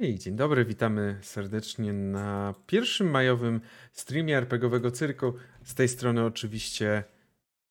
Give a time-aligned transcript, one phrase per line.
[0.00, 3.60] Hej, dzień dobry, witamy serdecznie na pierwszym majowym
[3.92, 5.34] streamie RPGowego Cyrku.
[5.64, 7.04] Z tej strony oczywiście,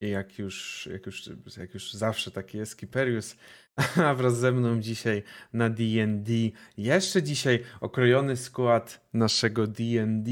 [0.01, 3.35] jak już, jak już, jak już zawsze taki jest, Kiperius,
[4.05, 5.23] a wraz ze mną dzisiaj
[5.53, 6.33] na D&D,
[6.77, 10.31] jeszcze dzisiaj okrojony skład naszego D&D,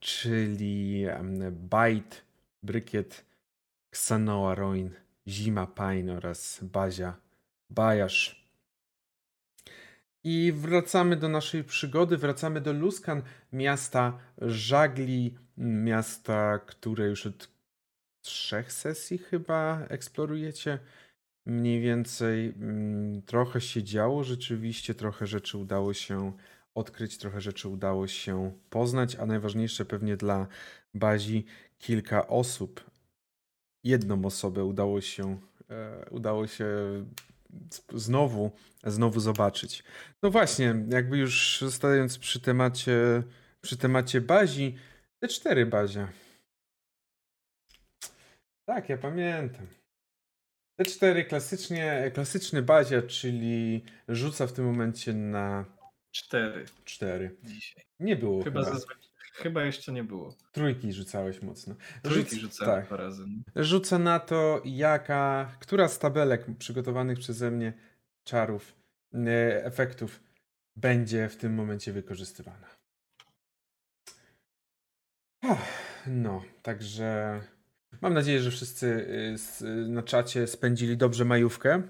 [0.00, 1.04] czyli
[1.50, 2.16] Bite,
[2.62, 3.24] Brykiet,
[3.92, 4.90] Xanoa Roin,
[5.28, 7.16] Zima Pain oraz Bazia,
[7.70, 8.47] Bajasz.
[10.24, 13.22] I wracamy do naszej przygody, wracamy do Luskan,
[13.52, 17.48] miasta żagli, miasta, które już od
[18.20, 20.78] trzech sesji chyba eksplorujecie.
[21.46, 26.32] Mniej więcej mm, trochę się działo rzeczywiście, trochę rzeczy udało się
[26.74, 30.46] odkryć, trochę rzeczy udało się poznać, a najważniejsze pewnie dla
[30.94, 31.44] bazi
[31.78, 32.90] kilka osób.
[33.84, 35.38] Jedną osobę udało się,
[35.70, 36.66] e, udało się
[37.94, 38.50] znowu,
[38.84, 39.84] znowu zobaczyć.
[40.22, 43.22] No właśnie, jakby już zostając przy temacie,
[43.60, 44.78] przy temacie bazi,
[45.22, 46.08] te cztery bazia.
[48.68, 49.66] Tak, ja pamiętam.
[50.78, 55.64] Te cztery klasycznie, klasyczny bazia, czyli rzuca w tym momencie na
[56.10, 56.64] cztery.
[56.84, 57.36] Cztery.
[57.42, 57.84] Dzisiaj.
[58.00, 58.64] Nie było chyba.
[58.64, 58.76] Chyba,
[59.42, 60.34] chyba jeszcze nie było.
[60.52, 61.74] Trójki rzucałeś mocno.
[62.02, 62.52] Trójki Rzuc...
[62.52, 62.86] rzucałem tak.
[62.86, 63.24] dwa razy.
[63.26, 63.64] No.
[63.64, 67.72] Rzucę na to, jaka, która z tabelek przygotowanych przeze mnie
[68.24, 68.74] czarów,
[69.14, 70.20] e, efektów
[70.76, 72.66] będzie w tym momencie wykorzystywana.
[76.06, 77.40] No, także
[78.00, 78.86] mam nadzieję, że wszyscy
[79.62, 81.82] y, na czacie spędzili dobrze majówkę.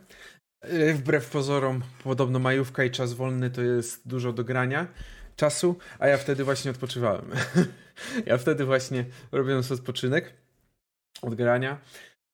[0.94, 4.86] Wbrew pozorom, podobno majówka i czas wolny to jest dużo do grania
[5.39, 7.31] czasu, a ja wtedy właśnie odpoczywałem.
[8.27, 10.33] ja wtedy właśnie robiłem sobie odpoczynek
[11.22, 11.80] od grania.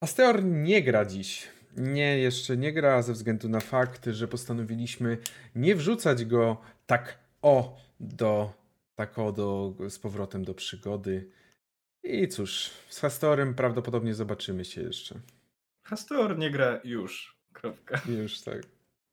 [0.00, 1.48] Asteor nie gra dziś.
[1.76, 5.18] Nie, jeszcze nie gra ze względu na fakt, że postanowiliśmy
[5.54, 11.30] nie wrzucać go tak o do tak o do, z powrotem do przygody.
[12.02, 15.20] I cóż, z Hastorem prawdopodobnie zobaczymy się jeszcze.
[15.86, 17.38] Hastor nie gra już.
[17.52, 18.00] Kropka.
[18.08, 18.62] Już tak.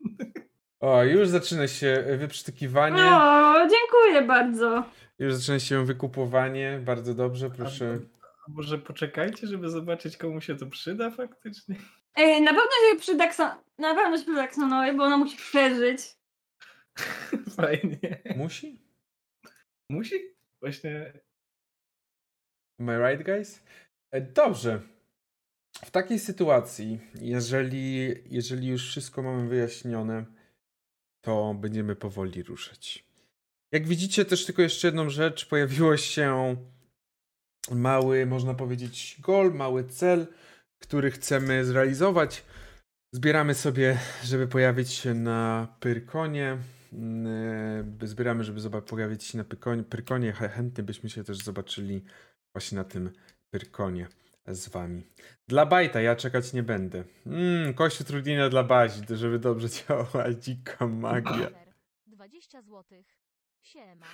[0.82, 3.04] O, już zaczyna się wyprztykiwanie.
[3.04, 4.84] O, dziękuję bardzo.
[5.20, 6.80] Już zaczyna się wykupowanie.
[6.86, 8.00] Bardzo dobrze, proszę.
[8.48, 11.76] A, może poczekajcie, żeby zobaczyć, komu się to przyda faktycznie?
[12.16, 16.00] Ej, na pewno się przyda Na pewno się przyda Xanowi, bo ona musi przeżyć.
[17.58, 18.22] Fajnie.
[18.36, 18.82] Musi?
[19.90, 20.16] Musi?
[20.62, 21.14] Właśnie.
[22.80, 23.64] Am I right, guys?
[24.12, 24.82] E, dobrze.
[25.86, 30.26] W takiej sytuacji, jeżeli, jeżeli już wszystko mamy wyjaśnione,
[31.22, 33.06] to będziemy powoli ruszać.
[33.72, 35.46] Jak widzicie, też tylko jeszcze jedną rzecz.
[35.46, 36.56] Pojawiło się
[37.72, 40.28] mały, można powiedzieć, gol, mały cel,
[40.80, 42.44] który chcemy zrealizować.
[43.14, 46.58] Zbieramy sobie, żeby pojawić się na Pyrkonie.
[46.94, 49.44] Mm, zbieramy, żeby pojawić się na
[49.90, 50.32] Pyrkonie.
[50.34, 52.04] Chętnie byśmy się też zobaczyli
[52.54, 53.12] właśnie na tym
[53.54, 54.08] Pyrkonie
[54.48, 55.04] z wami.
[55.48, 57.04] Dla bajta ja czekać nie będę.
[57.26, 61.50] Mmm, kość utrudnienia dla bazi, żeby dobrze działała dzika magia.
[62.08, 63.04] 20 zł.
[63.62, 64.06] Siema.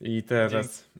[0.00, 0.90] I teraz...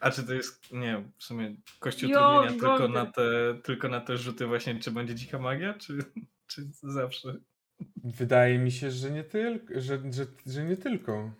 [0.00, 4.16] A czy to jest, nie w sumie kość utrudnienia tylko, na te, tylko na te
[4.16, 5.98] rzuty właśnie, czy będzie dzika magia, czy,
[6.50, 7.36] czy zawsze?
[7.96, 11.34] Wydaje mi się, że nie, tylko, że, że, że nie tylko.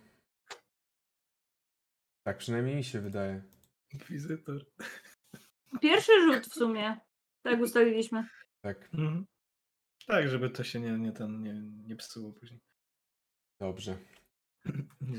[2.23, 3.43] Tak przynajmniej mi się wydaje.
[4.09, 4.65] Wizytor.
[5.81, 6.97] Pierwszy rzut w sumie.
[7.41, 8.27] Tak ustaliliśmy.
[8.61, 8.89] Tak.
[8.93, 9.25] Mhm.
[10.07, 11.53] Tak, żeby to się nie, nie, ten, nie,
[11.87, 12.61] nie psuło później.
[13.59, 13.97] Dobrze.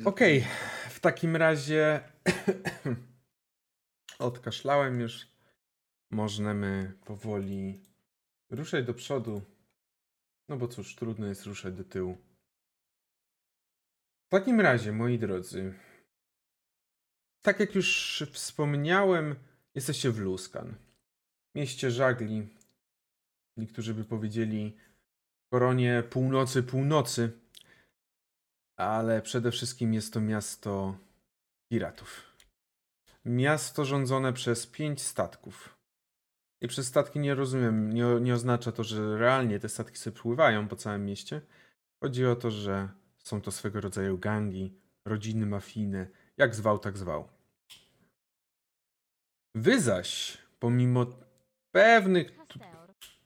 [0.04, 0.50] Okej, okay.
[0.91, 2.00] w takim razie
[4.19, 5.34] odkaszlałem już.
[6.10, 7.81] Możemy powoli
[8.50, 9.42] ruszać do przodu.
[10.48, 12.19] No bo cóż, trudno jest ruszać do tyłu.
[14.26, 15.75] W takim razie, moi drodzy,
[17.42, 19.36] tak jak już wspomniałem,
[19.75, 20.75] Jesteście w Luskan,
[21.55, 22.49] mieście żagli.
[23.57, 24.77] Niektórzy by powiedzieli
[25.53, 27.33] koronie północy, północy,
[28.77, 30.98] ale przede wszystkim jest to miasto
[31.72, 32.37] piratów.
[33.25, 35.78] Miasto rządzone przez pięć statków.
[36.60, 40.69] I przez statki nie rozumiem, nie, nie oznacza to, że realnie te statki sobie pływają
[40.69, 41.41] po całym mieście.
[42.03, 42.89] Chodzi o to, że
[43.19, 46.07] są to swego rodzaju gangi, rodziny mafijne,
[46.37, 47.34] jak zwał, tak zwał.
[49.54, 51.06] Wy zaś, pomimo
[51.72, 52.33] pewnych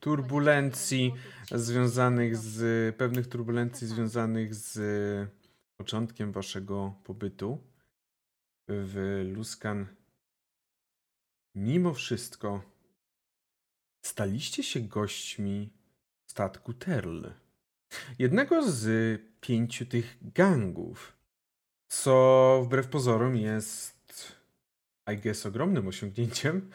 [0.00, 1.14] turbulencji
[1.52, 4.78] związanych z pewnych turbulencji związanych z
[5.76, 7.58] początkiem waszego pobytu
[8.68, 9.86] w Luskan,
[11.54, 12.62] mimo wszystko
[14.06, 15.72] staliście się gośćmi
[16.30, 17.26] statku Terl.
[18.18, 21.18] Jednego z pięciu tych gangów,
[21.90, 23.97] Co wbrew pozorom jest,
[25.12, 26.70] I guess, ogromnym osiągnięciem.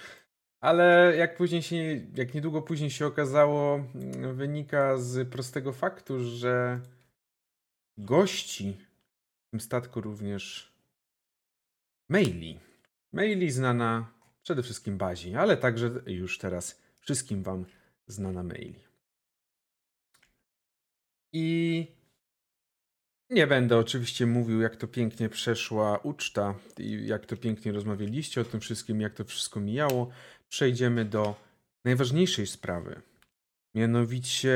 [0.60, 1.76] Ale jak później się,
[2.16, 6.80] jak niedługo później się okazało, mm, wynika z prostego faktu, że
[7.98, 8.78] gości
[9.48, 10.74] w tym statku również
[12.10, 12.60] Maili.
[13.14, 14.14] Maili znana
[14.44, 17.66] przede wszystkim Bazi, ale także już teraz wszystkim wam
[18.08, 18.80] znana Maili.
[21.34, 21.88] I
[23.30, 28.46] nie będę oczywiście mówił, jak to pięknie przeszła uczta i jak to pięknie rozmawialiście o
[28.46, 30.10] tym wszystkim, jak to wszystko mijało.
[30.50, 31.36] Przejdziemy do
[31.86, 33.02] najważniejszej sprawy.
[33.76, 34.56] Mianowicie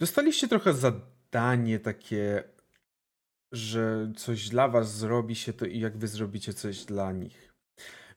[0.00, 2.44] dostaliście trochę zadanie takie,
[3.52, 7.52] że coś dla was zrobi się to i jak wy zrobicie coś dla nich.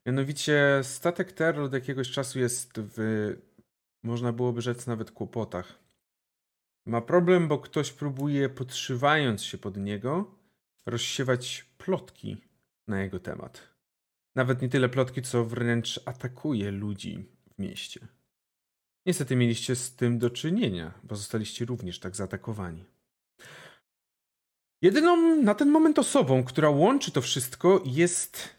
[0.05, 2.97] Mianowicie statek Terror od jakiegoś czasu jest w,
[4.03, 5.84] można byłoby rzec, nawet kłopotach.
[6.85, 10.35] Ma problem, bo ktoś próbuje, podszywając się pod niego,
[10.85, 12.37] rozsiewać plotki
[12.87, 13.75] na jego temat.
[14.35, 18.07] Nawet nie tyle plotki, co wręcz atakuje ludzi w mieście.
[19.05, 22.85] Niestety mieliście z tym do czynienia, bo zostaliście również tak zaatakowani.
[24.81, 28.55] Jedyną na ten moment osobą, która łączy to wszystko, jest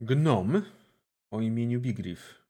[0.00, 0.62] gnom
[1.30, 2.45] o imieniu Bigriff.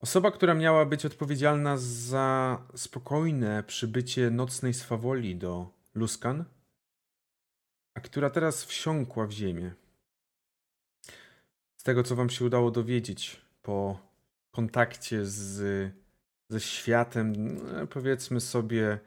[0.00, 6.44] Osoba, która miała być odpowiedzialna za spokojne przybycie nocnej swawoli do Luskan,
[7.94, 9.74] a która teraz wsiąkła w ziemię.
[11.76, 13.98] Z tego, co wam się udało dowiedzieć po
[14.50, 15.92] kontakcie z,
[16.50, 18.98] ze światem, no, powiedzmy sobie,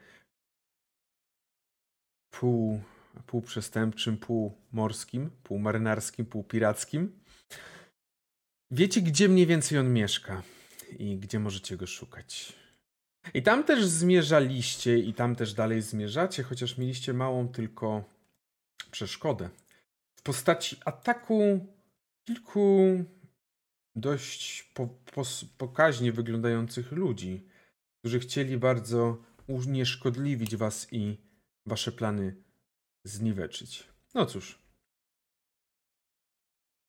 [2.30, 2.80] pół,
[3.26, 7.20] pół przestępczym, pół morskim, pół marynarskim, pół pirackim.
[8.70, 10.42] Wiecie, gdzie mniej więcej on mieszka
[10.98, 12.52] i gdzie możecie go szukać.
[13.34, 18.04] I tam też zmierzaliście i tam też dalej zmierzacie, chociaż mieliście małą tylko
[18.90, 19.48] przeszkodę.
[20.16, 21.66] W postaci ataku
[22.24, 23.04] kilku
[23.96, 25.22] dość po, po,
[25.58, 27.46] pokaźnie wyglądających ludzi,
[27.98, 31.16] którzy chcieli bardzo unieszkodliwić was i
[31.66, 32.36] wasze plany
[33.04, 33.84] zniweczyć.
[34.14, 34.58] No cóż.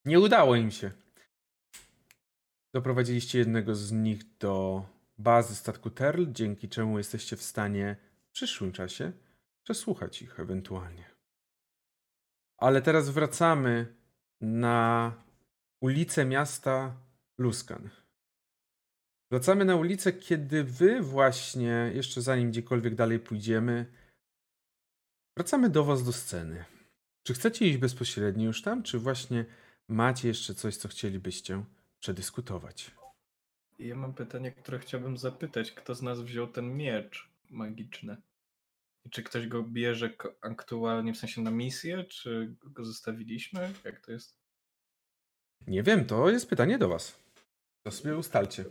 [0.06, 0.92] Nie udało im się.
[2.74, 4.86] Doprowadziliście jednego z nich do
[5.18, 7.96] bazy statku Terl, dzięki czemu jesteście w stanie
[8.30, 9.12] w przyszłym czasie
[9.64, 11.06] przesłuchać ich ewentualnie.
[12.58, 13.96] Ale teraz wracamy
[14.42, 15.14] na
[15.82, 16.96] ulicę miasta
[17.38, 17.90] Luskan.
[19.32, 23.86] Wracamy na ulicę, kiedy wy właśnie, jeszcze zanim gdziekolwiek dalej pójdziemy,
[25.38, 26.66] wracamy do was do sceny.
[27.24, 29.46] Czy chcecie iść bezpośrednio już tam, czy właśnie
[29.88, 31.64] macie jeszcze coś, co chcielibyście
[32.00, 32.92] przedyskutować?
[33.80, 35.72] Ja mam pytanie, które chciałbym zapytać.
[35.72, 38.18] Kto z nas wziął ten miecz magiczny?
[39.06, 43.74] I czy ktoś go bierze aktualnie, w sensie na misję, czy go zostawiliśmy?
[43.86, 44.40] Jak to jest?
[45.68, 47.20] Nie wiem, to jest pytanie do was.
[47.84, 48.66] To sobie ustalcie.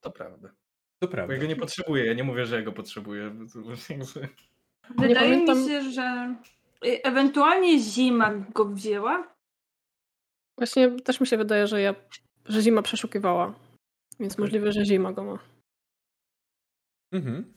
[0.00, 0.54] To prawda.
[0.98, 1.26] To prawda.
[1.26, 3.34] Bo ja go nie potrzebuję, ja nie mówię, że ja go potrzebuję.
[4.98, 6.36] Wydaje mi się, że
[6.82, 9.34] ewentualnie zima go wzięła.
[10.58, 11.94] Właśnie też mi się wydaje, że ja,
[12.44, 13.54] że zima przeszukiwała.
[14.20, 14.44] Więc okay.
[14.44, 15.38] możliwe, że zima go ma.
[17.12, 17.54] Mhm.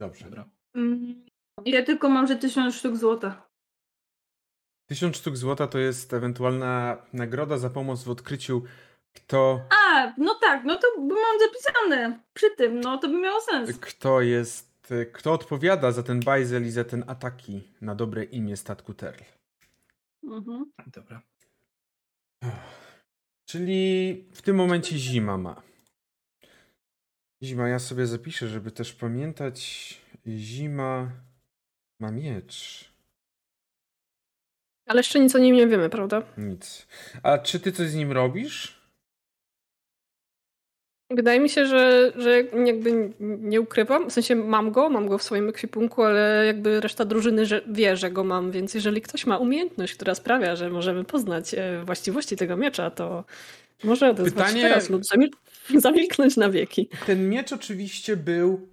[0.00, 0.24] Dobrze.
[0.24, 0.48] Dobra.
[0.74, 1.26] Mm,
[1.64, 3.48] ja tylko mam, że tysiąc sztuk złota.
[4.88, 8.62] Tysiąc sztuk złota to jest ewentualna nagroda za pomoc w odkryciu
[9.14, 9.60] kto...
[9.70, 13.78] A, no tak, no to mam zapisane przy tym, no to by miało sens.
[13.78, 18.94] Kto jest, kto odpowiada za ten bajzel i za ten ataki na dobre imię statku
[18.94, 19.22] Terl.
[20.24, 20.72] Mhm.
[20.86, 21.22] Dobra.
[23.50, 25.62] Czyli w tym momencie zima ma.
[27.42, 29.94] Zima, ja sobie zapiszę, żeby też pamiętać.
[30.26, 31.12] Zima
[32.00, 32.84] ma miecz.
[34.86, 36.22] Ale jeszcze nic o nim nie wiemy, prawda?
[36.36, 36.86] Nic.
[37.22, 38.77] A czy ty coś z nim robisz?
[41.10, 45.22] Wydaje mi się, że, że jakby nie ukrywam, w sensie mam go, mam go w
[45.22, 49.38] swoim ekwipunku, ale jakby reszta drużyny że wie, że go mam, więc jeżeli ktoś ma
[49.38, 53.24] umiejętność, która sprawia, że możemy poznać e, właściwości tego miecza, to
[53.84, 54.62] może odezwać Pytanie...
[54.62, 55.30] teraz lub zamil
[55.86, 56.88] zamilknąć na wieki.
[57.06, 58.68] Ten miecz oczywiście był,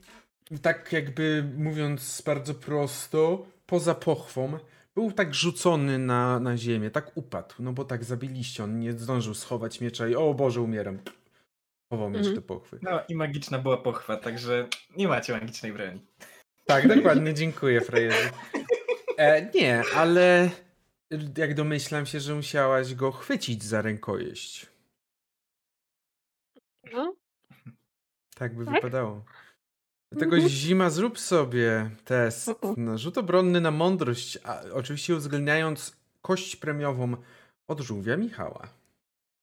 [0.61, 4.57] tak jakby mówiąc bardzo prosto, poza pochwą,
[4.95, 9.33] był tak rzucony na, na ziemię, tak upadł, no bo tak zabiliście, on nie zdążył
[9.33, 10.99] schować miecza i o Boże, umieram.
[11.89, 12.35] Chował miecz mhm.
[12.35, 12.79] do pochwy.
[12.81, 16.01] No i magiczna była pochwa, także nie macie magicznej broni.
[16.65, 18.29] Tak, dokładnie, dziękuję frajerze.
[19.17, 20.49] E, nie, ale
[21.37, 24.67] jak domyślam się, że musiałaś go chwycić za rękojeść.
[26.93, 27.15] No.
[28.35, 28.73] Tak by tak?
[28.73, 29.25] wypadało.
[30.11, 30.49] Dlatego Mhm.
[30.49, 37.15] zima zrób sobie test na rzut obronny na mądrość, a oczywiście uwzględniając kość premiową
[37.67, 38.67] od żółwia Michała.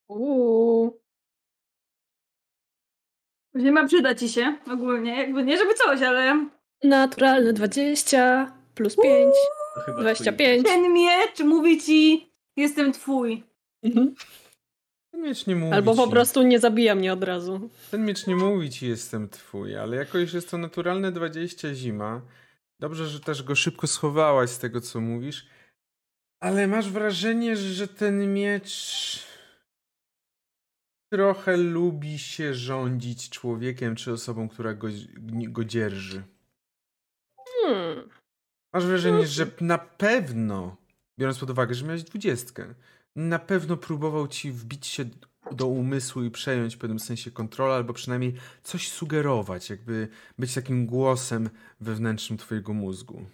[0.08, 1.01] Uuu.
[3.54, 6.46] Nie ma przyda ci się ogólnie, jakby nie żeby coś, ale
[6.84, 9.34] Naturalne 20 plus 5,
[9.74, 10.66] To chyba 25.
[10.66, 13.42] ten miecz mówi ci jestem twój.
[13.82, 14.14] Mhm.
[15.10, 17.70] Ten miecz nie mówi Albo po ci, prostu nie zabija mnie od razu.
[17.90, 22.20] Ten miecz nie mówi ci jestem twój, ale jako już jest to naturalne 20 zima,
[22.80, 25.46] dobrze, że też go szybko schowałaś z tego, co mówisz,
[26.40, 29.31] ale masz wrażenie, że ten miecz
[31.12, 34.88] trochę lubi się rządzić człowiekiem czy osobą, która go,
[35.48, 36.22] go dzierży.
[37.46, 38.08] Hmm.
[38.72, 40.76] Masz wrażenie, że na pewno,
[41.18, 42.74] biorąc pod uwagę, że miałeś dwudziestkę,
[43.16, 45.04] na pewno próbował ci wbić się
[45.52, 50.86] do umysłu i przejąć w pewnym sensie kontrolę, albo przynajmniej coś sugerować, jakby być takim
[50.86, 51.50] głosem
[51.80, 53.24] wewnętrznym twojego mózgu.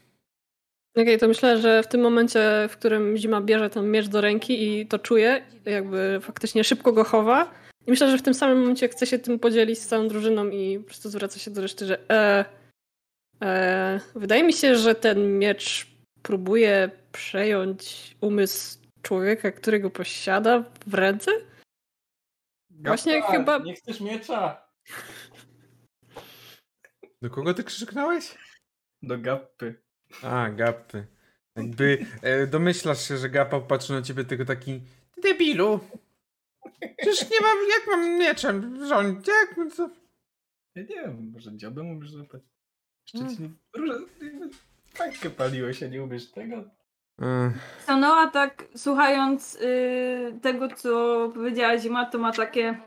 [0.97, 4.80] Okej, to myślę, że w tym momencie, w którym Zima bierze ten miecz do ręki
[4.80, 7.67] i to czuje, jakby faktycznie szybko go chowa.
[7.88, 10.78] I myślę, że w tym samym momencie chce się tym podzielić z całą drużyną i
[10.78, 12.45] po prostu zwraca się do reszty, że e,
[13.42, 15.87] e, wydaje mi się, że ten miecz
[16.23, 21.30] próbuje przejąć umysł człowieka, którego posiada w ręce.
[22.71, 24.68] Właśnie Gapa, chyba- Nie chcesz miecza!
[27.23, 28.35] Do kogo ty krzyknąłeś?
[29.02, 29.83] Do gapy.
[30.23, 31.07] A, Gapy.
[31.57, 34.80] Jakby e, domyślasz się, że Gapa patrzy na ciebie tylko taki
[35.14, 35.80] "Ty debilu.
[36.99, 39.28] Przecież nie mam, jak mam mieczem rządzić?
[39.28, 39.90] Jak, co?
[40.75, 42.42] Ja nie wiem, może dziobę umiesz złapać.
[43.14, 43.56] Jeszcze Mm.
[44.23, 44.49] jakby
[44.99, 46.64] Pańkę paliłeś, a nie umiesz tego?
[47.82, 52.80] Stanęła tak, słuchając y, tego, co powiedziała Zima, to ma takie,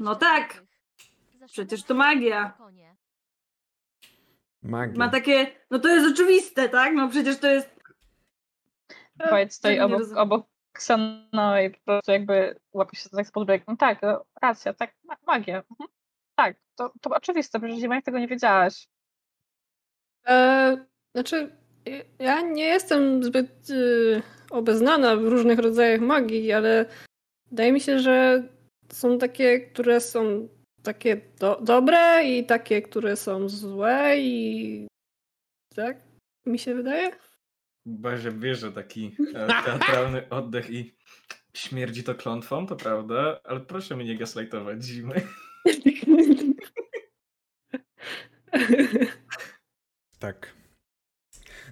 [0.00, 0.62] No tak.
[1.46, 2.58] przecież to magia.
[4.62, 4.98] magia.
[4.98, 6.94] Ma takie, no to jest oczywiste, tak?
[6.94, 7.76] No przecież to jest...
[9.30, 13.64] Wojt stoi obok, obok Ksano i po prostu jakby łapie się tak brzegu.
[13.68, 14.00] No tak,
[14.42, 15.56] racja, tak, ma- magia.
[15.56, 15.88] Mhm.
[16.34, 18.88] Tak, to, to oczywiste, przecież Zima tego nie wiedziałaś.
[20.26, 21.56] E, znaczy,
[22.18, 26.86] ja nie jestem zbyt y, obeznana w różnych rodzajach magii, ale
[27.50, 28.42] wydaje mi się, że
[28.92, 30.48] są takie, które są
[30.82, 34.86] takie do, dobre i takie, które są złe i
[35.74, 35.96] tak
[36.46, 37.10] mi się wydaje.
[37.86, 40.96] Boże, bierze taki e, teatralny oddech i
[41.54, 45.14] śmierdzi to klątwą, to prawda, ale proszę mnie nie gaslightować zimy.
[50.18, 50.56] Tak.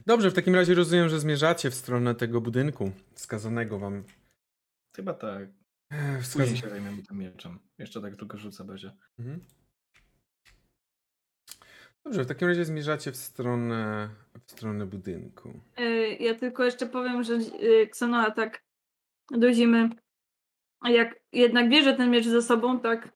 [0.07, 4.05] Dobrze, w takim razie rozumiem, że zmierzacie w stronę tego budynku wskazanego wam.
[4.97, 5.43] Chyba tak.
[5.91, 6.57] e, Później Wskaz...
[6.57, 7.59] się zajmiemy tym mieczem.
[7.79, 8.93] Jeszcze tak tylko rzucę będzie.
[9.19, 9.41] Mhm.
[12.05, 14.09] Dobrze, w takim razie zmierzacie w stronę,
[14.47, 15.49] w stronę budynku.
[15.81, 18.65] Y, ja tylko jeszcze powiem, że y, Ksanoa tak
[19.31, 19.91] do Zimy,
[20.85, 23.09] jak jednak bierze ten miecz ze sobą, tak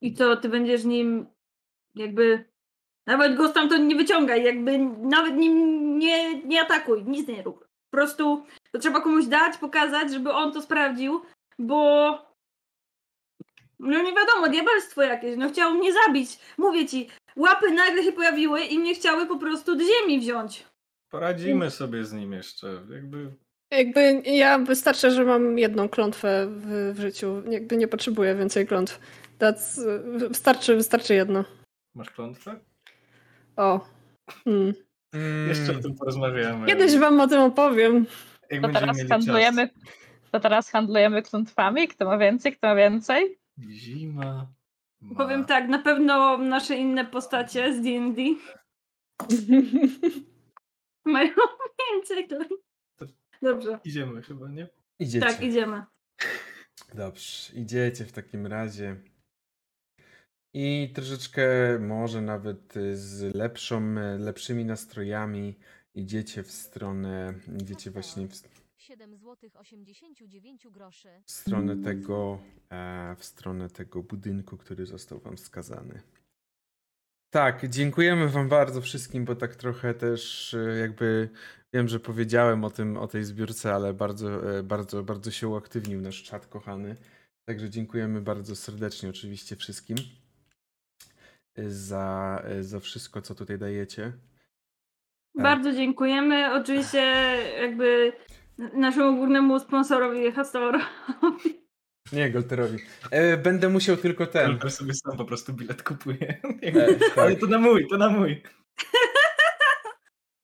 [0.00, 1.26] i to ty będziesz nim
[1.94, 2.44] jakby
[3.06, 7.58] nawet go stamtąd nie wyciągaj, jakby nawet nim nie, nie atakuj, nic nie rób.
[7.90, 11.22] Po prostu to trzeba komuś dać, pokazać, żeby on to sprawdził,
[11.58, 12.18] bo
[13.78, 16.38] no nie wiadomo, diabelstwo jakieś, no chciał mnie zabić.
[16.58, 20.66] Mówię ci, łapy nagle się pojawiły i mnie chciały po prostu do ziemi wziąć.
[21.10, 22.82] Poradzimy sobie z nim jeszcze.
[22.90, 23.32] Jakby
[23.70, 27.42] Jakby ja wystarczy, że mam jedną klątwę w, w życiu.
[27.50, 29.00] Jakby nie potrzebuję więcej klątw.
[29.38, 29.80] That's,
[30.28, 31.44] wystarczy, wystarczy jedno.
[31.94, 32.60] masz klątwę?
[33.56, 33.80] O.
[34.44, 34.74] Hmm.
[35.14, 36.66] Mm, Jeszcze o tym porozmawiamy.
[36.66, 38.06] Kiedyś wam o tym opowiem.
[38.50, 39.70] Jak To teraz handlujemy,
[40.32, 43.38] to teraz handlujemy klątwami, kto ma więcej, kto ma więcej.
[43.60, 44.54] Zima.
[45.00, 45.14] Ma...
[45.16, 48.22] Powiem tak, na pewno nasze inne postacie z D&D
[51.04, 51.34] mają
[51.92, 52.28] więcej.
[53.42, 54.68] Dobrze, Idziemy chyba, nie?
[54.98, 55.26] Idziecie.
[55.26, 55.84] tak, idziemy.
[56.94, 58.96] Dobrze, idziecie w takim razie.
[60.54, 61.46] I troszeczkę
[61.80, 65.58] może nawet z lepszą, lepszymi nastrojami
[65.94, 68.34] idziecie w stronę, idziecie właśnie w,
[68.86, 71.08] 7 zł 89 groszy.
[71.24, 72.38] w stronę tego,
[72.70, 76.00] e, w stronę tego budynku, który został wam wskazany.
[77.30, 81.28] Tak, dziękujemy wam bardzo wszystkim, bo tak trochę też e, jakby
[81.72, 86.00] wiem, że powiedziałem o tym, o tej zbiórce, ale bardzo, e, bardzo, bardzo się uaktywnił
[86.00, 86.96] nasz czat kochany.
[87.44, 89.96] Także dziękujemy bardzo serdecznie oczywiście wszystkim
[91.68, 94.12] za, za wszystko, co tutaj dajecie.
[95.34, 95.42] Tak.
[95.42, 96.54] Bardzo dziękujemy.
[96.54, 96.98] Oczywiście
[97.60, 98.12] jakby
[98.58, 100.84] naszemu głównemu sponsorowi Hastorowi
[102.12, 102.78] Nie, Golterowi.
[103.10, 104.46] E, będę musiał tylko ten.
[104.46, 106.40] Albo sobie sam po prostu bilet kupuję.
[106.62, 106.86] E,
[107.20, 107.40] Ale tak.
[107.40, 108.42] to na mój, to na mój.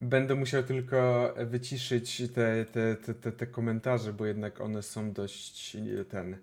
[0.01, 5.77] Będę musiał tylko wyciszyć te, te, te, te, te komentarze, bo jednak one są dość
[5.77, 6.39] e, ten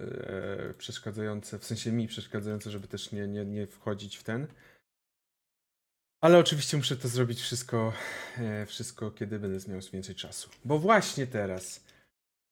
[0.00, 4.46] e, przeszkadzające, w sensie mi przeszkadzające, żeby też nie, nie, nie wchodzić w ten.
[6.22, 7.92] Ale oczywiście muszę to zrobić wszystko,
[8.38, 10.50] e, wszystko, kiedy będę miał więcej czasu.
[10.64, 11.84] Bo właśnie teraz,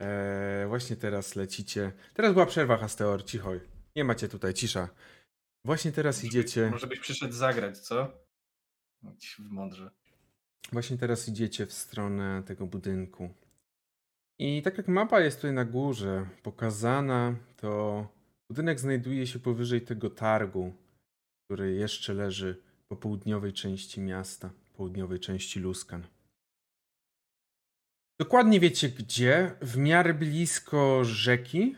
[0.02, 1.92] e, właśnie teraz lecicie.
[2.14, 3.60] Teraz była przerwa, Hasteor, cichoj.
[3.96, 4.88] Nie macie tutaj, cisza.
[5.64, 6.70] Właśnie teraz idziecie.
[6.70, 8.12] Może byś przyszedł zagrać, co?
[9.38, 9.90] W mądrze.
[10.72, 13.34] Właśnie teraz idziecie w stronę tego budynku.
[14.38, 18.06] I tak jak mapa jest tutaj na górze pokazana, to
[18.48, 20.74] budynek znajduje się powyżej tego targu,
[21.44, 26.06] który jeszcze leży po południowej części miasta, południowej części Luskan.
[28.20, 31.76] Dokładnie wiecie gdzie, w miarę blisko rzeki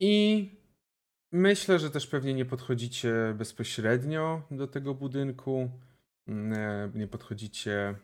[0.00, 0.48] i
[1.32, 5.70] myślę, że też pewnie nie podchodzicie bezpośrednio do tego budynku.
[6.26, 7.94] Mm, Nie podchodzicie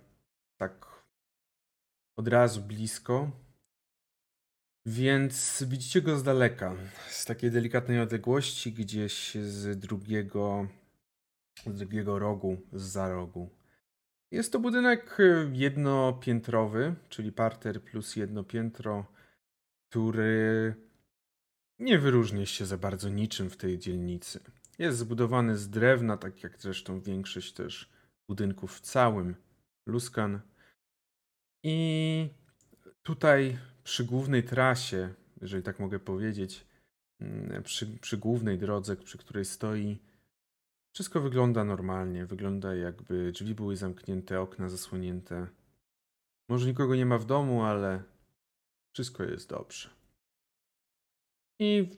[0.56, 0.87] tak
[2.16, 3.30] od razu blisko.
[4.87, 6.76] Więc widzicie go z daleka,
[7.08, 10.68] z takiej delikatnej odległości, gdzieś z drugiego,
[11.66, 13.50] z drugiego rogu, z za rogu.
[14.30, 19.06] Jest to budynek y, jednopiętrowy, czyli parter plus jedno piętro,
[19.88, 20.75] który
[21.78, 24.40] nie wyróżnia się za bardzo niczym w tej dzielnicy.
[24.78, 27.90] Jest zbudowany z drewna, tak jak zresztą większość też
[28.28, 29.36] budynków w całym
[29.86, 30.40] Luskan.
[31.64, 32.28] I
[33.02, 36.66] tutaj przy głównej trasie, jeżeli tak mogę powiedzieć,
[37.20, 39.98] mm, przy, przy głównej drodze, przy której stoi,
[40.96, 42.26] wszystko wygląda normalnie.
[42.26, 45.46] Wygląda jakby drzwi były zamknięte, okna zasłonięte.
[46.48, 48.02] Może nikogo nie ma w domu, ale
[48.94, 49.90] wszystko jest dobrze.
[51.60, 51.88] I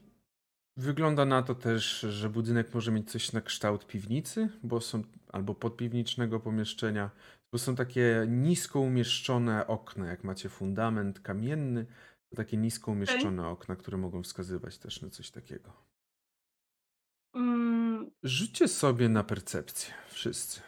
[0.77, 5.03] wygląda na to też, że budynek może mieć coś na kształt piwnicy, bo są
[5.33, 7.11] albo podpiwniczego pomieszczenia,
[7.53, 11.87] bo są takie nisko umieszczone okna, jak macie fundament kamienny,
[12.31, 15.88] to takie nisko umieszczone okna, które mogą wskazywać też na coś takiego.
[17.35, 20.61] Mm, Rzućcie sobie na percepcję, wszyscy.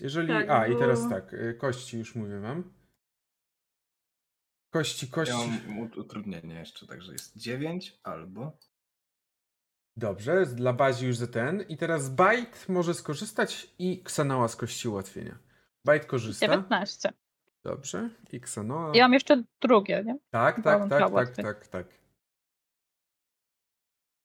[0.00, 0.28] Jeżeli.
[0.28, 2.72] Tak, A, i bo- teraz tak, y, kości już mówię wam.
[4.70, 5.34] Kości, kości.
[5.34, 8.58] Ja mam ut- utrudnienie jeszcze, także jest 9 albo.
[9.96, 11.60] Dobrze, dla bazi już za ten.
[11.62, 15.38] I teraz Bajt może skorzystać i Xanoa z kości ułatwienia.
[15.84, 16.46] Bajt korzysta.
[16.46, 17.12] 19.
[17.64, 18.10] Dobrze.
[18.32, 18.92] I Xanoa.
[18.94, 20.18] Ja mam jeszcze drugie, nie?
[20.30, 21.42] Tak, tak, mam tak, dwa tak, łatwe.
[21.42, 21.86] tak, tak.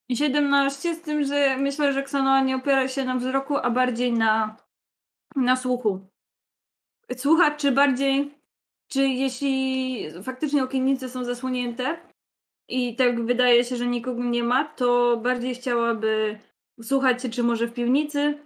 [0.09, 4.13] I 17 z tym, że myślę, że Xanoa nie opiera się na wzroku, a bardziej
[4.13, 4.57] na,
[5.35, 6.07] na słuchu.
[7.17, 8.37] Słucha, czy bardziej,
[8.87, 11.99] czy jeśli faktycznie okiennice są zasłonięte
[12.69, 16.39] i tak wydaje się, że nikogo nie ma, to bardziej chciałaby
[16.81, 18.45] słuchać, czy może w piwnicy,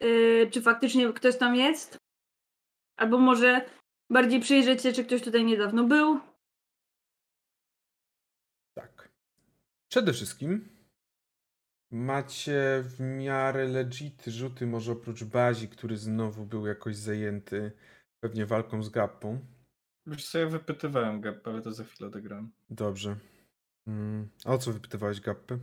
[0.00, 1.98] yy, czy faktycznie ktoś tam jest,
[2.96, 3.70] albo może
[4.10, 6.20] bardziej przyjrzeć się, czy ktoś tutaj niedawno był.
[8.74, 9.12] Tak.
[9.90, 10.79] Przede wszystkim
[11.90, 17.72] macie w miarę legit rzuty, może oprócz bazi, który znowu był jakoś zajęty
[18.20, 19.38] pewnie walką z Gappą.
[20.06, 22.52] Już sobie wypytywałem Gap, ale to za chwilę odegram.
[22.70, 23.16] Dobrze.
[23.86, 24.28] Mm.
[24.44, 25.58] A o co wypytywałeś Gappę?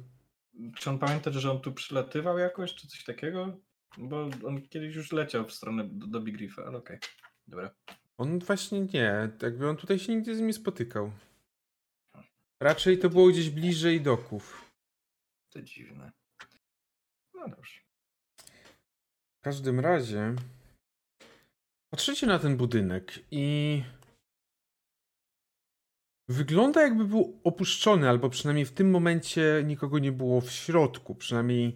[0.75, 3.57] Czy on pamięta, że on tu przylatywał jakoś, czy coś takiego?
[3.97, 6.99] Bo on kiedyś już leciał w stronę do, do Big Riffa, ale okej.
[7.47, 7.71] Dobra.
[8.17, 11.11] On właśnie nie, jakby on tutaj się nigdy z nimi spotykał.
[12.59, 14.66] Raczej to było gdzieś bliżej doków.
[15.57, 16.11] To dziwne.
[17.33, 17.81] No dobrze.
[19.39, 20.35] W każdym razie
[21.89, 23.83] patrzycie na ten budynek i
[26.29, 31.15] wygląda jakby był opuszczony, albo przynajmniej w tym momencie nikogo nie było w środku.
[31.15, 31.75] Przynajmniej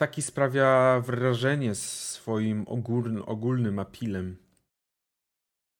[0.00, 4.36] taki sprawia wrażenie swoim ogóln- ogólnym apilem.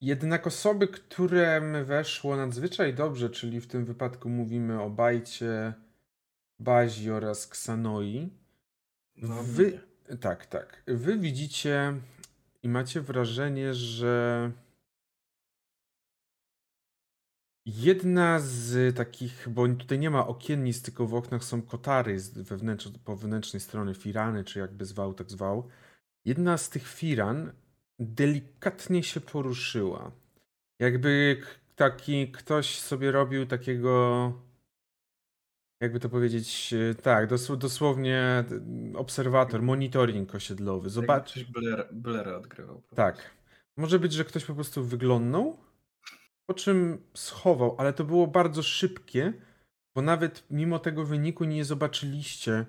[0.00, 5.74] Jednak osoby, którym weszło nadzwyczaj dobrze, czyli w tym wypadku mówimy o Bajcie,
[6.58, 8.30] Bazi oraz Ksanoi,
[9.16, 9.80] No, Wy...
[10.20, 10.82] Tak, tak.
[10.86, 12.00] Wy widzicie
[12.62, 14.52] i macie wrażenie, że
[17.66, 22.88] jedna z takich, bo tutaj nie ma okiennic, tylko w oknach są kotary z wewnętrz...
[23.04, 25.68] po wewnętrznej strony firany, czy jakby zwał, tak zwał.
[26.24, 27.52] Jedna z tych firan
[27.98, 30.12] delikatnie się poruszyła.
[30.78, 31.42] Jakby
[31.76, 34.32] taki ktoś sobie robił takiego
[35.80, 38.44] jakby to powiedzieć, e, tak, dos- dosłownie e,
[38.98, 40.90] obserwator, monitoring osiedlowy.
[40.90, 41.32] Zobacz.
[41.32, 42.82] Coś Blair, Blaira odgrywał.
[42.94, 43.30] Tak.
[43.76, 45.56] Może być, że ktoś po prostu wyglądnął,
[46.46, 49.32] po czym schował, ale to było bardzo szybkie,
[49.96, 52.66] Bo nawet mimo tego wyniku nie zobaczyliście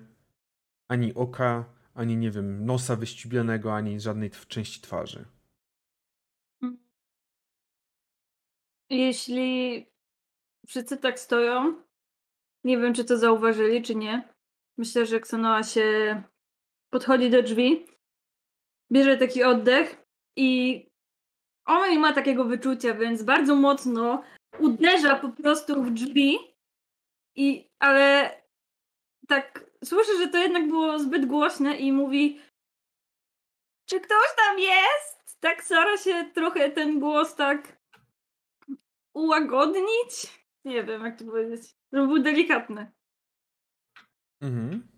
[0.90, 5.24] ani oka, ani nie wiem, nosa wyścibionego, ani żadnej części twarzy.
[8.90, 9.86] Jeśli
[10.66, 11.82] wszyscy tak stoją,
[12.68, 14.28] nie wiem, czy to zauważyli, czy nie.
[14.78, 16.22] Myślę, że Ksanoa się
[16.90, 17.86] podchodzi do drzwi,
[18.92, 20.04] bierze taki oddech
[20.36, 20.50] i
[21.66, 24.22] ona nie ma takiego wyczucia, więc bardzo mocno
[24.58, 26.38] uderza po prostu w drzwi
[27.36, 28.36] i ale
[29.28, 32.40] tak słyszę, że to jednak było zbyt głośne i mówi
[33.86, 35.40] czy ktoś tam jest?
[35.40, 37.78] Tak stara się trochę ten głos tak
[39.14, 40.42] ułagodnić.
[40.64, 41.77] Nie wiem, jak to powiedzieć.
[41.92, 42.92] Żeby był delikatny.
[44.40, 44.88] Mhm.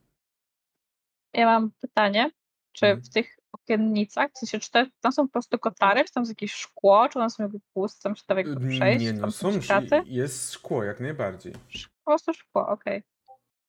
[1.35, 2.31] Ja mam pytanie,
[2.73, 3.03] czy Mhm.
[3.05, 6.31] w tych okiennicach, w sensie, czy te, tam są po prostu kotary, czy tam jest
[6.31, 9.61] jakieś szkło, czy one są jakby puste, tam się tam jakby przejść, Nie, no są,
[9.61, 10.03] kraty?
[10.07, 11.53] jest szkło jak najbardziej.
[11.53, 13.03] Po prostu szkło, okej.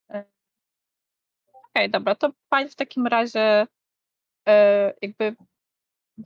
[0.10, 0.26] E,
[1.54, 3.68] Okej, dobra, to pani w takim razie
[4.48, 5.36] e, jakby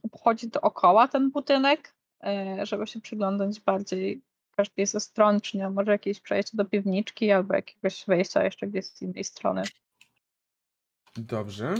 [0.03, 4.21] obchodzi dookoła ten budynek, e, żeby się przyglądać bardziej
[4.55, 8.85] każdej ze stron, czy nie może jakieś przejście do piwniczki albo jakiegoś wejścia jeszcze gdzieś
[8.85, 9.63] z innej strony.
[11.17, 11.75] Dobrze.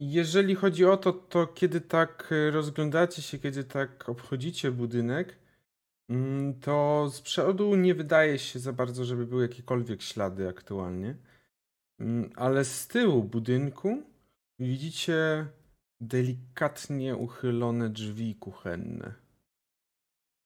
[0.00, 5.38] Jeżeli chodzi o to, to kiedy tak e, rozglądacie się, kiedy tak obchodzicie budynek,
[6.08, 11.16] mm, to z przodu nie wydaje się za bardzo, żeby były jakiekolwiek ślady aktualnie.
[11.98, 14.02] Mm, Ale z tyłu budynku
[14.58, 15.46] widzicie
[16.00, 19.14] delikatnie uchylone drzwi kuchenne.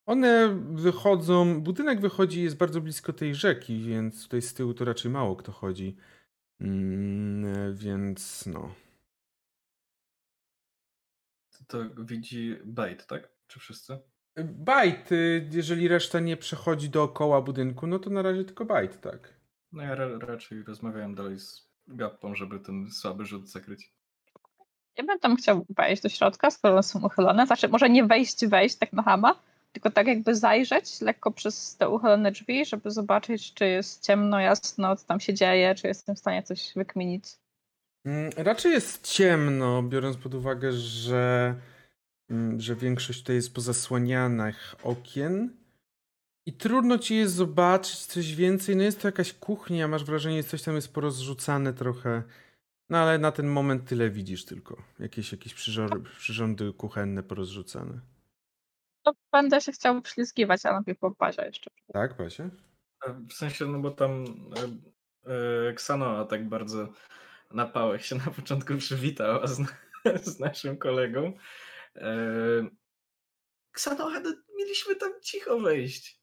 [0.06, 5.10] One wychodzą, budynek wychodzi, jest bardzo blisko tej rzeki, więc tutaj z tyłu to raczej
[5.10, 5.96] mało kto chodzi.
[6.60, 8.74] Mm, więc no.
[11.68, 13.28] To widzi Bait, tak?
[13.46, 13.98] Czy wszyscy?
[14.44, 19.34] Bajt, y, jeżeli reszta nie przechodzi dookoła budynku, no to na razie tylko bajt, tak.
[19.72, 23.92] No ja ra raczej rozmawiałem dalej z Gappą, żeby ten słaby rzut zakryć.
[24.96, 27.46] Ja bym tam chciał wejść do środka, skoro one są uchylone.
[27.46, 29.40] Znaczy, może nie wejść, wejść tak na hama,
[29.74, 34.96] tylko tak jakby zajrzeć lekko przez te uchylone drzwi, żeby zobaczyć, czy jest ciemno, jasno,
[34.96, 37.24] co tam się dzieje, czy jestem w stanie coś wykminić.
[38.04, 41.54] Mm, Raczej jest ciemno, biorąc pod uwagę, że,
[42.30, 45.50] mm, że większość tutaj jest pozasłanianych okien.
[46.46, 48.76] I trudno ci jest zobaczyć coś więcej.
[48.76, 52.22] No jest to jakaś kuchnia, masz wrażenie, że coś tam jest porozrzucane trochę.
[52.90, 54.82] No ale na ten moment tyle widzisz tylko.
[54.98, 58.00] Jakieś, jakieś przyrządy, przyrządy kuchenne porozrzucane.
[59.04, 61.70] To będę się chciał ślizgiwać, a najpierw po pazie jeszcze.
[61.92, 62.50] Tak, Pasie?
[63.06, 64.24] E, W sensie, no bo tam
[65.26, 66.92] e, e, Ksanoa tak bardzo
[67.50, 69.60] na pałek się na początku przywitała z,
[70.32, 71.32] z naszym kolegą.
[71.96, 72.10] E,
[73.72, 76.20] Ksanoa, no, mieliśmy tam cicho wejść.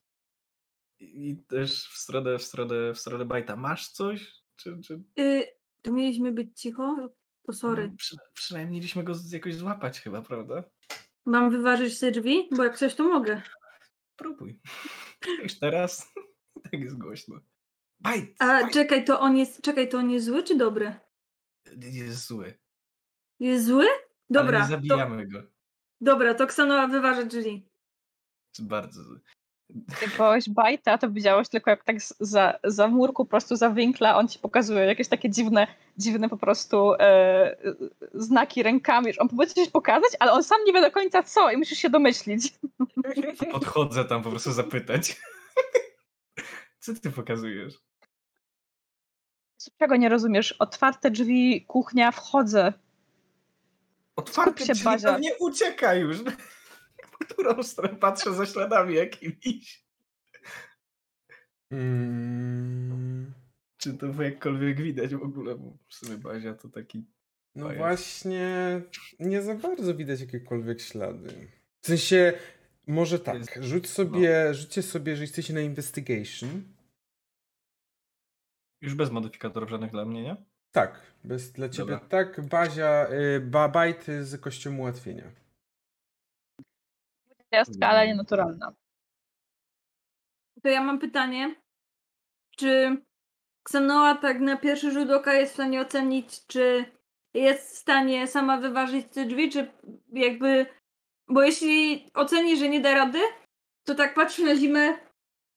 [1.00, 3.56] I i też w stronę, w stronę, w stronę Bajta.
[3.56, 4.32] Masz coś?
[4.56, 5.04] Czy, czy...
[5.20, 5.48] Y,
[5.82, 7.10] to mieliśmy być cicho?
[7.44, 7.88] To sorry.
[7.88, 10.64] No, Przy, przynajmniej mieliśmy go z- jakoś złapać chyba, prawda?
[11.26, 12.50] Mam wyważyć te drzwi?
[12.58, 13.42] Bo jak coś to mogę.
[14.16, 14.60] Próbuj.
[15.44, 16.14] Już teraz
[16.64, 17.40] tak jest głośno.
[18.00, 18.36] Bajt!
[18.40, 19.62] A Bajt czekaj, to on jest.
[19.62, 20.96] Czekaj, to on jest zły czy dobry?
[21.82, 22.60] jest zły.
[23.40, 23.86] Jest zły?
[24.30, 24.58] Dobra.
[24.60, 25.44] Ale nie to, zabijamy go.
[26.02, 27.70] dobra, to Ksanoa wyważy drzwi.
[28.58, 29.20] Jest bardzo zły.
[30.02, 34.18] Jak wołałeś bajta, to widziałeś tylko jak tak za, za murku, po prostu za winkla,
[34.18, 37.56] on ci pokazuje jakieś takie dziwne, dziwne po prostu e,
[38.14, 41.52] znaki rękami, że on próbuje coś pokazać, ale on sam nie wie do końca co
[41.52, 42.54] i musisz się domyślić.
[43.52, 45.16] Podchodzę tam po prostu zapytać.
[46.80, 47.74] Co ty pokazujesz?
[49.80, 50.52] Czego nie rozumiesz?
[50.52, 52.74] Otwarte drzwi, kuchnia, wchodzę.
[54.16, 55.12] Otwarte się, drzwi Bazia.
[55.12, 56.18] pewnie ucieka już.
[57.30, 59.86] Którą stronę patrzę za śladami jakimiś.
[61.72, 63.34] Mm,
[63.78, 65.56] Czy to jakkolwiek widać w ogóle?
[65.56, 67.06] Bo w sumie Bazia to taki...
[67.56, 68.82] no właśnie,
[69.20, 71.48] nie za bardzo widać jakiekolwiek ślady.
[71.82, 72.34] W sensie,
[72.88, 76.64] może tak, rzuć sobie, rzućcie sobie, że jesteście na investigation.
[78.82, 80.36] Już bez modyfikatorów żadnych dla mnie, nie?
[80.72, 82.08] Tak, bez dla ciebie Dobra.
[82.10, 85.32] tak, Bazia, y, ba, bajty z kością ułatwienia.
[87.52, 88.74] Gwiazdka, ale nienaturalna.
[90.64, 91.56] To ja mam pytanie.
[92.58, 92.98] Czy
[93.64, 96.86] Ksanoa tak na pierwszy rzut oka jest w stanie ocenić, czy
[97.34, 99.68] jest w stanie sama wyważyć te drzwi, czy
[100.14, 100.66] jakby.
[101.28, 103.20] Bo jeśli oceni, że nie da rady,
[103.84, 104.94] to tak patrzy na zimę.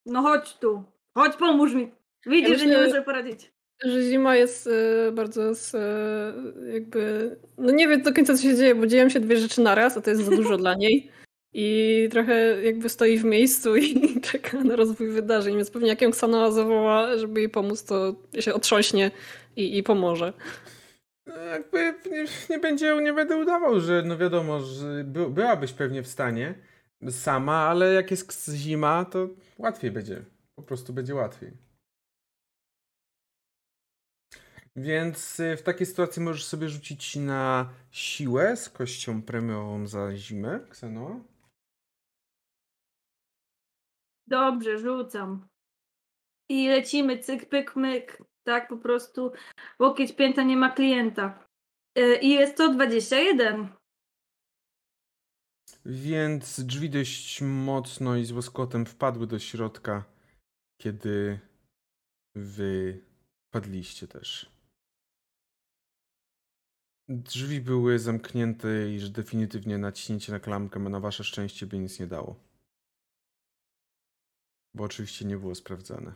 [0.06, 0.84] No chodź tu.
[1.14, 1.90] Chodź, pomóż mi.
[2.26, 3.52] Widzisz, Ja że nie może poradzić.
[3.84, 7.36] Że zima jest e, bardzo z, e, jakby.
[7.58, 10.00] No nie wiem do końca co się dzieje, bo dzieją się dwie rzeczy naraz, a
[10.00, 11.10] to jest za dużo dla niej.
[11.54, 16.10] i trochę jakby stoi w miejscu i czeka na rozwój wydarzeń, więc pewnie jak ją
[16.10, 19.10] Ksanoa zawoła, żeby jej pomóc, to się otrząśnie
[19.56, 20.32] i, i pomoże.
[21.26, 26.02] No, jakby nie, nie, będzie, nie będę udawał, że no wiadomo, że by, byłabyś pewnie
[26.02, 26.54] w stanie
[27.10, 30.24] sama, ale jak jest zima, to łatwiej będzie.
[30.54, 31.52] Po prostu będzie łatwiej.
[34.76, 40.60] Więc y, w takiej sytuacji możesz sobie rzucić na siłę z kością premiową za zimę,
[40.70, 41.33] Kseno.
[44.26, 45.48] Dobrze, rzucam.
[46.48, 48.22] I lecimy, cyk, pyk, myk.
[48.44, 49.32] Tak po prostu.
[49.78, 51.46] Łokieć pięta nie ma klienta.
[51.96, 53.68] Yy, I jest to 21.
[55.86, 60.04] Więc drzwi dość mocno i z łoskotem wpadły do środka,
[60.82, 61.40] kiedy
[62.34, 63.00] wy
[63.50, 64.54] padliście też.
[67.08, 72.06] Drzwi były zamknięte i że definitywnie naciśnięcie na klamkę na wasze szczęście by nic nie
[72.06, 72.43] dało.
[74.74, 76.12] Bo oczywiście nie było sprawdzane.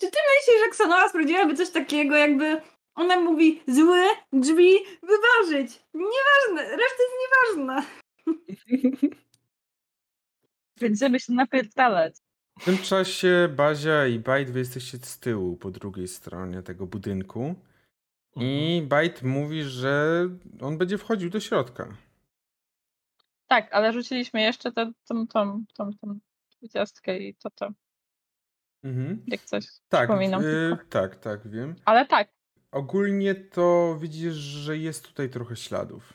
[0.00, 2.60] Czy ty myślisz, że Ksanoa sprawdziłaby coś takiego, jakby
[2.94, 5.80] ona mówi złe drzwi wyważyć?
[5.94, 7.86] Nieważne, reszta jest nieważna.
[10.80, 12.16] Będziemy się napierdalać.
[12.60, 17.54] W tym czasie Bazia i Bajt wy jesteście z tyłu, po drugiej stronie tego budynku.
[18.36, 20.28] I Bajt mówi, że
[20.60, 21.96] on będzie wchodził do środka.
[23.48, 26.18] Tak, ale rzuciliśmy jeszcze tę tą, tą, tą, tą
[26.58, 27.70] dwudziestkę i to to.
[28.84, 29.22] Mhm.
[29.26, 30.40] Jak coś Tak, przypominam.
[30.40, 30.84] y, tylko.
[30.90, 31.74] tak, tak, wiem.
[31.84, 32.28] Ale tak,
[32.70, 36.12] Ogólnie to widzisz, że jest tutaj trochę śladów.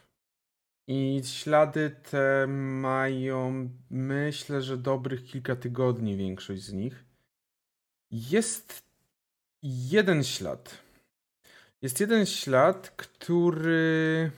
[0.87, 7.05] I ślady te mają, myślę, że dobrych kilka tygodni większość z nich.
[8.11, 8.83] Jest
[9.63, 10.77] jeden ślad.
[11.81, 14.31] Jest jeden ślad, który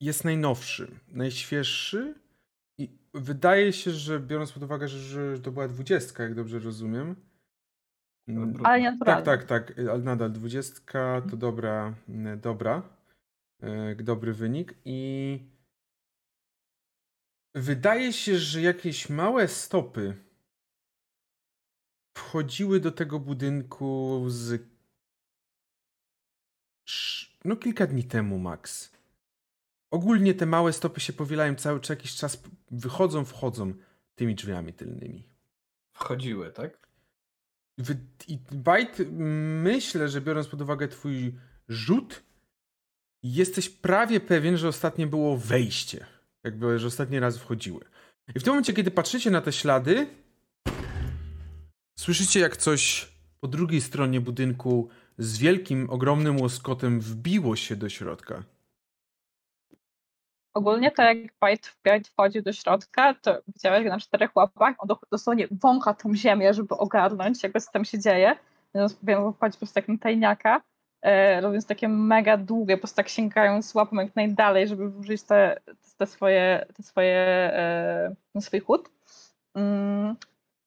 [0.00, 2.14] jest najnowszy, najświeższy
[2.78, 4.98] i wydaje się, że biorąc pod uwagę, że,
[5.36, 7.16] że to była dwudziestka, jak dobrze rozumiem,
[8.28, 12.82] Mm, ale nie tak, tak, tak, ale nadal dwudziestka to dobra, mm, dobra,
[13.60, 15.40] e, dobry wynik i
[17.54, 20.16] wydaje się, że jakieś małe stopy
[22.16, 24.62] wchodziły do tego budynku z
[27.48, 28.92] no kilka dni temu max.
[29.90, 33.74] Ogólnie te małe stopy się powielają cały czy jakiś czas, wychodzą, wchodzą
[34.14, 35.28] tymi drzwiami tylnymi.
[35.92, 36.88] Wchodziły, tak?
[37.78, 38.98] Wy- I Bajt,
[39.62, 41.34] myślę, że biorąc pod uwagę twój
[41.68, 42.22] rzut,
[43.22, 46.06] jesteś prawie pewien, że ostatnie było wejście.
[46.44, 47.84] Jakby, że ostatni raz wchodziły.
[48.34, 50.06] I w tym momencie, kiedy patrzycie na te ślady,
[51.98, 58.42] słyszycie jak coś po drugiej stronie budynku z wielkim, ogromnym łoskotem wbiło się do środka.
[60.54, 61.18] ogólnie to jak
[61.84, 66.14] Bajt wchodził do środka, to widziałeś go na czterech łapach, on do- dosłownie wącha tą
[66.14, 68.36] ziemię, żeby ogarnąć, jak co tam się dzieje.
[68.74, 70.62] Więc wchodzi po prostu jak na tajniaka,
[71.02, 75.60] e, robiąc takie mega długie, po prostu tak sięgając łapą jak najdalej, żeby włożyć te,
[75.98, 78.90] te swoje, te swoje, e, swój chód.
[79.54, 80.16] Mm,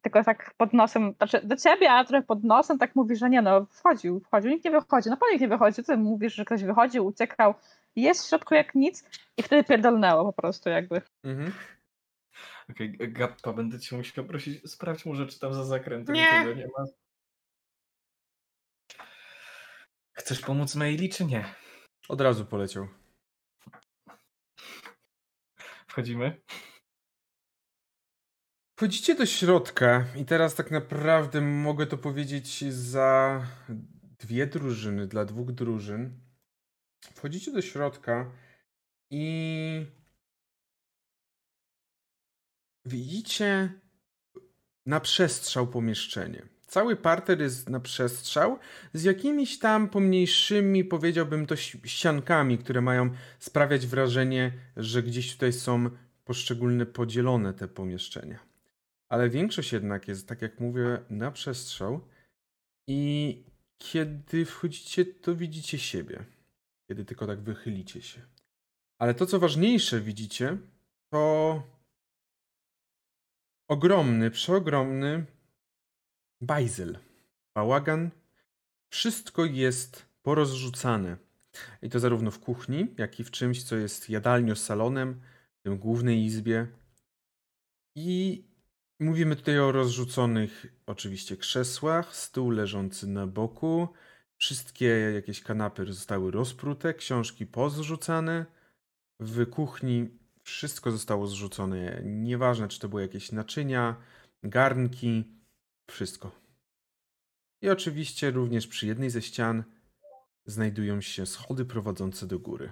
[0.01, 3.41] tylko tak pod nosem, znaczy do ciebie, a trochę pod nosem tak mówi, że nie
[3.41, 6.63] no, wchodził, wchodził, nikt nie wychodzi, no po nikt nie wychodzi, ty mówisz, że ktoś
[6.63, 7.53] wychodził, uciekał,
[7.95, 9.05] jest w środku jak nic
[9.37, 11.01] i wtedy pierdolnęło po prostu jakby.
[11.23, 11.53] Mhm.
[12.69, 16.55] Okej, Gappa, będę cię musiał prosić, sprawdź może, czy tam za zakrętem Nie.
[16.55, 16.85] nie ma.
[20.13, 21.45] Chcesz pomóc Maili, czy nie?
[22.09, 22.87] Od razu poleciał.
[25.87, 26.41] Wchodzimy?
[28.81, 33.41] Wchodzicie do środka i teraz tak naprawdę mogę to powiedzieć za
[34.19, 36.19] dwie drużyny, dla dwóch drużyn.
[37.15, 38.31] Wchodzicie do środka
[39.11, 39.85] i
[42.85, 43.73] widzicie
[44.85, 46.45] na przestrzał pomieszczenie.
[46.67, 48.59] Cały parter jest na przestrzał
[48.93, 55.89] z jakimiś tam pomniejszymi, powiedziałbym to ściankami, które mają sprawiać wrażenie, że gdzieś tutaj są
[56.25, 58.50] poszczególne podzielone te pomieszczenia.
[59.11, 62.07] Ale większość jednak jest, tak jak mówię, na przestrzał.
[62.87, 63.43] I
[63.77, 66.25] kiedy wchodzicie, to widzicie siebie.
[66.87, 68.21] Kiedy tylko tak wychylicie się.
[68.99, 70.57] Ale to, co ważniejsze, widzicie,
[71.09, 71.63] to
[73.67, 75.25] ogromny, przeogromny
[76.41, 76.99] bajzel.
[77.55, 78.09] Bałagan.
[78.89, 81.17] Wszystko jest porozrzucane.
[81.81, 85.21] I to zarówno w kuchni, jak i w czymś, co jest jadalnią z salonem,
[85.59, 86.67] w tym głównej izbie.
[87.95, 88.43] I
[89.01, 93.87] mówimy tutaj o rozrzuconych oczywiście krzesłach, stół leżący na boku,
[94.41, 98.45] Wszystkie jakieś kanapy zostały rozprute, książki pozrzucane.
[99.19, 100.09] W kuchni
[100.43, 102.01] wszystko zostało zrzucone.
[102.05, 103.95] Nieważne, czy to były jakieś naczynia,
[104.43, 105.23] garnki,
[105.87, 106.31] wszystko.
[107.61, 109.63] I oczywiście również przy jednej ze ścian
[110.45, 112.71] znajdują się schody prowadzące do góry.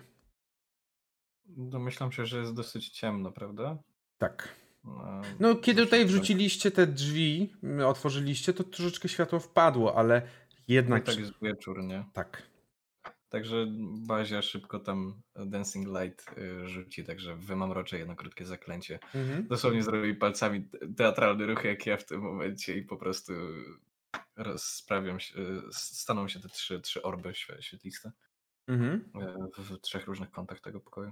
[1.45, 3.77] Domyślam się, że jest dosyć ciemno, prawda?
[4.17, 4.55] Tak.
[4.83, 7.53] No, No, kiedy tutaj wrzuciliście te drzwi,
[7.85, 10.27] otworzyliście, to troszeczkę światło wpadło, ale No
[10.67, 11.03] jednak.
[11.03, 12.05] i tak jest wieczór, nie?
[12.13, 12.49] tak.
[13.29, 13.65] Także
[14.07, 18.99] Bazia szybko tam Dancing Light y, rzuci, także wymamroczę jedno krótkie zaklęcie.
[19.15, 19.47] Mhm.
[19.47, 23.33] Dosłownie zrobi palcami te- teatralny ruch jak ja w tym momencie i po prostu
[24.35, 28.11] rozprawią się, y, staną się te trzy, trzy orby świe- świetliste
[28.67, 28.93] Mhm.
[28.93, 31.11] y, w, w trzech różnych kątach tego pokoju.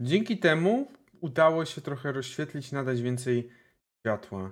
[0.00, 3.50] Dzięki temu udało się trochę rozświetlić, nadać więcej
[4.00, 4.50] światła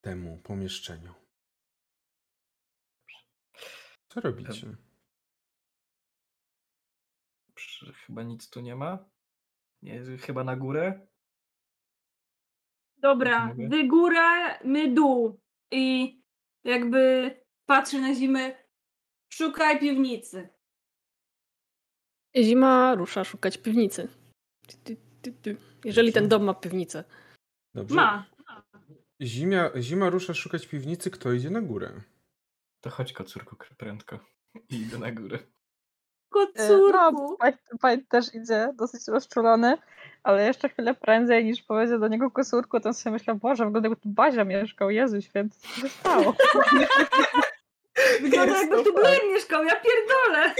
[0.00, 1.14] temu pomieszczeniu.
[4.08, 4.76] Co robicie?
[8.06, 9.10] Chyba nic tu nie ma?
[9.82, 11.06] Nie, chyba na górę?
[12.96, 15.40] Dobra, wy góra, my dół.
[15.70, 16.18] I
[16.64, 17.34] jakby
[17.66, 18.64] patrzę na zimę,
[19.32, 20.48] szukaj piwnicy.
[22.36, 24.08] Zima rusza szukać piwnicy.
[24.66, 25.67] Ty, ty, ty, ty.
[25.84, 27.04] Jeżeli ten dom ma piwnicę.
[27.74, 27.94] Dobrze.
[27.94, 28.24] Ma.
[29.22, 32.00] Zima, zima rusza szukać piwnicy, kto idzie na górę?
[32.80, 34.18] To chodź kocurku prędko.
[34.70, 35.38] I idę na górę.
[35.38, 35.48] E,
[36.28, 36.92] Kocurku.
[36.92, 39.78] No, White, White też idzie dosyć rozczulony,
[40.22, 44.02] ale jeszcze chwilę prędzej niż powiedział do niego kosurku, to sobie myślał, Boże, wygląda jakby
[44.02, 46.34] tu Bazia mieszkał, Jezu święty, co się stało?
[48.22, 48.94] Wygląda jakby tu.
[48.94, 50.54] Blair mieszkał, ja pierdolę.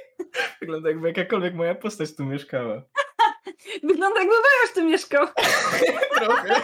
[0.60, 2.82] Wygląda jakby jakakolwiek moja postać tu mieszkała.
[3.88, 5.26] Wygląda jakby Wejasz tu mieszkał.
[6.16, 6.62] Trochę.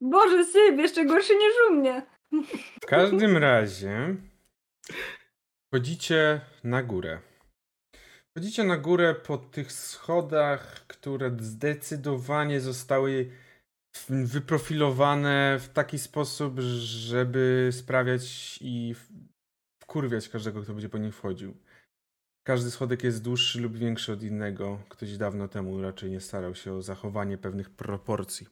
[0.00, 2.06] Boże, syp, jeszcze gorszy niż u mnie.
[2.82, 4.16] W każdym razie
[5.74, 7.20] chodzicie na górę.
[8.38, 13.30] Chodzicie na górę po tych schodach, które zdecydowanie zostały
[14.08, 18.94] wyprofilowane w taki sposób, żeby sprawiać i
[19.82, 21.54] wkurwiać każdego, kto będzie po nich wchodził.
[22.50, 24.78] Każdy schodek jest dłuższy lub większy od innego.
[24.88, 28.46] Ktoś dawno temu raczej nie starał się o zachowanie pewnych proporcji.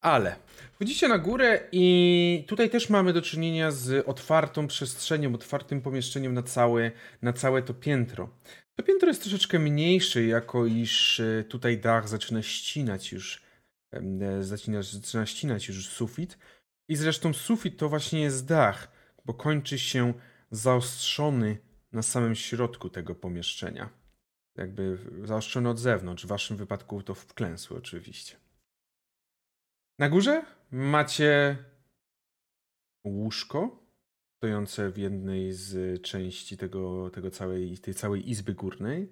[0.00, 0.36] Ale
[0.72, 6.42] wchodzicie na górę i tutaj też mamy do czynienia z otwartą przestrzenią, otwartym pomieszczeniem na
[6.42, 6.90] całe,
[7.22, 8.28] na całe to piętro.
[8.76, 13.42] To piętro jest troszeczkę mniejsze, jako iż e, tutaj dach zaczyna ścinać już,
[13.92, 16.38] e, zaczyna, zaczyna ścinać już sufit.
[16.88, 18.92] I zresztą sufit to właśnie jest dach,
[19.24, 20.14] bo kończy się
[20.50, 23.90] zaostrzony na samym środku tego pomieszczenia.
[24.56, 28.36] Jakby zaostrzony od zewnątrz, w waszym wypadku to wklęsły oczywiście.
[29.98, 31.56] Na górze macie
[33.04, 33.82] łóżko
[34.36, 39.10] stojące w jednej z części tego, tego całej, tej całej izby górnej.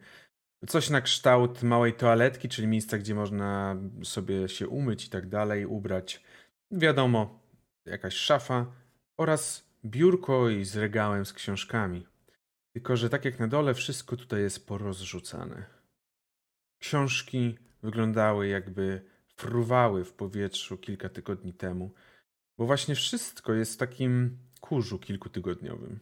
[0.66, 5.66] Coś na kształt małej toaletki, czyli miejsca, gdzie można sobie się umyć i tak dalej,
[5.66, 6.22] ubrać.
[6.70, 7.40] Wiadomo,
[7.86, 8.72] jakaś szafa
[9.16, 12.06] oraz biurko i z regałem z książkami.
[12.80, 15.64] Tylko, że tak jak na dole, wszystko tutaj jest porozrzucane.
[16.78, 19.02] Książki wyglądały jakby
[19.36, 21.90] fruwały w powietrzu kilka tygodni temu,
[22.58, 26.00] bo właśnie wszystko jest w takim kurzu kilkutygodniowym.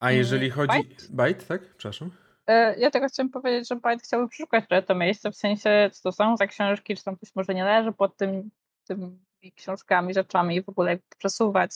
[0.00, 0.68] A Mm, jeżeli chodzi.
[0.68, 1.08] Bajt?
[1.10, 1.62] Bajt, tak?
[1.76, 2.10] Przepraszam.
[2.46, 6.02] E, Ja tylko chciałam powiedzieć, że Bajt chciałby przeszukać trochę to miejsce, w sensie co
[6.02, 8.50] to są za książki, czy tam coś może nie leży pod tym,
[8.84, 9.18] tymi
[9.56, 11.70] książkami, rzeczami i w ogóle przesuwać,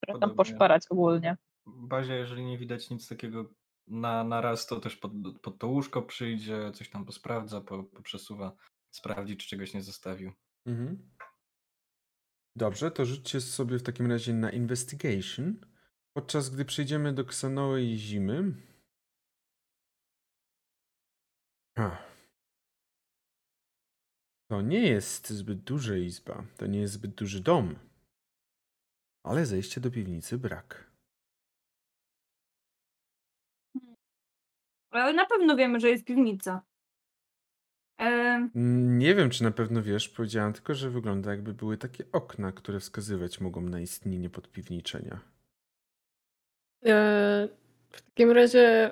[0.00, 0.36] trochę tam Podobnie.
[0.36, 1.36] poszperać ogólnie.
[1.66, 3.50] Bazia, jeżeli nie widać nic takiego
[3.86, 8.56] na, na raz, to też pod, pod to łóżko przyjdzie, coś tam posprawdza, po, poprzesuwa,
[8.90, 10.32] sprawdzi, czy czegoś nie zostawił.
[10.66, 11.10] Mhm.
[12.56, 15.66] Dobrze, to rzućcie sobie w takim razie na investigation.
[16.16, 18.52] Podczas gdy przejdziemy do Ksanowej zimy.
[21.78, 22.02] Ha.
[24.50, 27.89] To nie jest zbyt duża izba, to nie jest zbyt duży dom.
[29.22, 30.90] Ale zejście do piwnicy brak.
[34.90, 36.62] Ale na pewno wiemy, że jest piwnica.
[37.98, 42.52] Mm, Nie wiem, czy na pewno wiesz, powiedziałam tylko, że wygląda jakby były takie okna,
[42.52, 45.20] które wskazywać mogą na istnienie podpiwniczenia.
[46.86, 47.48] E,
[47.90, 48.90] W takim razie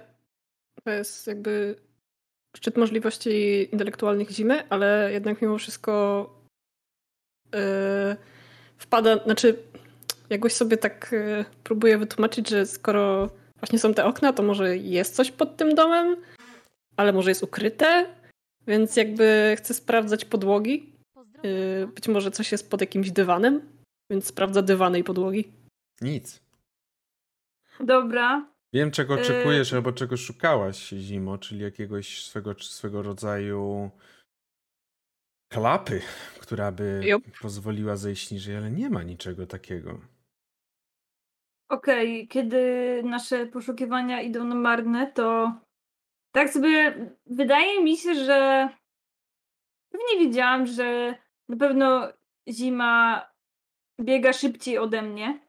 [0.84, 1.76] to jest jakby
[2.56, 6.24] szczyt możliwości intelektualnych zimy, ale jednak mimo wszystko
[7.54, 8.16] e,
[8.76, 9.62] wpada, znaczy
[10.30, 15.14] jakoś sobie tak e, próbuję wytłumaczyć, że skoro właśnie są te okna, to może jest
[15.14, 16.16] coś pod tym domem,
[16.96, 18.14] ale może jest ukryte,
[18.66, 20.92] więc jakby chcę sprawdzać podłogi.
[21.42, 23.60] Yy, być może coś jest pod jakimś dywanem,
[24.10, 25.52] więc sprawdza dywany i podłogi.
[26.00, 26.40] Nic.
[27.80, 28.48] Dobra.
[28.72, 33.90] Wiem, czego Y- oczekujesz albo czego szukałaś, Zimo, czyli jakiegoś swego, swego rodzaju
[35.52, 36.00] klapy,
[36.40, 37.00] która by
[37.40, 40.00] pozwoliła zejść niżej, ale nie ma niczego takiego.
[41.68, 42.62] Okej, kiedy
[43.04, 45.52] nasze poszukiwania idą na marne, to
[46.32, 48.68] tak sobie wydaje mi się, że
[49.92, 51.14] pewnie wiedziałam, że
[51.48, 52.12] na pewno
[52.48, 53.22] zima
[54.00, 55.48] biega szybciej ode mnie,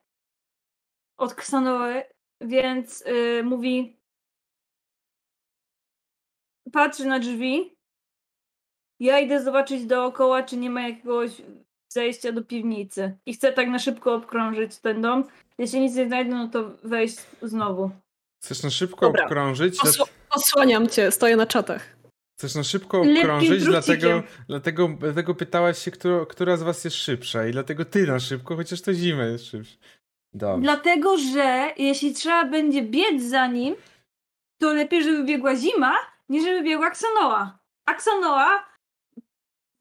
[1.17, 2.03] od Ksanoły,
[2.41, 3.99] więc y, mówi
[6.73, 7.75] patrzy na drzwi.
[8.99, 11.41] Ja idę zobaczyć dookoła, czy nie ma jakiegoś
[11.89, 13.17] zejścia do piwnicy.
[13.25, 15.23] I chcę tak na szybko obkrążyć ten dom.
[15.59, 17.91] Jeśli nic nie znajdę, no to wejść znowu.
[18.43, 19.23] Chcesz na szybko Dobra.
[19.23, 19.79] obkrążyć?
[19.79, 21.95] Osł- osłaniam cię, stoję na czatach.
[22.39, 27.47] Chcesz na szybko obkrążyć, dlatego, dlatego, dlatego pytałaś się, która, która z was jest szybsza
[27.47, 29.77] i dlatego ty na szybko, chociaż to zimę jest szybsza.
[30.33, 30.61] Dobrze.
[30.63, 33.75] Dlatego, że jeśli trzeba będzie biec za nim,
[34.61, 35.95] to lepiej, żeby biegła zima,
[36.29, 37.59] niż żeby biegła Ksanoa.
[37.85, 38.65] A Ksanoa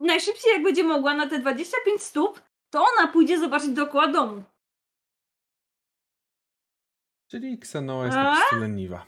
[0.00, 4.42] najszybciej jak będzie mogła na te 25 stóp, to ona pójdzie zobaczyć dookoła domu.
[7.28, 8.24] Czyli Ksanoa jest A?
[8.24, 9.06] po prostu leniwa.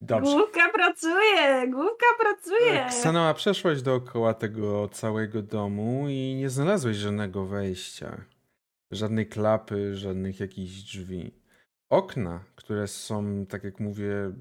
[0.00, 0.32] Dobrze.
[0.32, 2.86] Główka pracuje, główka pracuje.
[2.88, 8.24] Ksanoa, przeszłaś dookoła tego całego domu i nie znalazłeś żadnego wejścia.
[8.90, 11.34] Żadnej klapy, żadnych jakichś drzwi.
[11.88, 14.32] Okna, które są, tak jak mówię,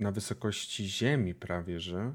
[0.00, 2.14] na wysokości ziemi prawie, że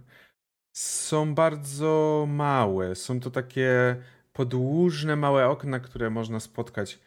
[0.74, 2.96] są bardzo małe.
[2.96, 3.96] Są to takie
[4.34, 7.00] podłużne, małe okna, które można spotkać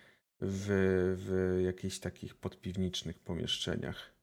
[0.43, 0.67] w,
[1.19, 4.15] w jakichś takich podpiwniczych pomieszczeniach.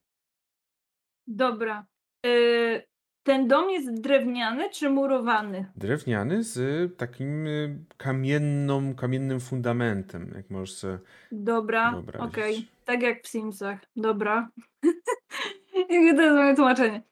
[1.27, 1.85] Dobra.
[2.25, 2.83] Y,
[3.23, 5.71] ten dom jest drewniany czy murowany?
[5.75, 10.99] Drewniany z takim y, kamienną, kamiennym fundamentem, jak możesz sobie
[11.31, 12.67] Dobra, okej.
[12.85, 13.79] Tak jak w Simsach.
[13.95, 14.49] Dobra.
[15.89, 17.03] Jakie to jest moje tłumaczenie.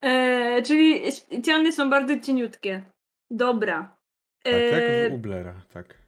[0.00, 2.82] E, czyli ściany są bardzo cieniutkie.
[3.30, 3.96] Dobra.
[4.42, 6.05] Tak, E, jak w Ublera, tak.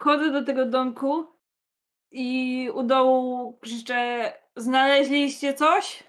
[0.00, 1.26] Wchodzę do tego domku
[2.10, 6.04] i u dołu krzyczę znaleźliście coś?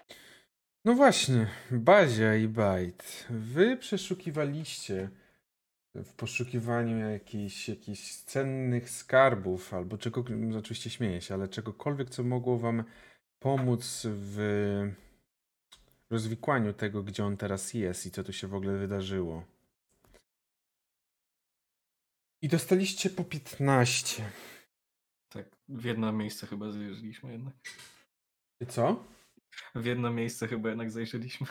[0.84, 5.10] No właśnie, Bazia i Bajt, wy przeszukiwaliście
[5.94, 12.22] w poszukiwaniu jakichś, jakichś cennych skarbów, albo czego, no oczywiście śmieję się, ale czegokolwiek, co
[12.22, 12.84] mogło wam
[13.38, 14.38] pomóc w
[16.10, 19.51] rozwikłaniu tego, gdzie on teraz jest i co tu się w ogóle wydarzyło.
[22.42, 24.22] I dostaliście po 15.
[25.28, 27.54] Tak, w jedno miejsce chyba zajrzeliśmy jednak.
[28.68, 29.04] Co?
[29.74, 31.46] W jedno miejsce chyba jednak zajrzeliśmy.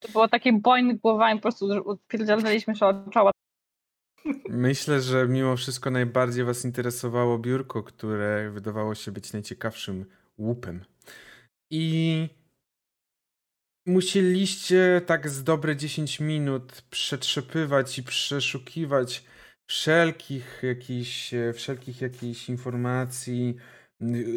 [0.00, 3.30] To było takie boing głowami, po prostu odpierdzielaliśmy się od czoła.
[4.48, 10.06] Myślę, że mimo wszystko najbardziej Was interesowało biurko, które wydawało się być najciekawszym
[10.38, 10.84] łupem.
[11.70, 12.28] I
[13.86, 19.24] musieliście tak z dobre 10 minut przetrzepywać i przeszukiwać
[19.68, 23.56] wszelkich jakichś, wszelkich jakichś informacji,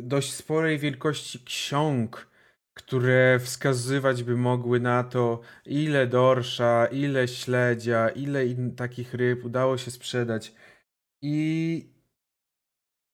[0.02, 2.28] dość sporej wielkości ksiąg,
[2.74, 9.78] które wskazywać by mogły na to, ile dorsza, ile śledzia, ile in, takich ryb udało
[9.78, 10.54] się sprzedać.
[11.22, 11.86] I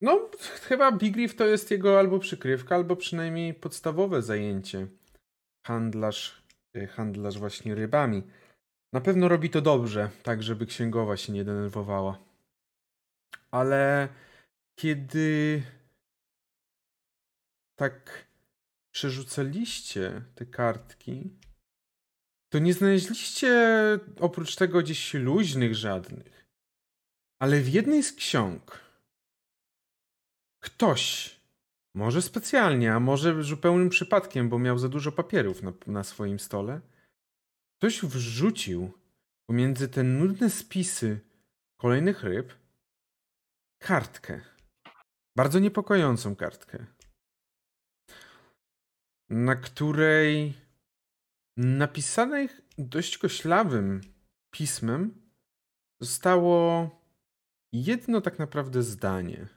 [0.01, 0.29] no,
[0.67, 4.87] chyba Big Reef to jest jego albo przykrywka, albo przynajmniej podstawowe zajęcie.
[5.67, 6.43] Handlarz,
[6.77, 8.23] y, handlarz właśnie rybami.
[8.97, 12.19] Na pewno robi to dobrze, tak żeby księgowa się nie denerwowała.
[13.51, 14.09] Ale
[14.75, 15.63] kiedy
[17.75, 18.25] tak
[18.91, 21.29] przerzucaliście te kartki,
[22.49, 23.51] to nie znaleźliście
[24.19, 26.47] oprócz tego gdzieś luźnych żadnych.
[27.39, 28.79] Ale w jednej z ksiąg
[30.59, 31.35] ktoś,
[31.93, 36.81] może specjalnie, a może zupełnym przypadkiem, bo miał za dużo papierów na, na swoim stole,
[37.77, 38.91] ktoś wrzucił
[39.49, 41.19] pomiędzy te nudne spisy
[41.79, 42.53] kolejnych ryb
[43.79, 44.41] kartkę.
[45.35, 46.97] Bardzo niepokojącą kartkę
[49.29, 50.53] na której
[51.57, 54.01] napisanej dość koślawym
[54.51, 55.31] pismem
[56.01, 56.89] zostało
[57.73, 59.47] jedno tak naprawdę zdanie.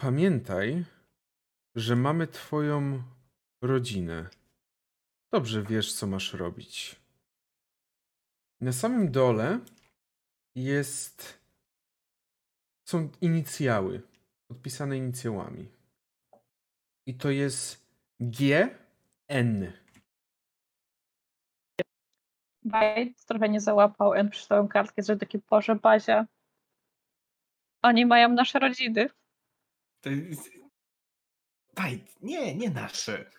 [0.00, 0.84] Pamiętaj,
[1.76, 3.02] że mamy Twoją
[3.62, 4.30] rodzinę.
[5.32, 7.00] Dobrze wiesz, co masz robić.
[8.60, 9.60] Na samym dole
[10.54, 11.42] jest.
[12.88, 14.02] są inicjały,
[14.48, 15.68] podpisane inicjałami.
[17.06, 17.86] I to jest
[18.20, 18.68] G
[19.28, 19.72] N.
[22.64, 26.26] Bajt trochę nie załapał N przeczytałem kartkę, że takie Boże Bazia.
[27.82, 29.08] Oni mają nasze rodziny.
[30.00, 30.50] To jest...
[31.74, 33.30] Bajt, nie, nie nasze.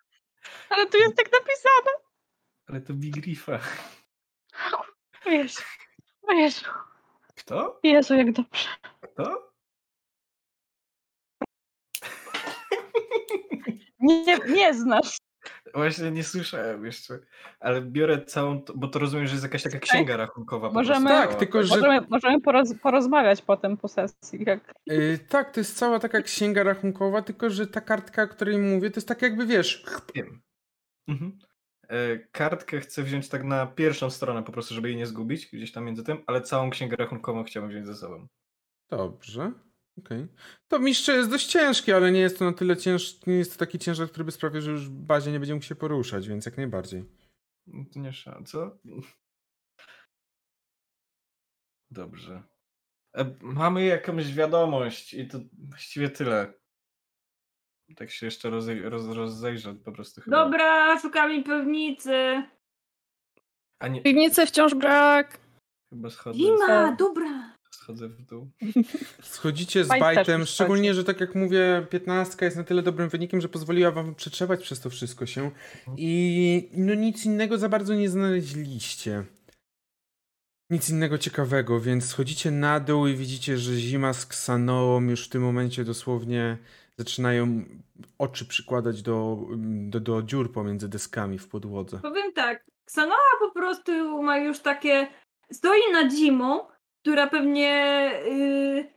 [0.70, 1.92] Ale tu jest tak napisane.
[2.68, 3.60] Ale to Big Riffa.
[5.26, 5.62] O Jezu.
[6.22, 6.66] O Jezu.
[7.36, 7.80] Kto?
[7.84, 8.70] Jezu, jak dobrze.
[9.02, 9.54] Kto?
[14.00, 15.18] Nie, nie znasz.
[15.74, 17.20] Właśnie nie słyszałem jeszcze.
[17.60, 20.72] Ale biorę całą, to- bo to rozumiem, że jest jakaś taka księga rachunkowa.
[20.72, 21.10] Możemy-.
[21.10, 24.44] Tak, tylko że Możemy, możemy poroz, porozmawiać potem po sesji.
[24.46, 24.74] Jak...
[24.92, 28.92] y, tak, to jest cała taka księga rachunkowa, tylko że ta kartka, o której mówię,
[28.92, 29.86] to jest tak jakby wiesz.
[30.16, 30.42] Wiem.
[31.08, 31.40] Mhm.
[31.90, 35.72] E, Kartkę chcę wziąć tak na pierwszą stronę po prostu, żeby jej nie zgubić gdzieś
[35.72, 38.28] tam między tym, ale całą księgę rachunkową chciałbym wziąć ze sobą.
[38.90, 39.52] Dobrze.
[40.00, 40.28] Okej.
[40.68, 43.60] To mistrze jest dość ciężkie, ale nie jest to na tyle ciężki, nie jest to
[43.60, 46.46] taki ciężar, który by sprawił, że już w bazie nie będzie mógł się poruszać, więc
[46.46, 47.06] jak najbardziej.
[47.68, 48.78] No To nie szan, co?
[51.92, 52.44] Dobrze.
[53.16, 55.40] E, Mamy jakąś wiadomość i to
[55.70, 56.54] właściwie tyle.
[57.96, 60.44] Tak się jeszcze rozej roz rozejrzę po prostu chyba.
[60.44, 62.44] Dobra, szukamy pewnicy.
[63.80, 65.40] A nie, Piwnicy wciąż brak.
[65.90, 67.53] chyba schodzę, Zima, dobra.
[67.74, 68.50] Schodzę w dół.
[69.22, 73.50] Schodzicie z bajtem, szczególnie, że tak jak mówię, 15 jest na tyle dobrym wynikiem, że
[73.50, 75.52] pozwoliła wam przetrzewać przez to wszystko się.
[75.98, 79.24] I no nic innego za bardzo nie znaleźliście.
[80.70, 85.30] Nic innego ciekawego, więc schodzicie na dół i widzicie, że zima z Ksanoą już w
[85.30, 86.58] tym momencie dosłownie
[86.98, 87.66] zaczynają
[88.18, 89.38] oczy przykładać do,
[89.90, 92.00] do, do dziur pomiędzy deskami w podłodze.
[92.00, 95.08] Powiem tak, Ksanoa po prostu ma już takie.
[95.52, 96.60] Stoi nad zimą,
[97.04, 97.72] która pewnie
[98.26, 98.94] yy,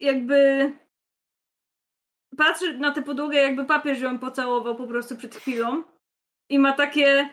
[0.00, 0.72] jakby
[2.36, 5.82] patrzy na tę podłogę, jakby papież ją pocałował po prostu przed chwilą.
[6.48, 7.28] I ma takie.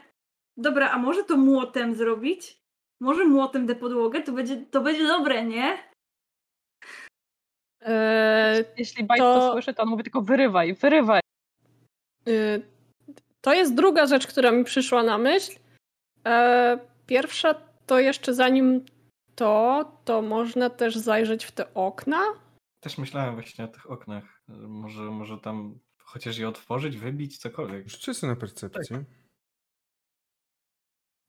[0.57, 2.61] Dobra, a może to młotem zrobić?
[3.01, 4.21] Może młotem tę podłogę?
[4.21, 5.77] To będzie, to będzie dobre, nie?
[7.81, 9.35] Eee, Jeśli Bajt to...
[9.35, 11.21] To- słyszy, to on mówi tylko wyrywaj, wyrywaj.
[12.27, 12.61] y,
[13.41, 15.59] to jest druga rzecz, która mi przyszła na myśl.
[16.25, 17.53] Eee, pierwsza
[17.85, 18.85] to jeszcze zanim
[19.39, 22.23] to, to można też zajrzeć w te okna.
[22.83, 24.43] Też myślałem właśnie o tych oknach.
[24.47, 27.91] że Może, może tam chociaż je otworzyć, wybić, cokolwiek.
[27.91, 29.05] Sobie na percepcję.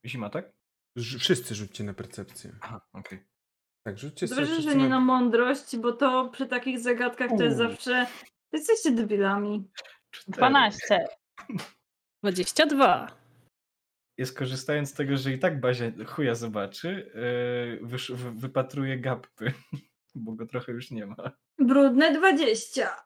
[0.07, 0.53] Zima, tak?
[1.19, 2.59] Wszyscy rzućcie na percepcję.
[2.61, 3.27] Aha, okej.
[3.87, 7.45] Tak, rzućcie sobie Dobrze, wszyscy że nie na mądrość, bo to przy takich zagadkach to
[7.45, 8.07] jest zawsze.
[8.53, 9.71] Jesteście debilami.
[10.11, 10.37] Cztery.
[10.37, 11.09] 12.
[12.23, 13.20] 22.
[14.21, 17.11] I skorzystając z tego, że i tak Bazia chuja zobaczy,
[17.83, 19.53] yy, wypatruje gapy,
[20.15, 21.17] bo go trochę już nie ma.
[21.59, 22.97] Brudne 20.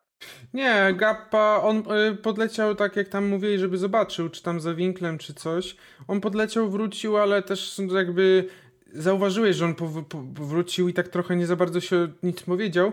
[0.55, 5.19] Nie, Gappa, on y, podleciał tak jak tam mówili, żeby zobaczył, czy tam za winklem,
[5.19, 5.77] czy coś.
[6.09, 8.49] On podleciał, wrócił, ale też jakby
[8.93, 12.93] zauważyłeś, że on pow- po- powrócił i tak trochę nie za bardzo się nic powiedział.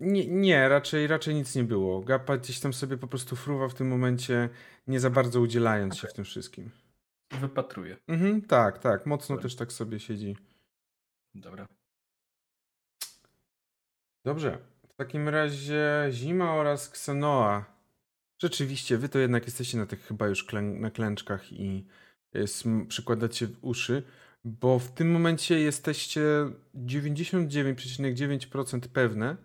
[0.00, 2.00] Nie, nie raczej, raczej nic nie było.
[2.00, 4.48] Gappa gdzieś tam sobie po prostu fruwa w tym momencie,
[4.86, 6.70] nie za bardzo udzielając się w tym wszystkim.
[7.30, 7.96] Wypatruje.
[8.08, 9.42] Mhm, tak, tak, mocno Dobra.
[9.42, 10.36] też tak sobie siedzi.
[11.34, 11.66] Dobra.
[14.24, 14.58] Dobrze.
[14.88, 17.78] W takim razie Zima oraz Ksenoa.
[18.42, 21.86] Rzeczywiście, wy to jednak jesteście na tych chyba już klę na klęczkach i
[22.36, 24.02] y, sm- przykładacie w uszy,
[24.44, 26.20] bo w tym momencie jesteście
[26.74, 29.36] 99,9% pewne,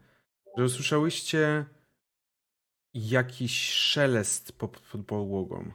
[0.57, 1.65] że usłyszałyście
[2.93, 5.71] jakiś szelest pod, pod podłogą.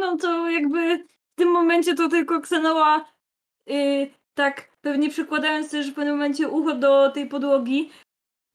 [0.00, 3.12] No to jakby w tym momencie to tylko Ksenoa
[3.66, 7.90] yy, tak pewnie przykładając też w pewnym momencie ucho do tej podłogi,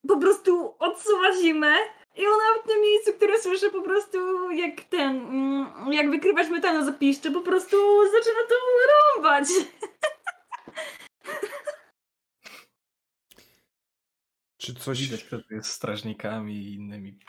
[0.08, 1.76] po prostu odsuwa zimę
[2.16, 6.86] i ona w tym miejscu, które słyszę po prostu jak ten, mm, jak wykrywać metano
[6.86, 7.78] zapiszczy, po prostu
[8.12, 8.56] zaczyna to
[9.16, 9.48] rąbać.
[14.58, 15.02] Czy coś...
[15.02, 17.20] Widać, tu jest strażnikami i innymi.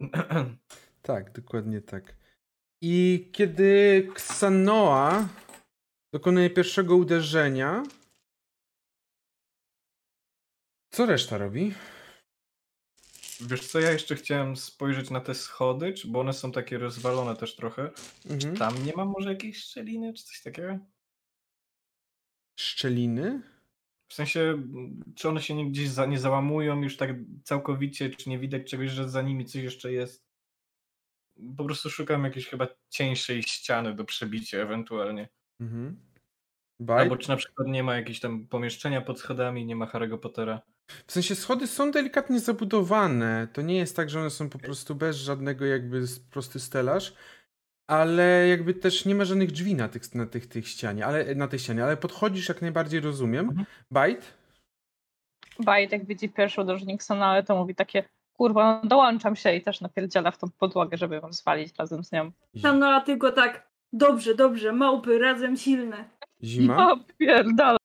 [1.02, 2.16] Tak, dokładnie tak.
[2.86, 5.28] I kiedy Ksanoa
[6.12, 7.82] dokonuje pierwszego uderzenia,
[10.90, 11.74] co reszta robi?
[13.40, 17.36] Wiesz co, ja jeszcze chciałem spojrzeć na te schody, czy, bo one są takie rozwalone
[17.36, 17.90] też trochę.
[18.30, 18.56] Mhm.
[18.56, 20.78] Tam nie ma może jakiejś szczeliny, czy coś takiego?
[22.60, 23.42] Szczeliny?
[24.08, 24.62] W sensie,
[25.14, 27.10] czy one się gdzieś za, nie załamują już tak
[27.44, 30.33] całkowicie, czy nie widać czegoś, że za nimi coś jeszcze jest?
[31.56, 35.28] Po prostu szukam jakiejś chyba cieńszej ściany do przebicia ewentualnie.
[35.60, 36.00] Mhm.
[36.88, 40.60] Albo czy na przykład nie ma jakiegoś tam pomieszczenia pod schodami, nie ma Harry'ego Pottera.
[41.06, 43.48] W sensie schody są delikatnie zabudowane.
[43.52, 47.14] To nie jest tak, że one są po prostu bez żadnego jakby prosty stelaż.
[47.86, 51.48] ale jakby też nie ma żadnych drzwi na tych, na tych, tych ścianie, ale na
[51.48, 53.48] tej ścianie, ale podchodzisz jak najbardziej rozumiem.
[53.48, 53.66] Mhm.
[53.92, 54.26] Bite?
[55.58, 58.04] Bajt jak widzi pierwszy uderzenie Xonale, to mówi takie
[58.38, 62.12] kurwa, no dołączam się i też napierdziela w tą podłogę, żeby ją zwalić razem z
[62.12, 62.30] nią.
[62.58, 66.04] Ksanoa tylko tak, dobrze, dobrze, małpy, razem silne.
[66.44, 66.74] Zima?
[66.78, 67.76] Ja pierdolę.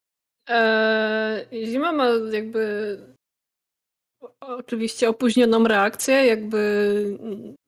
[0.50, 2.97] Eee, Zima ma jakby
[4.22, 7.18] o- oczywiście opóźnioną reakcję, jakby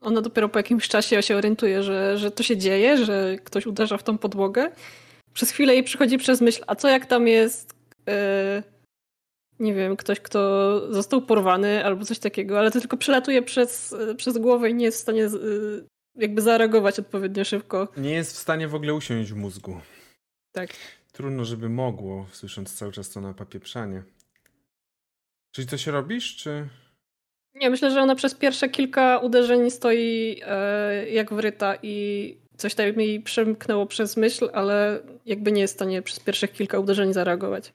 [0.02, 3.98] ona dopiero po jakimś czasie się orientuje, że, że to się dzieje, że ktoś uderza
[3.98, 4.72] w tą podłogę.
[5.34, 7.74] Przez chwilę jej przychodzi przez myśl, a co jak tam jest
[8.08, 8.64] e,
[9.62, 14.38] nie wiem, ktoś, kto został porwany albo coś takiego, ale to tylko przelatuje przez, przez
[14.38, 15.86] głowę i nie jest w stanie y,
[16.16, 17.88] jakby zareagować odpowiednio szybko.
[17.98, 19.82] Nie jest w stanie w ogóle usiąść w mózgu.
[20.52, 20.70] Tak.
[21.12, 24.04] Trudno, żeby mogło, słysząc cały czas to na papieprzanie.
[25.52, 26.68] Czyli coś robisz, czy...
[27.56, 32.86] Nie, myślę, że ona przez pierwsze kilka uderzeń stoi e, jak wryta i coś tam
[32.86, 37.74] jej przemknęło przez myśl, ale jakby nie jest w stanie przez pierwszych kilka uderzeń zareagować.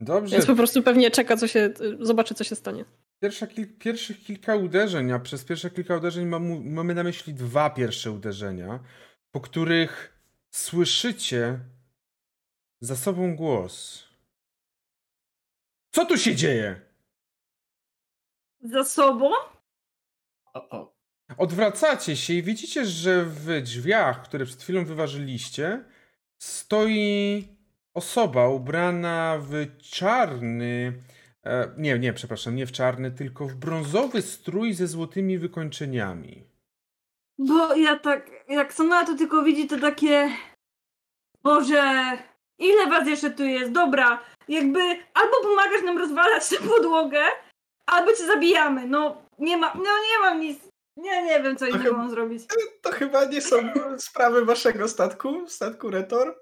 [0.00, 1.70] Dobrze, Więc po prostu pewnie czeka, co się,
[2.00, 2.84] zobaczy, co się stanie.
[3.22, 7.70] Pierwsza kil- pierwszych kilka uderzeń, a przez pierwsze kilka uderzeń mam, mamy na myśli dwa
[7.70, 8.80] pierwsze uderzenia,
[9.30, 10.20] po których
[10.50, 11.58] słyszycie
[12.80, 14.04] za sobą głos.
[15.94, 16.80] Co tu się dzieje?
[18.60, 19.30] Za sobą?
[20.54, 21.00] O, o.
[21.36, 25.84] Odwracacie się i widzicie, że w drzwiach, które przed chwilą wyważyliście,
[26.38, 27.48] stoi
[27.94, 31.02] osoba ubrana w czarny.
[31.44, 36.44] E, nie, nie, przepraszam, nie w czarny, tylko w brązowy strój ze złotymi wykończeniami.
[37.38, 40.30] Bo ja tak, jak Ksanoa to tylko widzi, to takie...
[41.42, 41.82] Boże,
[42.58, 43.72] ile was jeszcze tu jest?
[43.72, 44.80] Dobra, jakby
[45.14, 47.22] albo pomagasz nam rozwalać tę podłogę,
[47.86, 48.86] albo cię zabijamy.
[48.86, 50.58] No, nie ma, no nie mam nic.
[50.96, 52.42] Nie, nie wiem, co innego mam zrobić.
[52.82, 53.56] To chyba nie są
[53.98, 56.38] sprawy waszego statku, statku Retor?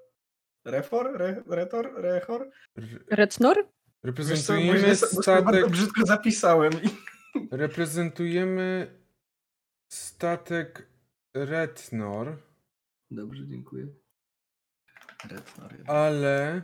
[0.65, 1.11] Refor?
[1.17, 1.93] Re, retor?
[1.97, 2.49] Rechor?
[2.77, 3.55] R- Retnor?
[3.57, 3.65] Wiesz
[4.03, 5.45] co, reprezentujemy bo bo statek.
[5.45, 6.71] Bardzo brzydko zapisałem.
[7.51, 8.97] Reprezentujemy
[9.91, 10.87] statek
[11.35, 12.37] Retnor,
[13.11, 13.87] Dobrze, dziękuję.
[15.29, 15.73] Retor.
[15.87, 16.61] ale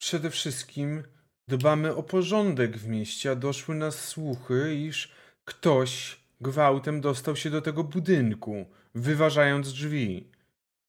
[0.00, 1.02] przede wszystkim
[1.48, 5.12] dbamy o porządek w mieście, a doszły nas słuchy, iż
[5.44, 10.29] ktoś gwałtem dostał się do tego budynku, wyważając drzwi.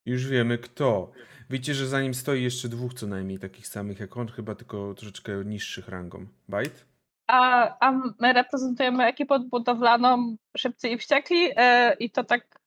[0.06, 1.12] Już wiemy kto.
[1.50, 4.94] Wiecie, że za nim stoi jeszcze dwóch co najmniej takich samych jak on, chyba tylko
[4.94, 6.28] troszeczkę niższych rangą.
[6.48, 6.86] Bajt?
[7.28, 12.60] A, a my reprezentujemy ekipę budowlaną Szybcy i Wściekli e, i to tak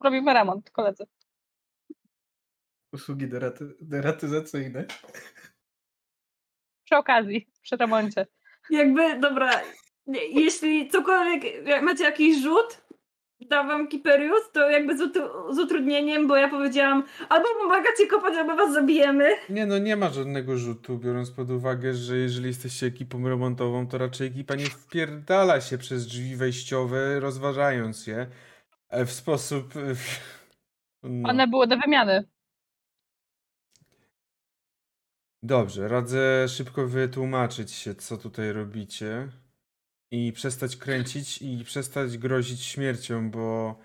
[0.00, 1.06] robimy remont, koledzy.
[2.92, 4.84] Usługi deraty, deratyzacyjne.
[6.84, 8.26] Przy okazji, przy remoncie.
[8.70, 9.50] Jakby, dobra,
[10.30, 12.83] jeśli cokolwiek, jak macie jakiś rzut,
[13.40, 18.56] dawam Kiperius, to jakby z, utru- z utrudnieniem, bo ja powiedziałam, albo pomagacie kopać, albo
[18.56, 19.28] was zabijemy.
[19.48, 23.98] Nie no, nie ma żadnego rzutu, biorąc pod uwagę, że jeżeli jesteście ekipą remontową, to
[23.98, 28.26] raczej ekipa nie wpierdala się przez drzwi wejściowe, rozważając je
[28.88, 29.76] e, w sposób...
[29.76, 29.94] e,
[31.02, 31.28] No.
[31.28, 32.24] One były do wymiany.
[35.42, 39.28] Dobrze, radzę szybko wytłumaczyć się, co tutaj robicie
[40.14, 43.78] i przestać kręcić i przestać grozić śmiercią, bo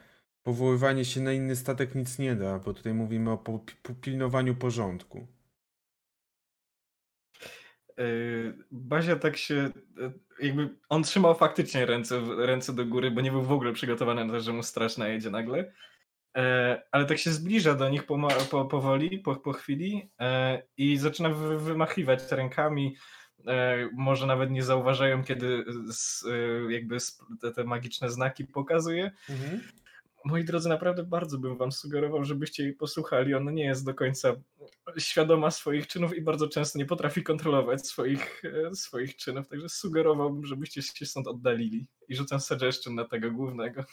[0.43, 4.55] powoływanie się na inny statek nic nie da, bo tutaj mówimy o po- pi- pilnowaniu
[4.55, 5.27] porządku.
[7.97, 9.69] Yy, Bazia tak się.
[9.97, 10.11] yy,
[10.47, 14.33] Jakby on trzymał faktycznie ręce, ręce do góry, bo nie był w ogóle przygotowany na
[14.33, 15.73] to, że mu straż najedzie nagle.
[16.37, 20.97] E, ale tak się zbliża do nich poma- po, powoli, po, po chwili e, i
[20.97, 22.95] zaczyna wy, wymachiwać rękami.
[23.47, 25.65] E, może nawet nie zauważają, kiedy
[26.31, 26.97] e, jakby
[27.41, 29.11] te, te magiczne znaki pokazuje.
[30.25, 33.35] Moi drodzy, naprawdę bardzo bym wam sugerował, żebyście jej posłuchali.
[33.35, 34.35] Ona nie jest do końca
[34.97, 40.45] świadoma swoich czynów i bardzo często nie potrafi kontrolować swoich, e, swoich czynów, także sugerowałbym,
[40.45, 41.87] żebyście się stąd oddalili.
[42.07, 43.83] I rzucam suggestion na tego głównego.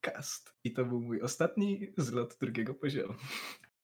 [0.00, 0.54] Cast.
[0.64, 3.14] I to był mój ostatni zlot drugiego poziomu.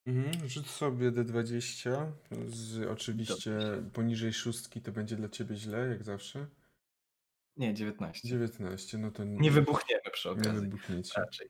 [0.06, 2.12] Mhm, rzuć sobie D20.
[2.46, 3.58] Z, oczywiście
[3.92, 6.46] poniżej szóstki to będzie dla ciebie źle, jak zawsze.
[7.56, 8.28] Nie, 19.
[8.28, 10.60] 19, no to Nie wybuchniemy przy Nie okazji.
[10.60, 11.20] wybuchniecie.
[11.20, 11.48] Raczej.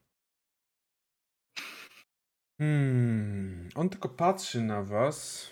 [2.59, 5.51] Hmm, on tylko patrzy na was.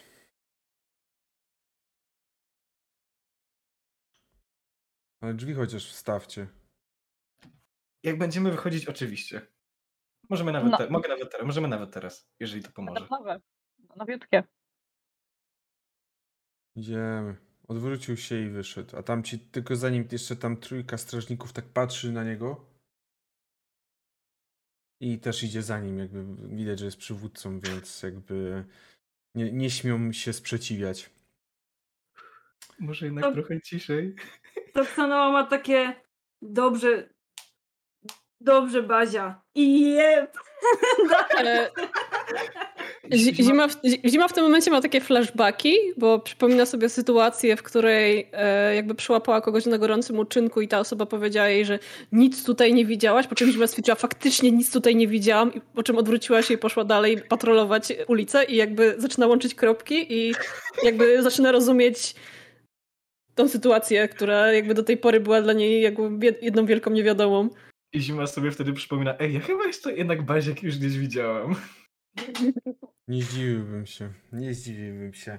[5.20, 6.46] Ale drzwi chociaż wstawcie.
[8.02, 9.46] Jak będziemy wychodzić, oczywiście.
[10.30, 10.78] Możemy nawet, No.
[10.78, 13.06] te, mogę nawet teraz, możemy nawet teraz, jeżeli to pomoże.
[13.10, 13.40] Nowe,
[13.96, 14.42] nowiutkie.
[16.76, 17.36] Idziemy.
[17.68, 18.96] Odwrócił się i wyszedł.
[18.96, 22.66] A tam ci tylko zanim jeszcze tam trójka strażników tak patrzy na niego.
[25.00, 26.24] I też idzie za nim, jakby
[26.56, 28.64] widać, że jest przywódcą, więc jakby
[29.34, 31.10] nie, nie śmią się sprzeciwiać.
[32.78, 34.14] Może jednak To- trochę ciszej.
[34.74, 36.00] To Xanoa ma takie
[36.42, 37.08] dobrze,
[38.40, 39.40] dobrze Bazia.
[39.54, 40.36] I jeb!
[41.38, 46.88] E, Zi- Zima w, zi- zima w tym momencie ma takie flashbacki, bo przypomina sobie
[46.88, 51.64] sytuację, w której e, jakby przyłapała kogoś na gorącym uczynku i ta osoba powiedziała jej,
[51.64, 51.78] że
[52.12, 55.82] nic tutaj nie widziałaś, po czym Zima stwierdziła, faktycznie nic tutaj nie widziałam, i po
[55.82, 60.34] czym odwróciła się i poszła dalej patrolować ulicę i jakby zaczyna łączyć kropki i
[60.82, 62.14] jakby zaczyna rozumieć
[63.34, 67.48] tą sytuację, która jakby do tej pory była dla niej jakby jedną wielką niewiadomą.
[67.92, 71.54] I Zima sobie wtedy przypomina, ej, ja chyba jeszcze jednak Baziek już gdzieś widziałam.
[73.08, 74.12] Nie zdziwiłbym się.
[74.32, 75.38] Nie zdziwiłbym się.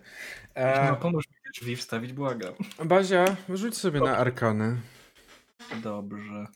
[0.53, 2.53] E, pomóż mi te drzwi wstawić, błagam.
[2.85, 4.77] Bazia, rzuć sobie na arkanę.
[5.83, 6.47] Dobrze.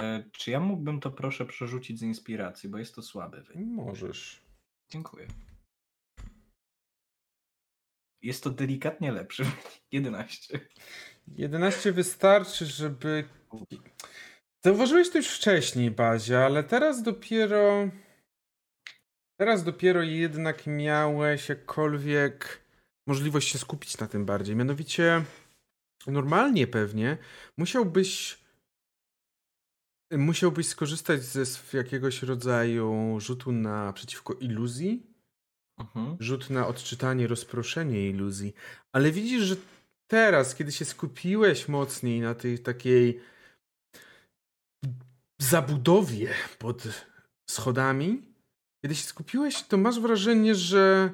[0.00, 3.68] E, czy ja mógłbym to proszę przerzucić z inspiracji, bo jest to słaby wynik.
[3.68, 4.42] Możesz.
[4.90, 5.26] Dziękuję.
[8.22, 9.44] Jest to delikatnie lepszy.
[9.92, 10.60] 11.
[11.28, 13.24] 11 wystarczy, żeby.
[14.64, 17.88] Zauważyłeś to już wcześniej, Bazia, ale teraz dopiero.
[19.36, 22.60] Teraz dopiero jednak miałeś jakkolwiek
[23.06, 24.56] możliwość się skupić na tym bardziej.
[24.56, 25.24] Mianowicie,
[26.06, 27.18] normalnie pewnie
[27.56, 28.44] musiałbyś.
[30.12, 31.42] Musiałbyś skorzystać ze
[31.78, 35.14] jakiegoś rodzaju rzutu na przeciwko iluzji,
[35.78, 36.16] Mhm.
[36.20, 38.54] rzut na odczytanie, rozproszenie iluzji.
[38.92, 39.56] Ale widzisz, że
[40.06, 43.20] teraz, kiedy się skupiłeś mocniej na tej takiej
[45.38, 46.28] zabudowie
[46.58, 46.82] pod
[47.50, 48.34] schodami,
[48.82, 51.12] kiedy się skupiłeś, to masz wrażenie, że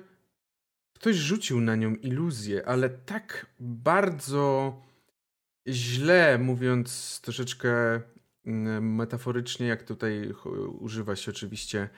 [0.94, 4.76] ktoś rzucił na nią iluzję, ale tak bardzo
[5.68, 8.00] źle, mówiąc troszeczkę
[8.46, 10.34] mm, metaforycznie, jak tutaj
[10.80, 11.88] używa się oczywiście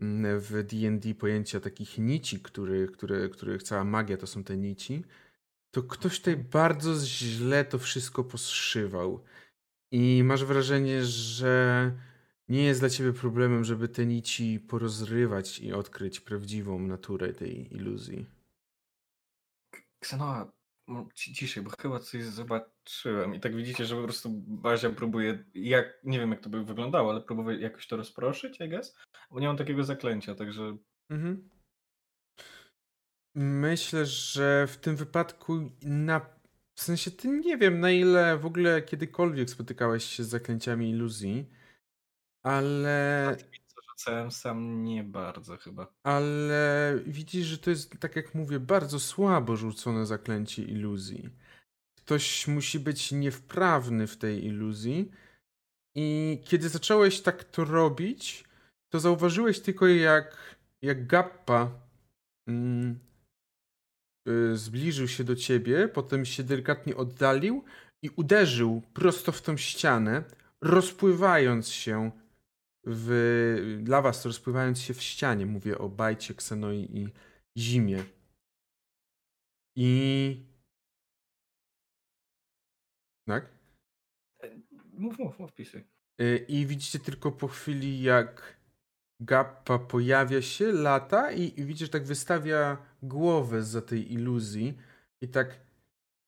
[0.00, 5.04] mm, w D&D pojęcia takich nici, który, które, których cała magia to są te nici,
[5.70, 9.24] to ktoś tutaj bardzo źle to wszystko poszywał.
[9.90, 11.92] I masz wrażenie, że
[12.48, 18.26] nie jest dla ciebie problemem, żeby te nici porozrywać i odkryć prawdziwą naturę tej iluzji.
[20.00, 20.52] Ksenoa,
[21.14, 23.34] ciszej, bo chyba coś zobaczyłem.
[23.34, 27.10] I tak widzicie, że po prostu Bazia próbuje, jak, nie wiem jak to by wyglądało,
[27.10, 28.96] ale próbuje jakoś to rozproszyć, I guess?
[29.30, 30.76] Bo nie mam takiego zaklęcia, także
[31.10, 31.48] Mhm.
[33.34, 36.20] Myślę, że w tym wypadku na
[36.76, 41.50] w sensie ty nie wiem na ile w ogóle kiedykolwiek spotykałeś się z zaklęciami iluzji,
[42.42, 43.36] ale
[43.88, 45.94] rzucałem sam nie bardzo chyba.
[46.02, 51.30] ale widzisz, że to jest tak jak mówię bardzo słabo rzucone zaklęcie iluzji.
[51.98, 55.10] Ktoś musi być niewprawny w tej iluzji
[55.94, 58.44] i kiedy zacząłeś tak to robić,
[58.92, 61.70] to zauważyłeś tylko jak jak Gappa
[62.48, 62.98] mm,
[64.54, 67.64] zbliżył się do ciebie, potem się delikatnie oddalił
[68.02, 70.24] i uderzył prosto w tą ścianę,
[70.60, 72.10] rozpływając się
[72.86, 75.46] w, dla was, rozpływając się w ścianie.
[75.46, 77.08] Mówię o Bajcie, Ksenoi i
[77.58, 78.04] Zimie.
[79.76, 80.46] I...
[83.28, 83.50] Tak?
[84.92, 85.84] Mów, mów, mów, pisuj.
[86.20, 88.56] Y, I widzicie tylko po chwili, jak
[89.20, 94.78] Gappa pojawia się, lata i, i widzisz, tak wystawia głowę za tej iluzji
[95.20, 95.60] i tak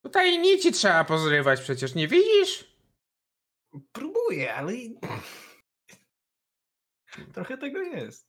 [0.03, 2.78] tutaj nici trzeba pozrywać przecież, nie widzisz?
[3.93, 4.72] Próbuję, ale...
[7.34, 8.28] Trochę tego jest.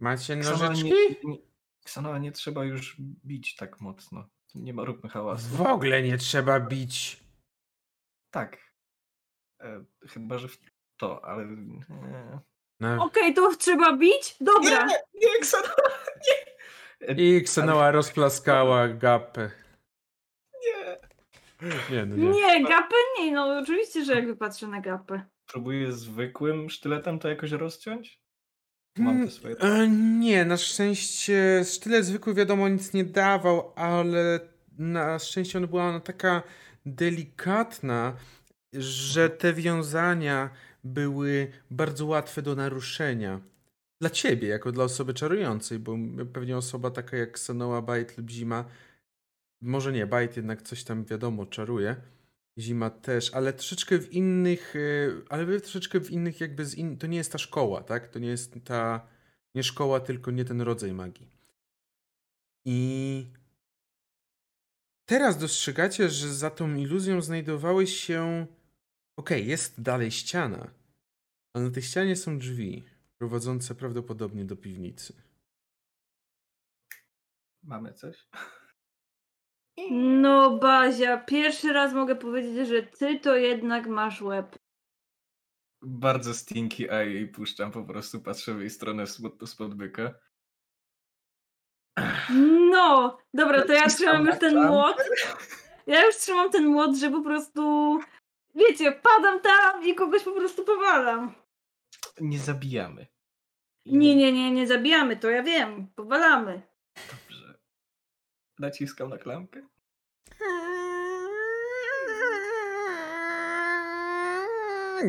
[0.00, 0.92] Macie nożyczki?
[1.24, 4.28] nie, nie, nie trzeba już bić tak mocno.
[4.54, 5.56] Nie ma, róbmy hałasu.
[5.56, 7.24] W ogóle nie trzeba bić.
[8.30, 8.58] Tak.
[9.60, 10.58] E, chyba, że w
[10.96, 11.46] to, ale...
[11.46, 12.40] Nie,
[12.80, 13.04] No.
[13.04, 14.36] Okej, to trzeba bić?
[14.40, 14.86] Dobra.
[14.86, 15.74] nie, nie Ksanoa,
[17.08, 17.14] nie!
[17.38, 19.50] I Ksenoa rozplaskała Gappę.
[20.64, 20.96] nie!
[21.90, 22.30] Nie, no nie.
[22.30, 25.22] Nie, gapę nie, no oczywiście, że jakby patrzę na gapę.
[25.46, 28.20] Próbuję zwykłym sztyletem to jakoś rozciąć?
[28.98, 29.56] Mam Mm, te swoje...
[29.58, 34.40] e, Nie, na szczęście sztylet zwykły wiadomo nic nie dawał, ale
[34.78, 36.42] na szczęście ona była ona taka
[36.86, 38.16] delikatna,
[38.72, 40.50] że te wiązania
[40.84, 43.40] były bardzo łatwe do naruszenia.
[44.00, 45.96] Dla ciebie, jako dla osoby czarującej, bo
[46.32, 48.64] pewnie osoba taka jak Sanoa, Bajt lub Zima,
[49.60, 51.96] może nie, Bajt jednak coś tam wiadomo czaruje,
[52.58, 56.98] Zima też, ale troszeczkę w innych, y, ale troszeczkę w innych jakby z in...
[56.98, 58.08] to nie jest ta szkoła, tak?
[58.08, 59.06] To nie jest ta,
[59.54, 61.30] nie szkoła, tylko nie ten rodzaj magii.
[62.64, 63.26] I
[65.06, 68.46] teraz dostrzegacie, że za tą iluzją znajdowały się,
[69.18, 70.70] okej, jest dalej ściana,
[71.54, 72.84] A na tej ścianie są drzwi,
[73.18, 75.22] prowadzące prawdopodobnie do piwnicy.
[77.62, 78.28] Mamy coś?
[79.90, 84.58] No Bazia, pierwszy raz mogę powiedzieć, że ty to jednak masz łeb.
[85.82, 90.14] Bardzo stinky eye i puszczam po prostu, patrzę w jej stronę spod, spod byka.
[92.70, 94.96] No, dobra, to ja trzymam już ten młot.
[95.86, 97.62] Ja już trzymam ten młot, że po prostu,
[98.58, 101.34] wiecie, padam tam i kogoś po prostu powalam.
[102.20, 103.06] Nie zabijamy.
[103.84, 106.62] I Nie, nie, nie, nie zabijamy, to ja wiem, powalamy.
[107.10, 107.58] Dobrze.
[108.58, 109.62] Naciskam na klamkę.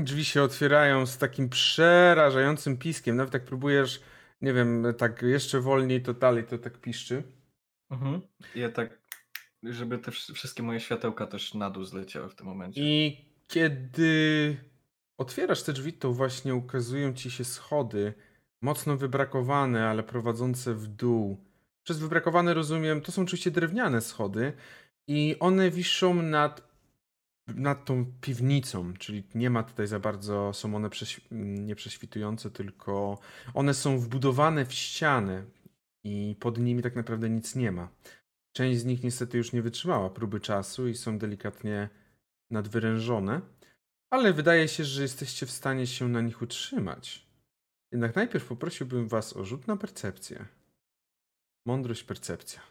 [0.04, 3.16] Drzwi się otwierają z takim przerażającym piskiem.
[3.16, 4.02] Nawet jak próbujesz,
[4.41, 7.24] nie wiem, tak jeszcze wolniej, to dalej to tak piszczy.
[7.91, 8.22] Mhm.
[8.56, 9.00] Ja tak,
[9.64, 12.82] żeby te wsz- wszystkie moje światełka też na dół zleciały w tym momencie.
[12.82, 14.58] I kiedy
[15.18, 18.14] otwierasz te drzwi, to właśnie ukazują ci się schody,
[18.62, 21.38] mocno wybrakowane, ale prowadzące w dół.
[21.84, 24.54] Przez wybrakowane rozumiem, to są oczywiście drewniane schody
[25.08, 26.70] i one wiszą nad,
[27.47, 33.20] nad tą piwnicą, czyli nie ma tutaj za bardzo, są one prześ, nie prześwitujące, tylko
[33.54, 35.43] one są wbudowane w ścianę
[36.04, 37.89] i pod nimi tak naprawdę nic nie ma.
[38.52, 41.89] Część z nich niestety już nie wytrzymała próby czasu i są delikatnie
[42.52, 43.41] nadwyrężone,
[44.10, 47.30] ale wydaje się, że jesteście w stanie się na nich utrzymać.
[47.91, 50.45] Jednak najpierw poprosiłbym was o rzut na percepcję.
[51.66, 52.62] Mądrość, percepcja.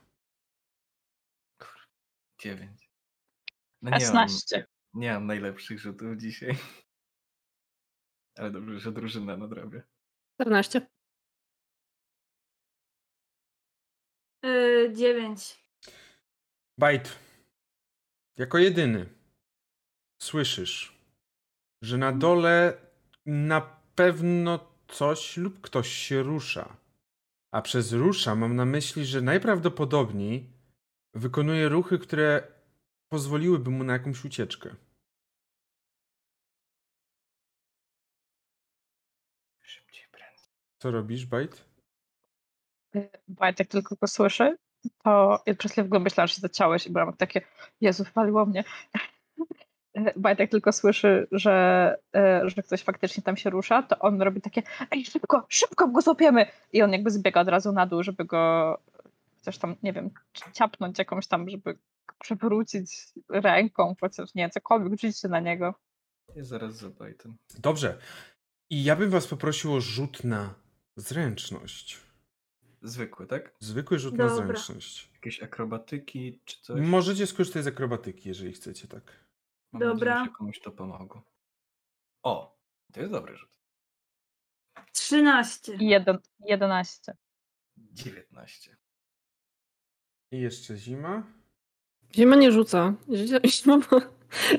[2.41, 2.91] Dziewięć.
[3.83, 4.67] No nie mam, 16.
[4.95, 6.57] nie mam najlepszych rzutów dzisiaj.
[8.39, 9.83] Ale dobrze, że drużyna nadrabia.
[10.35, 10.87] 14.
[14.43, 15.65] Yy, dziewięć.
[16.79, 17.19] Bajt,
[18.37, 19.18] jako jedyny
[20.19, 20.99] słyszysz,
[21.83, 22.79] że na dole
[23.27, 23.61] na
[23.95, 26.77] pewno coś lub ktoś się rusza.
[27.53, 30.51] A przez rusza mam na myśli, że najprawdopodobniej
[31.15, 32.53] wykonuje ruchy, które
[33.09, 34.75] pozwoliłyby mu na jakąś ucieczkę.
[39.63, 40.49] Szybciej, prędzej.
[40.79, 41.65] Co robisz, Bajt?
[43.29, 44.57] Bajt, jak tylko go słyszy,
[45.05, 47.41] to ja przez chwilę w ogóle myślałam, że zaciąłeś i byłam takie,
[47.81, 48.65] Jezu, waliło mnie.
[50.17, 54.41] Bajt, jak tylko słyszy, że, e, że ktoś faktycznie tam się rusza, to on robi
[54.41, 56.47] takie, ej, szybko, szybko go złapiemy!
[56.73, 58.79] I on jakby zbiega od razu na dół, żeby go
[59.41, 60.11] coś tam, nie wiem,
[60.53, 61.79] ciapnąć jakąś tam, żeby
[62.19, 65.75] przewrócić ręką, chociaż nie, cokolwiek, rzucić się na niego.
[66.37, 67.37] Ja zaraz za bajtem.
[67.59, 67.99] Dobrze.
[68.71, 70.55] I ja bym was poprosił o rzut na
[70.97, 72.01] zręczność.
[72.83, 73.55] Zwykły, tak?
[73.61, 74.47] Zwykły rzut na Dobra.
[74.47, 75.11] zręczność.
[75.15, 76.81] Jakieś akrobatyki czy coś?
[76.81, 79.28] Możecie skorzystać z akrobatyki, jeżeli chcecie, tak.
[79.73, 80.15] Mam Dobra.
[80.15, 81.23] Nadzieję, że komuś to pomogło.
[82.23, 82.59] O,
[82.93, 83.51] to jest dobry rzut.
[84.93, 85.75] Trzynaście.
[85.75, 87.17] I jeden, 11.
[87.77, 88.77] 19.
[90.31, 91.27] I jeszcze zima.
[92.15, 92.95] Zima nie rzuca.
[93.47, 93.79] Zima,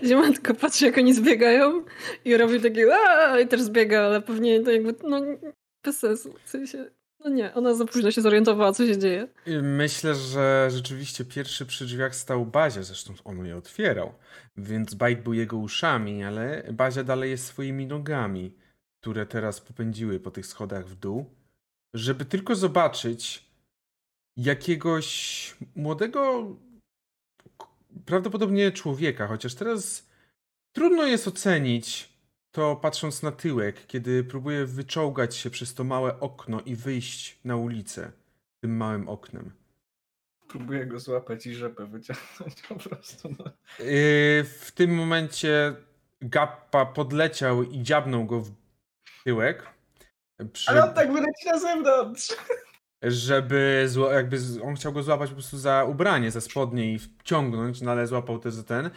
[0.04, 1.86] zima, tylko patrzy, jak oni zbiegają
[2.26, 5.22] i robi takie "Aaa!" i też zbiega, ale pewnie to jakby, no,
[5.84, 6.34] bez sensu.
[6.46, 9.28] W sensie, no nie, ona za późno się zorientowała, co się dzieje.
[9.62, 14.14] Myślę, że rzeczywiście pierwszy przy drzwiach stał Bazia, zresztą on je otwierał,
[14.58, 18.56] więc Bajt był jego uszami, ale Bazia dalej jest swoimi nogami,
[19.02, 21.26] które teraz popędziły po tych schodach w dół,
[21.94, 23.50] żeby tylko zobaczyć
[24.38, 26.56] jakiegoś młodego,
[28.06, 30.10] prawdopodobnie człowieka, chociaż teraz
[30.76, 32.19] trudno jest ocenić
[32.52, 37.56] to patrząc na tyłek, kiedy próbuje wyczołgać się przez to małe okno i wyjść na
[37.56, 38.12] ulicę
[38.62, 39.52] tym małym oknem.
[40.48, 43.30] Próbuję go złapać i rzepę wyciągnąć po prostu.
[43.40, 43.46] No.
[43.80, 45.76] Yy, w tym momencie
[46.22, 48.52] Gappa podleciał i dziabnął go w
[49.24, 49.64] tyłek.
[50.54, 52.36] Przy, Ale on tak wyleci na zewnątrz!
[53.02, 57.82] żeby zło, jakby on chciał go złapać po prostu za ubranie, za spodnie i wciągnąć,
[57.82, 58.90] no ale złapał też za ten.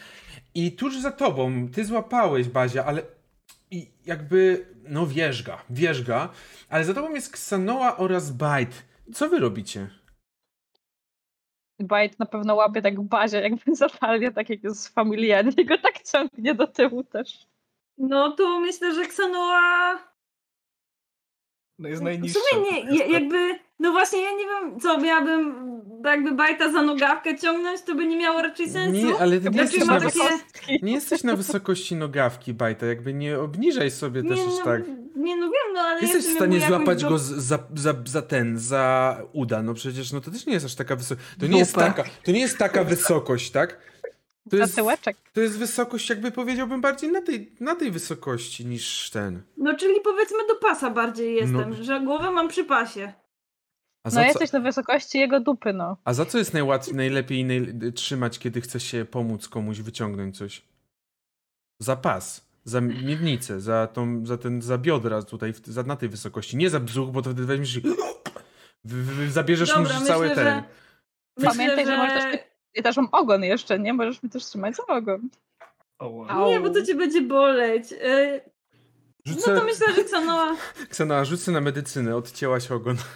[0.54, 3.02] I tuż za tobą, ty złapałeś Bazia, ale
[3.72, 6.28] i jakby, no wierzga, wierzga,
[6.68, 8.76] ale za tobą jest Ksanoa oraz Bite.
[9.14, 9.90] Co wy robicie?
[11.80, 15.78] Bajt na pewno łapie tak w bazie, jakby za talię, tak jak jest familiarnie, go
[15.78, 17.46] tak ciągnie do tyłu też.
[17.98, 19.98] No to myślę, że Ksanoa...
[21.78, 22.40] No jest W najniższa.
[22.50, 23.58] sumie nie, ja- jakby...
[23.82, 25.54] No właśnie, ja nie wiem, co, miałabym
[26.04, 29.06] jakby bajta za nogawkę ciągnąć, to by nie miało raczej sensu.
[29.06, 30.18] Nie, ale ty nie jesteś, na takie...
[30.82, 34.82] nie jesteś na wysokości nogawki, Bajta, jakby nie obniżaj sobie też Nie, aż no, tak.
[35.16, 39.16] nie, no wiem, no ale Jesteś w stanie złapać go za, za, za ten, za
[39.32, 41.28] uda, no przecież no to też nie jest aż taka wysokość.
[41.40, 43.78] To nie jest taka, to nie jest taka wysokość, tak?
[44.50, 44.76] To Za jest,
[45.32, 49.42] to jest wysokość, jakby powiedziałbym, bardziej na tej, na tej wysokości niż ten.
[49.56, 51.84] No czyli powiedzmy do pasa bardziej jestem, No.
[51.84, 53.12] że głowę mam przy pasie.
[54.04, 55.96] A No za, co, jesteś na wysokości jego dupy, no.
[56.04, 60.62] a za co jest najłatwiej, najlepiej naj, trzymać, kiedy chce się pomóc komuś wyciągnąć coś?
[61.80, 66.08] Za pas, za miednicę, za, tą, za ten, za biodra tutaj, w- za, na tej
[66.08, 66.56] wysokości.
[66.56, 67.96] Nie za brzuch, bo to wtedy weźmiesz i w,
[68.84, 70.62] w, zabierzesz Dobra, mu myślę, cały że- ten.
[71.36, 71.98] Myślę, Pamiętaj, że że...
[71.98, 72.40] możesz też-
[72.74, 73.92] Ja też mam ogon jeszcze, nie?
[73.92, 75.28] Możesz mi też trzymać za ogon.
[75.98, 76.48] O, wow.
[76.50, 77.84] Nie, bo to cię będzie boleć.
[79.26, 80.56] No Rzucę, to myślę, że Xanoa...
[80.90, 82.96] Ksena, rzucę na medycynę, odcięłaś ogon.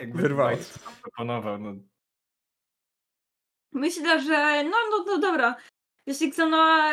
[0.00, 0.28] Jakby
[1.02, 1.74] proponował, no
[3.72, 5.56] Myślę, że no, no, no dobra.
[6.06, 6.92] Jeśli Xanoa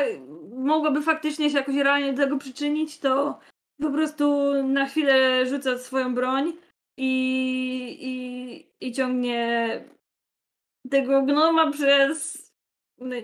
[0.53, 3.39] mogłaby faktycznie się jakoś realnie do tego przyczynić, to
[3.81, 6.53] po prostu na chwilę rzuca swoją broń
[6.97, 9.83] i, i, i ciągnie
[10.89, 12.51] tego gnoma przez.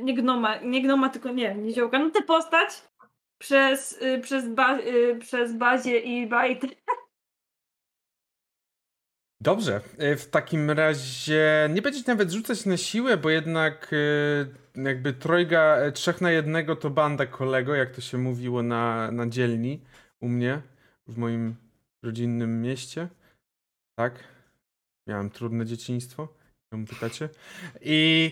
[0.01, 1.99] Nie gnoma, nie gnoma, tylko nie, nie ziołka.
[1.99, 2.69] No tę postać
[3.37, 6.61] przez, y, przez, ba, y, przez bazie i bajt.
[9.41, 15.13] Dobrze, e, w takim razie nie będziecie nawet rzucać na siłę, bo jednak e, jakby
[15.13, 19.81] trojga, e, trzech na jednego to banda kolego, jak to się mówiło na, na dzielni
[20.21, 20.61] u mnie,
[21.07, 21.55] w moim
[22.03, 23.07] rodzinnym mieście.
[23.95, 24.23] Tak?
[25.07, 26.27] Miałem trudne dzieciństwo,
[26.69, 27.29] czemu pytacie?
[27.81, 28.31] I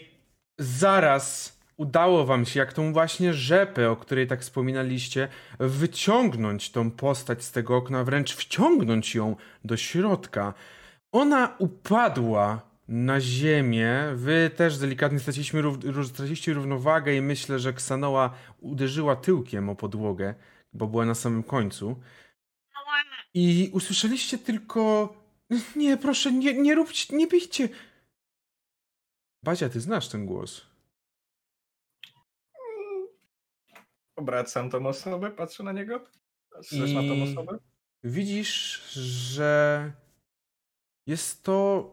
[0.59, 5.27] zaraz udało wam się, jak tą właśnie rzepę, o której tak wspominaliście,
[5.59, 9.35] wyciągnąć tą postać z tego okna, wręcz wciągnąć ją
[9.65, 10.53] do środka.
[11.15, 14.11] Ona upadła na ziemię.
[14.15, 15.63] Wy też delikatnie straciliśmy,
[16.07, 20.35] straciliście równowagę i myślę, że Ksanoa uderzyła tyłkiem o podłogę,
[20.73, 22.01] bo była na samym końcu.
[23.33, 25.13] I usłyszeliście tylko
[25.75, 27.69] nie, proszę, nie, nie róbcie, nie bijcie.
[29.43, 30.65] Bazia, ty znasz ten głos.
[34.15, 36.05] obracam tą osobę, patrzę na niego.
[36.49, 37.57] Patrzysz na tą I- osobę?
[38.03, 39.91] Widzisz, że
[41.07, 41.89] jest to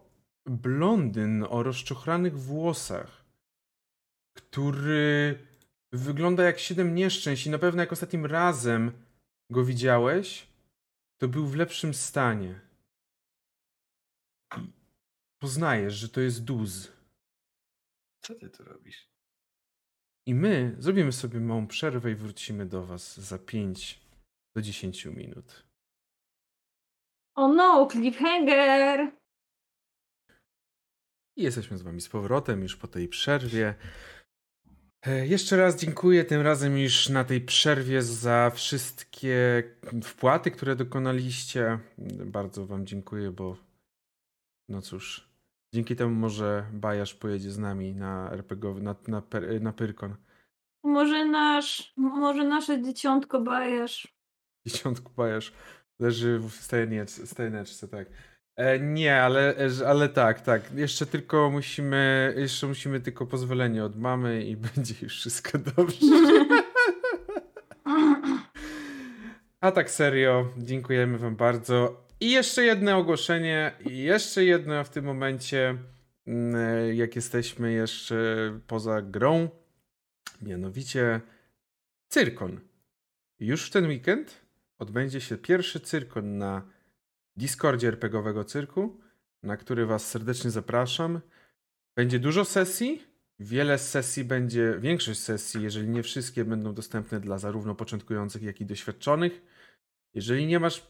[0.46, 3.24] blondyn o rozczochranych włosach,
[4.36, 5.38] który
[5.92, 8.92] wygląda jak siedem nieszczęść i na pewno jak ostatnim razem
[9.50, 10.46] go widziałeś,
[11.18, 12.60] to był w lepszym stanie.
[14.58, 14.72] I
[15.38, 16.92] poznajesz, że to jest Duz.
[18.20, 19.08] Co ty tu robisz?
[20.26, 24.00] I my zrobimy sobie małą przerwę i wrócimy do was za 5
[24.56, 25.71] do 10 minut.
[27.34, 29.12] O no, cliffhanger!
[31.36, 33.74] I jesteśmy z wami z powrotem już po tej przerwie.
[35.06, 39.62] E, Jeszcze raz dziękuję tym razem już na tej przerwie za wszystkie
[40.04, 41.78] wpłaty, które dokonaliście.
[42.26, 43.56] Bardzo wam dziękuję, bo
[44.68, 45.28] no cóż,
[45.74, 49.22] dzięki temu może Bajasz pojedzie z nami na RPGowy, na, na,
[49.60, 50.16] na Pyrkon.
[50.84, 54.08] Może nasz, może nasze dzieciątko bajesz.
[54.66, 55.52] Dziesiątku Bajasz
[55.98, 56.54] leży w
[57.26, 58.08] stajnieczce, tak.
[58.56, 60.72] E, nie, ale, e, ale tak, tak.
[60.74, 66.06] Jeszcze tylko musimy, jeszcze musimy tylko pozwolenie od mamy i będzie już wszystko dobrze.
[69.60, 72.06] A tak serio, dziękujemy wam bardzo.
[72.20, 75.78] I jeszcze jedno ogłoszenie, jeszcze jedno w tym momencie,
[76.26, 78.24] mm, jak jesteśmy jeszcze
[78.66, 79.48] poza grą,
[80.42, 81.20] mianowicie
[82.08, 82.60] Cyrkon.
[83.40, 84.41] Już w ten weekend
[84.82, 86.62] odbędzie się pierwszy cyrkon na
[87.36, 89.00] Discordzie RPGowego Cyrku,
[89.42, 91.20] na który was serdecznie zapraszam.
[91.96, 93.02] Będzie dużo sesji.
[93.38, 98.66] Wiele sesji będzie, większość sesji, jeżeli nie wszystkie, będą dostępne dla zarówno początkujących, jak i
[98.66, 99.42] doświadczonych.
[100.14, 100.86] Jeżeli nie masz,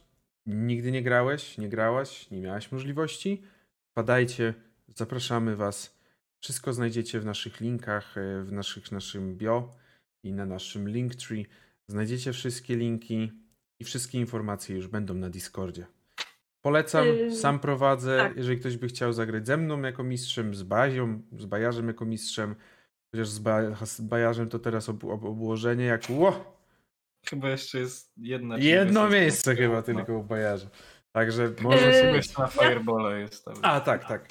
[0.46, 3.42] nigdy nie grałeś, nie grałaś, nie miałaś możliwości,
[3.90, 4.54] wpadajcie,
[4.88, 5.98] zapraszamy was.
[6.40, 9.74] Wszystko znajdziecie w naszych linkach, e, w naszych, naszym bio
[10.22, 11.46] i na naszym Linktree.
[11.88, 13.41] Znajdziecie wszystkie linki
[13.82, 15.86] i wszystkie informacje już będą na Discordzie.
[16.64, 18.18] Polecam, Yy, sam prowadzę.
[18.18, 18.36] tak.
[18.36, 22.54] Jeżeli ktoś by chciał zagrać ze mną jako mistrzem, z Bazią, z Bajarzem jako mistrzem,
[23.12, 26.58] chociaż z, ba z Bajarzem to teraz ob ob obłożenie jak ło,
[27.30, 28.58] Chyba jeszcze jest jedna.
[28.58, 29.82] jedno miejsce chyba No.
[29.82, 30.66] tylko u Bajarza.
[31.12, 32.12] Także może Yy, sobie...
[32.12, 33.54] Jeszcze na Fireballa jest tam.
[33.62, 34.28] A, tak, tak.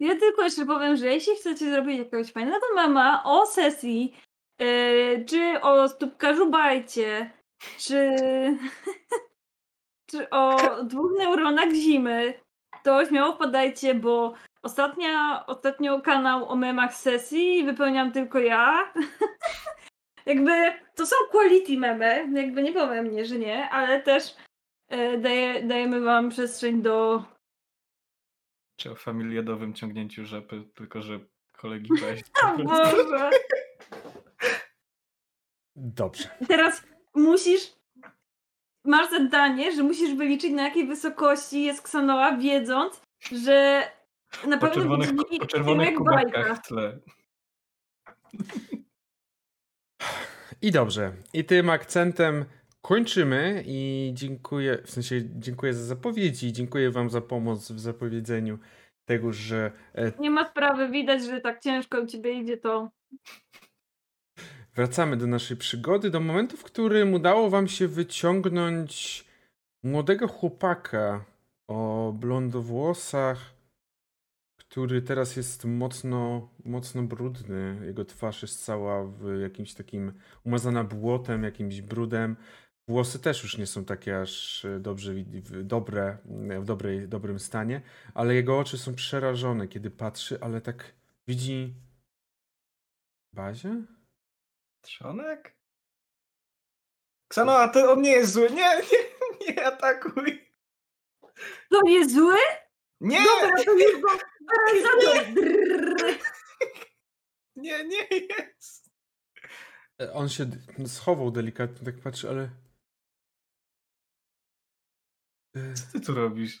[0.00, 4.14] Ja tylko jeszcze powiem, że jeśli chcecie zrobić jakiegoś fajnego mema o sesji,
[4.60, 7.30] yy, czy o stópkarzu bajcie,
[7.78, 8.16] czy,
[10.10, 12.34] czy o dwóch neuronach zimy,
[12.82, 18.92] to śmiało wpadajcie, bo ostatnia, ostatnio kanał o memach sesji wypełniam tylko ja.
[20.26, 20.52] jakby
[20.94, 24.36] to są quality memy, jakby nie powiem nie, że nie, ale też
[24.90, 27.24] yy, daje, dajemy wam przestrzeń do
[28.76, 31.20] Czy o familiadowym ciągnięciu rzepy, tylko że
[31.52, 32.20] kolegi weź.
[32.44, 33.30] O Boże!
[35.76, 36.28] Dobrze.
[36.48, 36.82] Teraz
[37.14, 37.72] musisz.
[38.84, 43.00] Masz zadanie, że musisz wyliczyć na jakiej wysokości jest Ksanoa, wiedząc,
[43.32, 43.82] że
[44.46, 46.98] na Po pewno czerwonych, będzie po jak czerwonych kubekach w tle.
[50.62, 51.12] I dobrze.
[51.32, 52.44] I tym akcentem
[52.82, 58.58] kończymy i dziękuję, w sensie dziękuję za zapowiedzi i dziękuję wam za pomoc w zapowiedzeniu
[59.04, 62.90] tego, że e, Nie ma sprawy, widać, że tak ciężko u ciebie idzie to.
[64.74, 69.24] Wracamy do naszej przygody, do momentu, w którym udało wam się wyciągnąć
[69.82, 71.24] młodego chłopaka
[71.68, 73.54] o blondowłosach,
[74.56, 77.80] który teraz jest mocno, mocno brudny.
[77.86, 80.12] Jego twarz jest cała w jakimś takim
[80.44, 82.36] umazana błotem, jakimś brudem.
[82.88, 85.14] Włosy też już nie są takie aż dobrze,
[85.62, 86.18] dobre,
[86.60, 87.82] w dobrej, dobrym stanie,
[88.14, 90.94] ale jego oczy są przerażone, kiedy patrzy, ale tak
[91.28, 91.74] widzi
[93.32, 93.82] bazie?
[94.82, 95.56] Trzonek?
[97.28, 98.50] Ksano, a to on nie jest zły.
[98.50, 100.50] Nie, nie, nie atakuj.
[101.70, 102.38] To jest zły?
[103.00, 104.08] Nie, Dobra, to jest go
[104.46, 105.26] paralizator.
[107.56, 108.06] Nie, nie
[108.38, 108.90] jest.
[110.00, 110.50] E, On się
[110.86, 112.50] schował delikatnie, tak patrzy, ale.
[115.56, 116.58] E, Co ty tu robisz?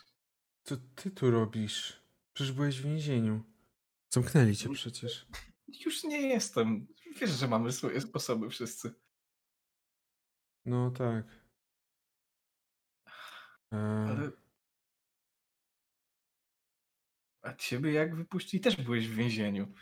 [0.62, 2.02] Co ty tu robisz?
[2.32, 3.42] Przecież byłeś w więzieniu.
[4.08, 5.26] Zamknęli cię przecież.
[5.68, 6.86] Już nie jestem.
[7.16, 8.94] Wiesz, że mamy swoje sposoby wszyscy.
[10.64, 11.26] No tak.
[13.72, 13.76] E,
[14.08, 14.30] Ale...
[17.42, 18.62] A ciebie jak wypuścili?
[18.62, 19.72] Też byłeś w więzieniu.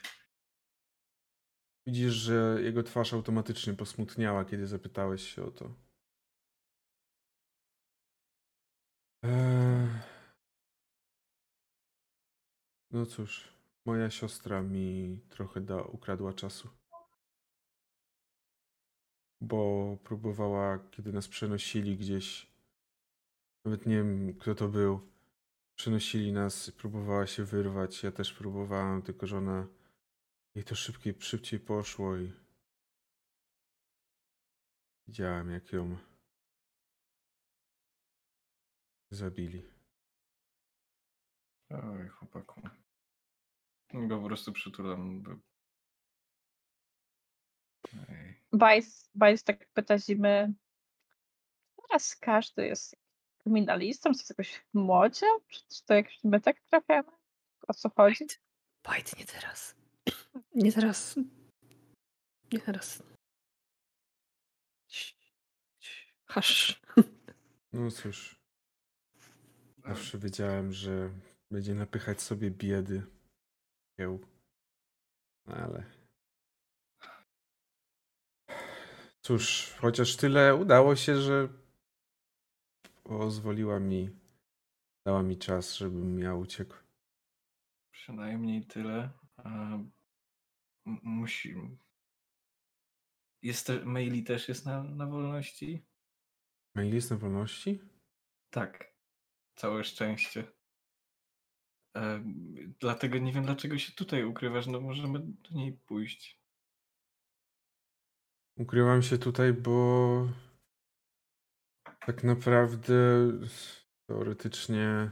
[1.87, 5.75] Widzisz, że jego twarz automatycznie posmutniała, kiedy zapytałeś się o to.
[9.23, 9.89] Eee...
[12.91, 13.49] No cóż,
[13.85, 16.78] moja siostra mi trochę da, ukradła czasu.
[19.41, 22.53] Bo próbowała, kiedy nas przenosili gdzieś,
[23.65, 25.11] nawet nie wiem kto to był,
[25.75, 28.03] przenosili nas, próbowała się wyrwać.
[28.03, 29.67] Ja też próbowałem, tylko że ona
[30.55, 32.33] jej to szybciej, szybciej poszło i
[35.07, 35.97] widziałem jak ją
[39.11, 39.63] zabili.
[41.71, 42.61] Oj, chłopaku.
[43.95, 45.23] Go po prostu przytulam.
[48.09, 48.28] Ej.
[48.53, 50.55] Bajs, Bajs tak pyta zimy.
[51.89, 52.97] Teraz każdy jest
[53.39, 55.27] kryminalistą, czy jest jakoś w modzie?
[55.49, 57.09] Czy, czy to jakoś my tak trafiamy?
[57.69, 58.25] O co chodzi?
[58.85, 59.75] Bajt, nie teraz.
[60.55, 61.17] Nie teraz.
[62.53, 63.03] Nie teraz.
[66.27, 66.83] Hasz.
[67.73, 68.41] No cóż,
[69.85, 71.11] zawsze wiedziałem, że
[71.51, 73.03] będzie napychać sobie biedy.
[73.97, 74.21] Kieł.
[75.47, 75.98] No Ale.
[79.29, 81.49] Cóż, chociaż tyle udało się, że
[83.05, 84.11] pozwoliła mi,
[85.07, 86.75] dała mi czas, żebym ja uciekł.
[87.91, 89.11] Przynajmniej tyle.
[89.45, 89.91] M-
[91.03, 91.55] Musi.
[93.43, 93.85] Jest te...
[93.85, 95.87] Maili też jest na, na wolności?
[96.75, 97.81] Mail jest na wolności?
[98.51, 98.95] Tak.
[99.55, 100.53] Całe szczęście.
[101.97, 102.25] E,
[102.81, 104.67] dlatego nie wiem, dlaczego się tutaj ukrywasz.
[104.67, 106.38] No możemy do niej pójść.
[108.59, 110.29] Ukrywam się tutaj, bo
[112.07, 112.95] tak naprawdę
[114.07, 115.11] teoretycznie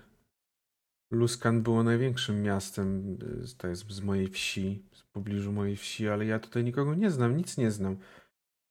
[1.10, 6.26] Luskan było największym miastem y, to jest z mojej wsi, z pobliżu mojej wsi, ale
[6.26, 7.96] ja tutaj nikogo nie znam, nic nie znam.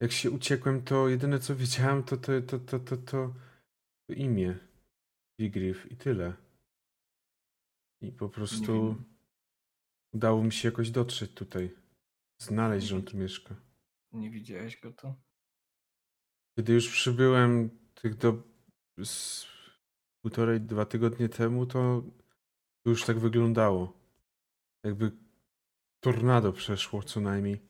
[0.02, 3.34] Jak się uciekłem, to jedyne co wiedziałem to to, to, to, to, to,
[4.10, 4.58] imię
[5.40, 6.34] Wigriff i tyle.
[8.02, 8.96] I po prostu
[10.14, 11.72] udało mi się jakoś dotrzeć tutaj.
[12.42, 13.65] Znaleźć, że on tu mieszka.
[14.16, 15.14] Nie widziałeś go tu?
[16.58, 18.44] Kiedy już przybyłem tych do
[19.04, 19.46] z
[20.22, 22.04] półtorej, dwa tygodnie temu, to
[22.86, 23.94] już tak wyglądało.
[24.84, 25.12] Jakby
[26.00, 27.62] tornado przeszło co najmniej.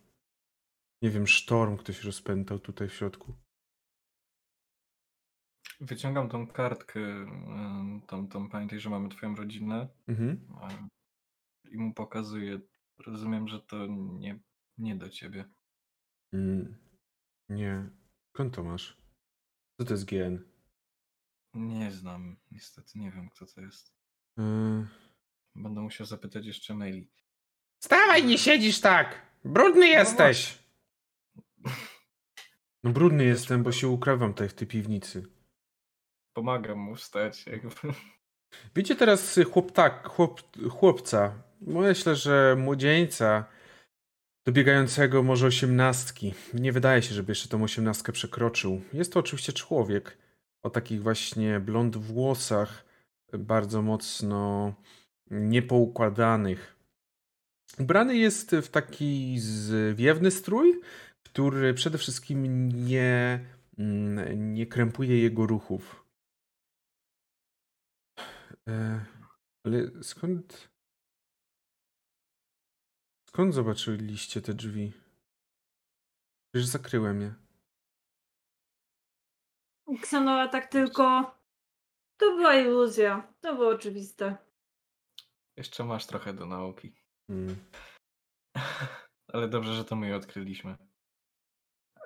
[1.01, 3.33] Nie wiem, sztorm ktoś rozpętał tutaj w środku.
[5.79, 10.47] Wyciągam tą kartkę, em, tą, tą pamiętaj, że mamy twoją rodzinę Mhm.
[10.61, 10.87] em,
[11.71, 12.59] i mu pokazuję.
[13.07, 14.39] Rozumiem, że to nie,
[14.77, 15.45] nie do ciebie.
[16.35, 16.77] Mm,
[17.49, 17.89] nie.
[18.33, 18.97] Skąd to masz?
[19.77, 20.39] Co to jest GN?
[21.53, 23.93] Nie znam, niestety nie wiem kto to jest.
[24.37, 24.87] Yy...
[25.55, 27.11] Będę musiał zapytać jeszcze maili.
[27.83, 29.21] Stawaj, nie siedzisz tak!
[29.45, 30.59] Brudny jesteś!
[32.83, 35.27] No brudny jestem, bo się ukrywam tutaj w tej piwnicy.
[36.33, 37.45] Pomagam mu wstać.
[37.47, 37.69] Jakby.
[38.75, 43.45] Wiecie teraz chłop, tak, chłop, chłopca, myślę, że młodzieńca,
[44.45, 46.33] dobiegającego może osiemnastki.
[46.53, 48.81] Nie wydaje się, żeby jeszcze tą osiemnastkę przekroczył.
[48.93, 50.17] Jest to oczywiście człowiek
[50.63, 52.85] o takich właśnie blond włosach,
[53.33, 54.73] bardzo mocno
[55.31, 56.75] niepoukładanych.
[57.79, 60.81] Ubrany jest w taki zwiewny strój,
[61.23, 63.45] który przede wszystkim nie,
[63.77, 66.05] mm, nie krępuje jego ruchów.
[68.67, 69.05] E,
[69.63, 70.74] ale skąd.
[73.35, 74.93] Skąd zobaczyliście te drzwi?
[76.51, 77.35] Przecież zakryłem je.
[80.01, 81.35] Ksanoa tak tylko.
[82.17, 83.33] To była iluzja.
[83.41, 84.37] To było oczywiste.
[85.57, 86.93] Jeszcze masz trochę do nauki.
[87.27, 87.55] Hmm.
[89.33, 90.77] Ale dobrze, że to my je odkryliśmy.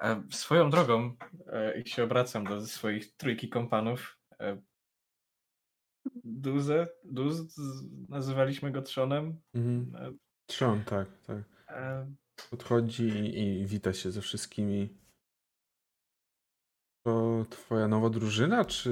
[0.01, 1.15] E, swoją drogą,
[1.47, 4.19] e, i się obracam do swoich trójki kompanów.
[4.39, 4.61] E,
[6.23, 7.59] Duzę, Duz,
[8.09, 9.41] nazywaliśmy go Trzonem.
[9.53, 10.19] Mhm.
[10.49, 11.43] Trzon, tak, tak.
[12.49, 14.97] Podchodzi i, i wita się ze wszystkimi.
[17.05, 18.91] To twoja nowa drużyna, czy.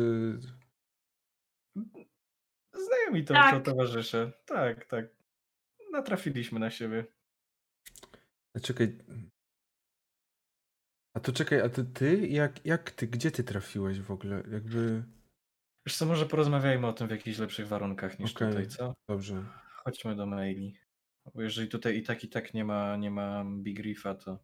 [2.74, 3.64] Znajomi to, Tak.
[3.64, 4.32] to towarzysze.
[4.46, 5.06] Tak, tak.
[5.92, 7.06] Natrafiliśmy na siebie.
[8.56, 8.98] A czekaj.
[11.16, 12.28] A to czekaj, a to ty?
[12.28, 14.44] Jak, jak ty, gdzie ty trafiłeś w ogóle?
[14.52, 15.04] Jakby.
[15.86, 18.50] Wiesz co, może porozmawiajmy o tym w jakichś lepszych warunkach niż Okej.
[18.50, 18.94] tutaj, co?
[19.10, 19.46] Dobrze.
[19.84, 20.87] Chodźmy do maili.
[21.36, 24.40] Bo jeżeli tutaj i tak i tak nie ma, nie ma Big Riffa, to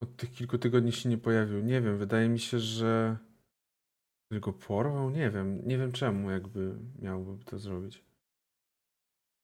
[0.00, 1.60] Od tych kilku tygodni się nie pojawił.
[1.60, 3.16] Nie wiem, wydaje mi się, że.
[4.30, 5.10] Tylko porwał?
[5.10, 5.68] Nie wiem.
[5.68, 8.04] Nie wiem czemu, jakby miałby to zrobić.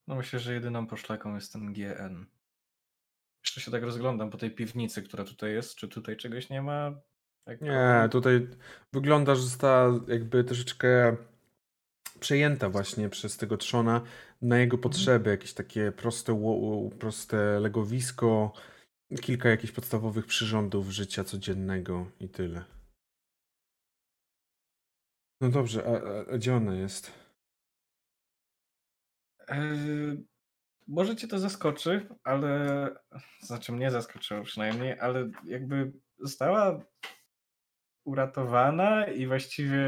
[0.07, 2.27] no myślę, że jedyną poszlaką jest ten GN.
[3.45, 5.77] Jeszcze się tak rozglądam po tej piwnicy, która tutaj jest.
[5.77, 7.01] Czy tutaj czegoś nie ma?
[7.45, 8.49] Tak Nie, tutaj
[8.93, 11.17] wygląda, że została jakby troszeczkę
[12.21, 14.01] przejęta właśnie przez tego trzona
[14.43, 15.31] na jego potrzeby.
[15.31, 16.43] Jakieś takie proste,
[16.99, 18.53] proste legowisko,
[19.21, 22.65] kilka jakichś podstawowych przyrządów życia codziennego i tyle.
[25.41, 27.13] No dobrze, a, a, gdzie ona jest?
[29.49, 30.25] Yy,
[30.87, 32.89] może cię to zaskoczy, ale.
[33.41, 36.85] Znaczy mnie zaskoczyło przynajmniej, ale jakby została
[38.05, 39.83] uratowana i właściwie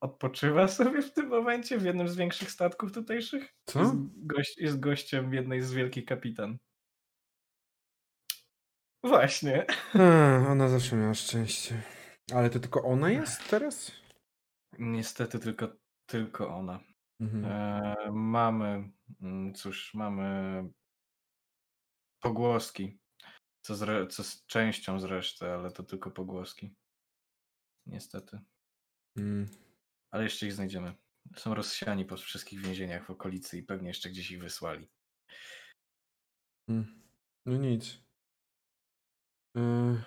[0.00, 3.54] odpoczywa sobie w tym momencie w jednym z większych statków tutejszych.
[3.66, 3.80] Co?
[3.80, 3.94] Jest,
[4.26, 6.58] gość, jest gościem jednej z wielkich kapitan.
[9.04, 9.66] Właśnie.
[9.94, 11.82] A, ona zawsze miała szczęście.
[12.34, 13.92] Ale to tylko ona jest teraz?
[14.78, 15.68] Niestety tylko,
[16.06, 16.80] tylko ona.
[17.20, 17.44] Mhm.
[17.44, 18.90] E, mamy,
[19.22, 20.64] mm, cóż, mamy
[22.20, 22.98] pogłoski,
[23.62, 26.74] co, zre, co z częścią zresztą, ale to tylko pogłoski.
[27.86, 28.38] Niestety.
[29.16, 29.48] Mm.
[30.10, 30.94] Ale jeszcze ich znajdziemy.
[31.36, 34.88] Są rozsiani po wszystkich więzieniach w okolicy i pewnie jeszcze gdzieś ich wysłali.
[36.68, 37.02] Mm.
[37.46, 37.98] No nic.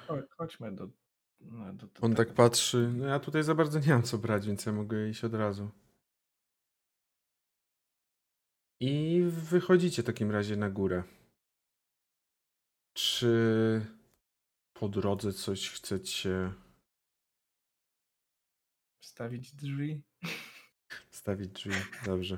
[0.08, 0.88] Cho- Chodźmy do.
[1.40, 2.16] no, do, do On tego.
[2.16, 2.92] tak patrzy.
[2.98, 5.72] No ja tutaj za bardzo nie mam co brać, więc ja mogę iść od razu.
[8.80, 11.04] I wychodzicie w takim razie na górę.
[12.94, 13.86] Czy
[14.74, 16.54] po drodze coś chcecie
[19.14, 20.02] Stawić drzwi?
[21.12, 21.74] stawić drzwi?
[22.06, 22.38] Dobrze.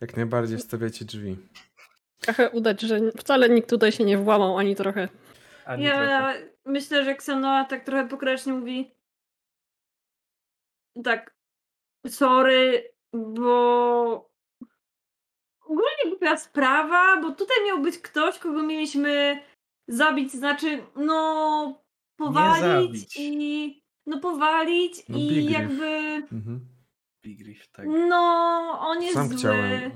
[0.00, 1.36] Jak najbardziej stawiacie drzwi.
[2.20, 5.08] Trochę udać, że wcale nikt tutaj się nie włamał ani trochę.
[5.64, 6.50] Ani Ja trochę.
[6.64, 8.90] myślę, że Ksanoa tak trochę pokracznie mówi.
[11.04, 11.34] Tak.
[12.06, 14.30] Sorry, bo.
[15.60, 19.40] Ogólnie głupia sprawa, bo tutaj miał być ktoś, kogo mieliśmy
[19.88, 21.82] zabić, znaczy, no.
[22.16, 23.16] Powalić zabić.
[23.18, 23.82] i.
[24.08, 25.86] No, powalić No, i Big jakby.
[26.32, 26.68] Mhm.
[27.24, 27.86] Big Riff, tak.
[27.88, 28.16] No,
[28.80, 29.36] on jest Sam zły.
[29.38, 29.92] chciałem.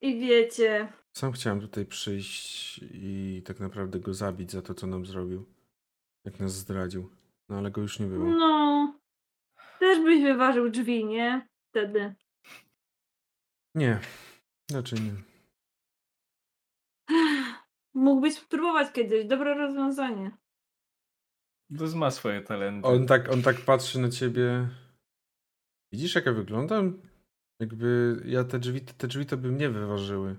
[0.00, 0.92] I wiecie.
[1.12, 5.46] Sam chciałem tutaj przyjść i tak naprawdę go zabić za to, co nam zrobił.
[6.24, 7.10] Jak nas zdradził.
[7.48, 8.24] No ale go już nie było.
[8.24, 8.94] No.
[9.78, 11.48] Też byś wyważył drzwi, nie?
[11.70, 12.14] Wtedy.
[13.74, 14.00] Nie.
[14.72, 15.12] Raczej nie.
[17.94, 19.24] Mógłbyś spróbować kiedyś.
[19.26, 20.30] Dobre rozwiązanie.
[21.70, 22.88] Duz ma swoje talenty.
[22.88, 24.68] On tak, on tak patrzy na ciebie.
[25.92, 27.02] Widzisz, jak ja wyglądam?
[27.60, 30.36] Jakby ja te drzwi, te drzwi to by mnie wyważyły.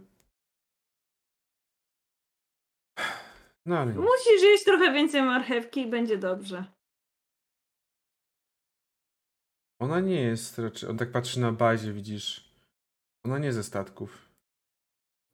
[3.65, 3.99] No ale nie.
[3.99, 6.65] Musisz jeść trochę więcej marchewki i będzie dobrze.
[9.81, 10.89] Ona nie jest raczej.
[10.89, 12.53] On tak patrzy na bazie, widzisz.
[13.25, 14.28] Ona nie ze statków.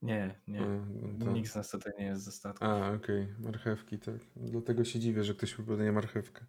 [0.06, 0.61] Nie, nie.
[0.61, 2.65] No to- Nikt z nas tutaj nie jest ze statku.
[2.65, 3.27] A, okej.
[3.40, 4.15] Marchewki, tak.
[4.36, 6.45] Dlatego się dziwię, że ktoś próbuje marchewkę.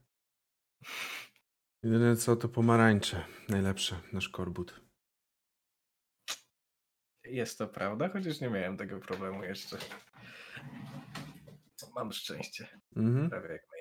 [1.82, 3.24] Jedyne co to pomarańcze.
[3.48, 4.00] Najlepsze.
[4.12, 4.80] Nasz korbut.
[7.24, 9.78] Jest to prawda, chociaż nie miałem tego problemu jeszcze.
[11.94, 12.80] Mam szczęście.
[12.96, 13.30] Mhm.
[13.30, 13.76] Prawie jak my.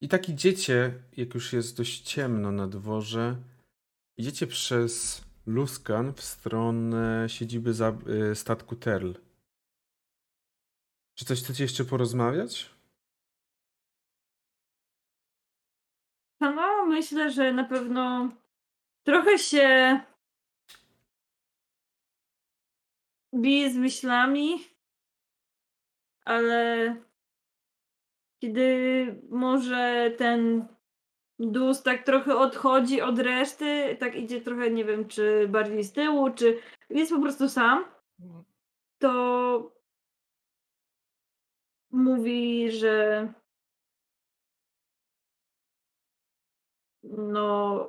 [0.00, 3.42] I tak idziecie, jak już jest dość ciemno na dworze,
[4.18, 7.70] idziecie przez Luskan w stronę siedziby
[8.30, 9.12] y, statku Terl.
[11.14, 12.70] Czy coś chcecie jeszcze porozmawiać?
[16.40, 18.28] No, myślę, że na pewno
[19.02, 20.00] trochę się
[23.34, 24.64] bije z myślami,
[26.24, 26.96] ale
[28.42, 30.68] kiedy może ten
[31.40, 36.30] dus tak trochę odchodzi od reszty, tak idzie trochę, nie wiem, czy bardziej z tyłu,
[36.30, 36.58] czy
[36.90, 37.84] jest po prostu sam,
[38.98, 39.72] to
[41.90, 43.32] mówi, że
[47.02, 47.88] no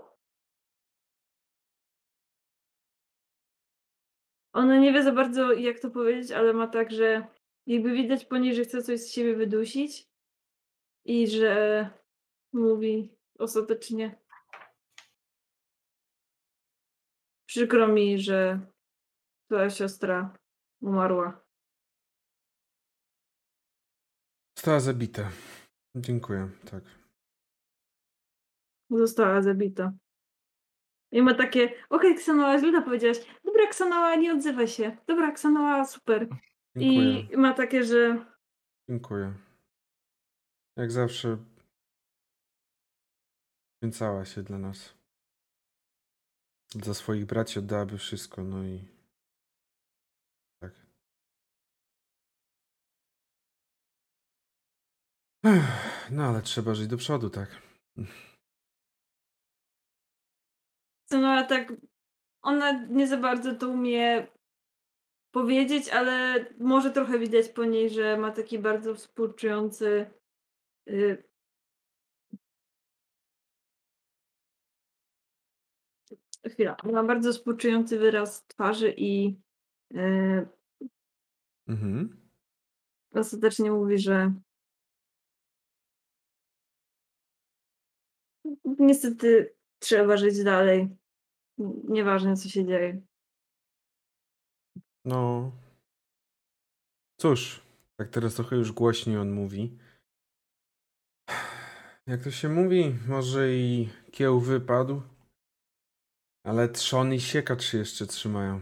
[4.54, 7.28] ona nie wie za bardzo jak to powiedzieć, ale ma tak, że
[7.68, 10.08] jakby widać po niej, że chce coś z siebie wydusić
[11.06, 11.90] i że
[12.54, 14.22] mówi ostatecznie
[17.46, 18.60] przykro mi, że
[19.46, 20.34] twoja siostra
[20.82, 21.42] umarła.
[24.58, 25.32] Została zabita.
[25.96, 26.84] Dziękuję, tak.
[28.90, 29.94] Została zabita.
[31.12, 33.18] I ma takie, okej, Ksanoa, źle powiedziałaś.
[33.44, 34.98] Dobra, Ksanoa, nie odzywaj się.
[35.08, 36.28] Dobra, Ksanoa, super.
[36.76, 37.20] Dziękuję.
[37.20, 38.26] I ma takie, że
[38.90, 39.34] Dziękuję.
[40.78, 41.38] Jak zawsze
[43.82, 44.94] poświęcała się dla nas.
[46.84, 48.88] Za swoich braci oddałaby wszystko, no i
[50.60, 50.74] tak.
[56.12, 57.62] No ale trzeba żyć do przodu, tak.
[61.06, 61.74] Ksanoa tak,
[62.42, 64.28] ona nie za bardzo to umie
[65.32, 70.12] powiedzieć, ale może trochę widać po niej, że ma taki bardzo współczujący
[70.90, 71.31] y,
[76.50, 79.40] chwila, ma bardzo współczujący wyraz twarzy i
[79.94, 80.48] y,
[81.68, 82.30] Mhm.
[83.16, 84.34] ostatecznie mówi, że
[88.80, 90.90] niestety trzeba żyć dalej.
[91.88, 93.02] Nieważne, co się dzieje.
[95.06, 95.52] No.
[97.20, 97.62] Cóż,
[97.98, 99.78] tak teraz trochę już głośniej on mówi.
[102.08, 105.02] Jak to się mówi, może i kieł wypadł,
[106.44, 108.62] ale trzon i siekacz się jeszcze trzymają.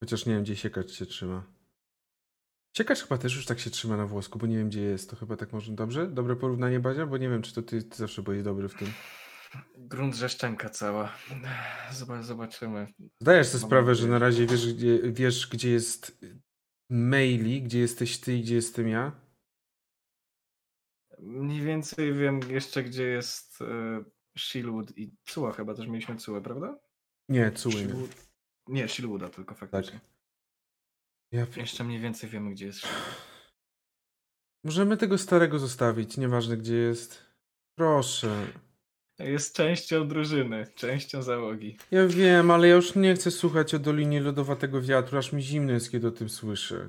[0.00, 1.42] Chociaż nie wiem, gdzie siekacz się trzyma.
[2.76, 5.10] Siekacz chyba też już tak się trzyma na włosku, bo nie wiem, gdzie jest.
[5.10, 6.06] To chyba tak może dobrze?
[6.06, 7.06] Dobre porównanie, Bazia?
[7.06, 8.88] Bo nie wiem, czy to ty, ty zawsze byłeś dobry w tym.
[9.76, 11.12] Grunt, że szczęka cała.
[11.92, 12.86] Zobacz, zobaczymy.
[13.20, 16.24] Zdajesz sobie Mam sprawę, że na razie wiesz gdzie, wiesz, gdzie jest
[16.90, 19.12] maili, gdzie jesteś ty i gdzie jestem ja?
[21.18, 24.04] Mniej więcej wiem jeszcze, gdzie jest e,
[24.38, 26.78] Shieldwood i Cuła chyba też mieliśmy Cułę, prawda?
[27.28, 27.74] Nie, cuły.
[27.74, 27.80] nie.
[27.82, 28.26] Shieldwood-
[28.68, 30.00] Nie, Shieldwooda tylko faktycznie.
[31.32, 33.14] Ja, pi- Jeszcze mniej więcej wiemy, gdzie jest Shieldwood.
[34.64, 37.22] możemy tego starego zostawić, nieważne gdzie jest.
[37.78, 38.46] Proszę.
[39.18, 41.76] Jest częścią drużyny, częścią załogi.
[41.90, 45.72] Ja wiem, ale ja już nie chcę słuchać o Dolinie Lodowatego Wiatru, aż mi zimno
[45.72, 46.88] jest, kiedy o tym słyszę.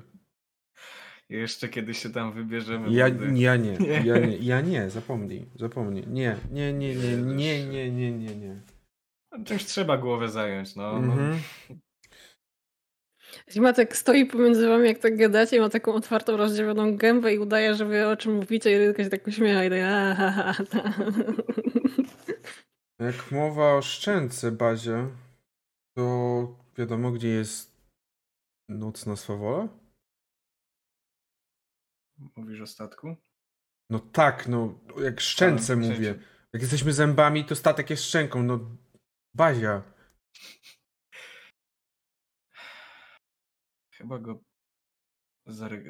[1.30, 2.90] Jeszcze kiedy się tam wybierzemy.
[2.92, 4.02] Ja, ja nie, Nie.
[4.04, 6.06] ja nie, ja nie, zapomnij, zapomnij.
[6.06, 8.60] Nie, nie, nie, nie, nie, nie, nie, nie, nie.
[9.44, 10.92] Czymś trzeba głowę zająć, no.
[10.92, 11.12] no.
[11.12, 11.38] Mhm.
[13.50, 17.74] Zima tak stoi pomiędzy wami, jak tak gadacie, ma taką otwartą, rozdziawioną gębę i udaje,
[17.74, 20.54] że wie o czym mówicie i tylko się tak uśmiecha i tak "Ah, ha, ha".
[23.00, 25.06] Jak mowa o szczęce, Bazie,
[25.96, 27.76] to wiadomo, gdzie jest
[28.68, 29.68] nocna swawola?
[32.36, 33.16] Mówisz o statku?
[33.90, 36.18] No tak, no, jak szczęce mówię.
[36.52, 38.76] Jak jesteśmy zębami, to statek jest szczęką, no.
[39.34, 39.82] Bazia.
[43.94, 44.40] Chyba go
[45.46, 45.82] zare,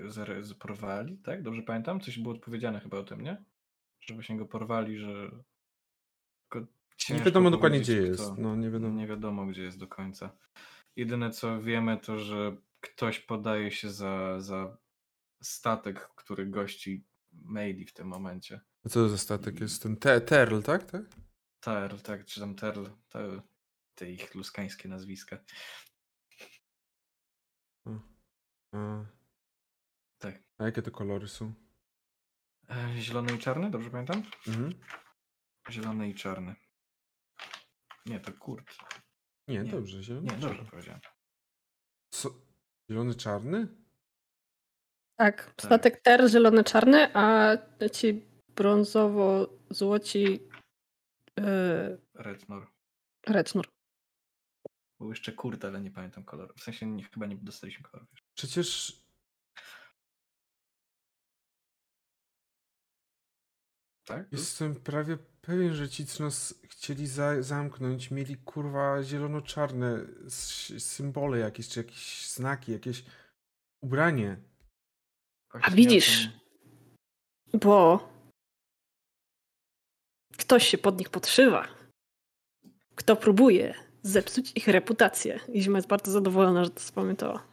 [0.59, 1.43] porwali, tak?
[1.43, 2.01] Dobrze pamiętam?
[2.01, 3.44] Coś było odpowiedziane chyba o tym, nie?
[4.01, 5.31] Że właśnie go porwali, że...
[6.51, 6.66] Tylko
[7.11, 8.23] Nie wiadomo dokładnie, gdzie jest.
[8.23, 8.35] kto.
[8.39, 8.94] No, nie wiadomo.
[8.94, 10.36] Nie wiadomo, gdzie jest do końca.
[10.97, 14.77] Jedyne co wiemy, to że ktoś podaje się za, za
[15.42, 18.60] statek, który gości Maili w tym momencie.
[18.84, 19.82] A co to za statek jest?
[19.82, 20.90] Ten te Terl, tak?
[20.90, 21.02] tak?
[21.60, 23.40] Terl, tak, czy tam Terl, te,
[23.94, 25.38] te ich luskańskie nazwiska.
[28.72, 29.04] A.
[30.18, 30.42] Tak.
[30.58, 31.52] A jakie to kolory są?
[32.70, 34.22] E, Zielony i czarny, dobrze pamiętam?
[34.46, 34.74] Mhm.
[35.70, 36.54] Zielony i czarny.
[38.06, 38.76] Nie, to kurt.
[39.48, 39.70] Nie, Nie.
[39.70, 40.26] dobrze, zielony.
[40.32, 41.00] Nie, dobrze powiedziałem.
[42.10, 42.30] Co?
[42.90, 43.80] Zielony czarny?
[45.20, 47.56] Tak, statek ter zielony-czarny, a
[47.92, 48.24] ci
[48.56, 50.48] brązowo-złoci
[51.36, 52.66] yy, Rednor.
[53.26, 53.66] Recnur.
[54.98, 56.55] Był jeszcze kurt, ale nie pamiętam koloru.
[56.56, 58.09] W sensie nie, chyba nie dostaliśmy koloru.
[58.34, 58.97] Przecież
[64.05, 64.32] Tak?
[64.32, 70.06] jestem prawie pewien, że ci, co nas chcieli za zamknąć, mieli kurwa zielono-czarne
[70.78, 73.05] symbole jakieś, czy jakieś znaki, jakieś
[73.80, 74.49] ubranie.
[75.51, 76.28] Właśnie A widzisz,
[77.55, 78.09] bo
[80.36, 81.68] ktoś się pod nich podszywa.
[82.94, 85.40] Kto próbuje zepsuć ich reputację.
[85.52, 87.47] I Zima jest bardzo zadowolona, że to spamiętała.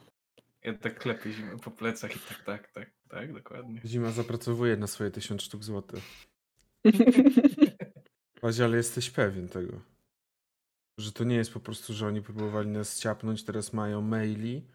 [0.62, 3.80] Ja tak klepię zimę po plecach i tak, tak, tak, tak, dokładnie.
[3.84, 6.04] Zima zapracowuje na swoje tysiąc sztuk złotych.
[8.40, 9.80] Właśnie, ale jesteś pewien tego.
[10.98, 14.66] Że to nie jest po prostu, że oni próbowali nas ciapnąć, teraz mają maili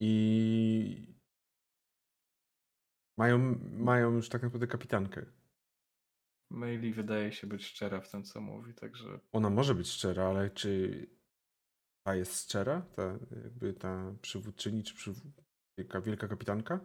[0.00, 1.14] i
[3.16, 3.38] mają,
[3.72, 5.26] mają już tak naprawdę kapitankę.
[6.50, 10.50] Maili wydaje się być szczera w tym, co mówi, także Ona może być szczera, ale
[10.50, 11.06] czy
[12.06, 12.80] ta jest szczera?
[12.80, 15.16] Ta jakby ta przywódczyni, czy przyw...
[15.78, 16.80] wielka, wielka kapitanka?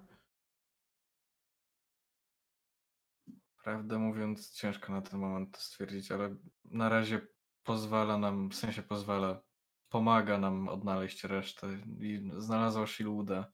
[3.64, 6.36] prawdę mówiąc ciężko na ten moment to stwierdzić, ale
[6.66, 7.28] na razie
[7.64, 9.42] pozwala nam, w sensie pozwala,
[9.90, 11.68] pomaga nam odnaleźć resztę
[12.00, 13.52] i znalazła Shiluda.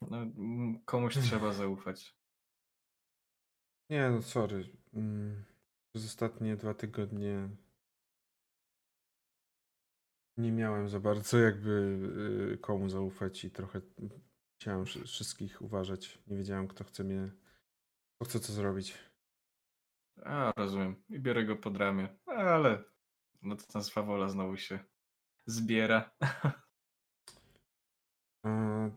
[0.00, 0.16] No,
[0.84, 2.16] komuś trzeba zaufać.
[3.90, 4.76] Nie, no sorry.
[4.94, 5.44] Mm,
[5.92, 7.48] Przez ostatnie dwa tygodnie
[10.36, 11.70] nie miałem za bardzo jakby
[12.54, 13.80] y, komu zaufać i trochę
[14.60, 16.18] chciałem wszy- wszystkich uważać.
[16.26, 17.30] Nie wiedziałem, kto chce mnie,
[18.16, 18.98] kto chce co zrobić.
[20.24, 21.02] A, rozumiem.
[21.08, 22.18] I biorę go pod ramię.
[22.26, 22.84] Ale
[23.42, 24.78] no to ta swawola znowu się
[25.46, 26.10] zbiera.
[28.44, 28.90] A,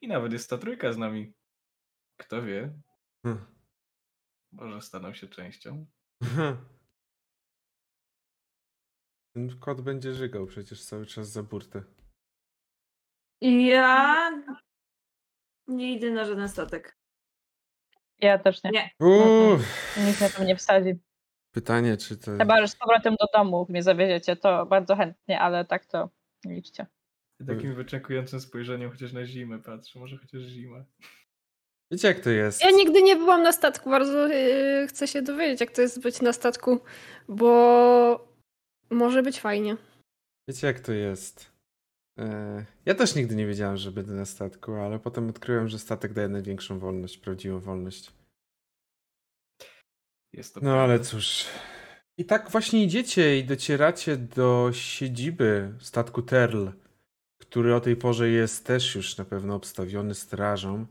[0.00, 1.32] I nawet jest ta trójka z nami.
[2.16, 2.80] Kto wie,
[3.26, 3.46] hm.
[4.52, 5.86] może staną się częścią.
[9.34, 11.82] Ten kot będzie żygał przecież cały czas za burtę.
[13.40, 14.30] Ja
[15.66, 16.98] nie idę na żaden statek.
[18.18, 18.70] Ja też nie.
[18.70, 18.90] Nie.
[19.00, 19.58] Uuu,
[20.06, 20.90] Nikt mnie tam nie wsadzi.
[21.50, 22.36] pytanie, czy to...
[22.38, 26.10] Chyba, że z powrotem do domu mnie zawieziecie, to bardzo chętnie, ale tak to
[26.44, 26.86] nie liczcie.
[27.46, 29.98] Takim wyczekującym spojrzeniem chociaż na zimę patrzę.
[29.98, 30.84] Może chociaż zimę.
[31.92, 32.60] Wiecie, jak to jest?
[32.64, 36.20] Ja nigdy nie byłam na statku, bardzo yy, chcę się dowiedzieć, jak to jest być
[36.22, 36.80] na statku,
[37.28, 38.28] bo
[38.90, 39.76] może być fajnie.
[40.48, 41.52] Wiecie, jak to jest?
[42.18, 46.12] E, Ja też nigdy nie wiedziałem, że będę na statku, ale potem odkryłem, że statek
[46.12, 48.12] daje największą wolność, prawdziwą wolność.
[50.32, 51.04] Jest to No ale prawda.
[51.04, 51.44] cóż.
[52.18, 56.68] I tak właśnie idziecie i docieracie do siedziby statku Terl,
[57.50, 60.86] który o tej porze jest też już na pewno obstawiony strażą,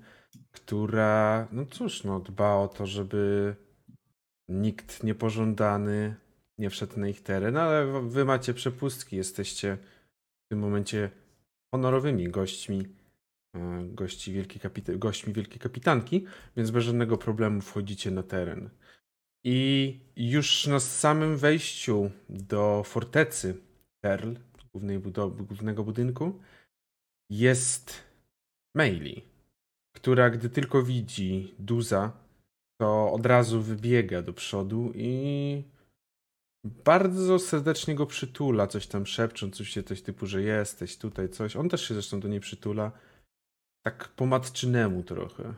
[0.52, 3.56] która, no cóż, no dba o to, żeby
[4.49, 6.15] nikt niepożądany
[6.57, 9.77] nie wszedł na ich teren, ale wy macie przepustki, jesteście
[10.45, 11.10] w tym momencie
[11.72, 12.88] honorowymi gośćmi,
[13.56, 16.26] e, gości wielkiej kapita- gośćmi Wielkiej Kapitanki,
[16.57, 18.69] więc bez żadnego problemu wchodzicie na teren.
[19.44, 23.57] I już na samym wejściu do fortecy
[24.02, 24.34] Perl,
[24.76, 24.99] głównej
[25.47, 26.39] głównego budynku,
[27.30, 28.03] jest
[28.76, 29.23] Meili,
[29.95, 32.11] która gdy tylko widzi Duza,
[32.81, 35.64] to od razu wybiega do przodu i
[36.65, 41.56] bardzo serdecznie go przytula, coś tam szepcząc, coś, się- coś typu, że jesteś tutaj, coś.
[41.56, 42.91] On też się zresztą do niej przytula.
[43.85, 45.53] Tak po matczynemu trochę.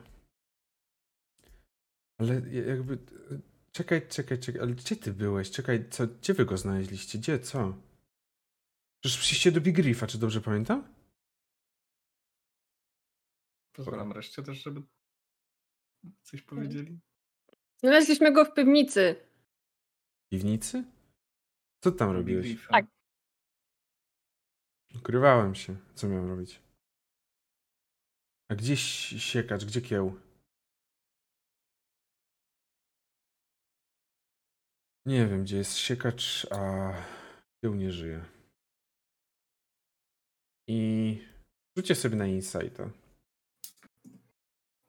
[2.18, 2.98] Ale jakby...
[3.72, 5.50] Czekaj, czekaj, czekaj, ale gdzie ty byłeś?
[5.50, 7.18] Czekaj, co, gdzie wy go znaleźliście?
[7.18, 7.74] Gdzie, co?
[9.00, 10.94] Przecież przyjście do Big Riffa, czy dobrze pamiętam?
[13.72, 14.82] Pozwalam reszcie też, żeby
[16.22, 17.00] coś powiedzieli.
[17.80, 19.14] Znaleźliśmy go w piwnicy.
[20.26, 20.84] W piwnicy?
[21.84, 22.66] Co tam robiłeś?
[22.70, 22.86] Tak.
[24.94, 25.76] Ukrywałem się.
[25.94, 26.60] Co miałem robić?
[28.50, 29.64] A gdzie si- siekacz?
[29.64, 30.20] Gdzie kieł?
[35.06, 36.92] Nie wiem, gdzie jest siekacz, a
[37.60, 38.24] kieł nie żyje.
[40.68, 41.18] I
[41.76, 42.90] rzućcie sobie na insighta.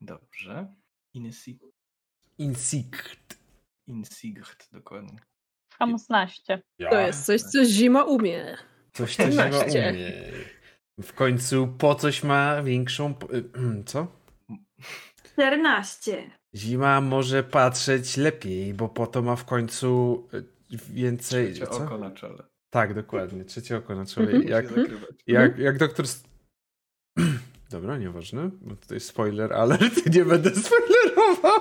[0.02, 0.74] Dobrze.
[1.14, 1.60] Insi
[2.38, 3.40] Insight.
[3.88, 5.20] Insight, dokładnie.
[5.74, 6.62] Hamsnaście.
[6.90, 8.58] To jest coś, co zima umie.
[8.94, 9.90] Coś też ma 18.
[9.90, 10.12] umie.
[11.02, 13.14] W końcu po coś ma większą...
[13.34, 14.08] y, Co?
[15.24, 16.32] 14.
[16.56, 21.54] Zima może patrzeć lepiej, bo po to ma w końcu y, więcej.
[21.54, 21.84] Trzecie Co?
[21.84, 22.44] oko na czele.
[22.70, 23.46] Tak, dokładnie.
[23.46, 24.28] Trzecie oko na czole.
[24.28, 24.48] Mhm.
[24.48, 24.88] Jak, Jak...
[25.28, 26.06] Jak, jak doktor.
[27.72, 31.60] Dobra, nieważne, bo tutaj spoiler alert, nie będę spoilerował.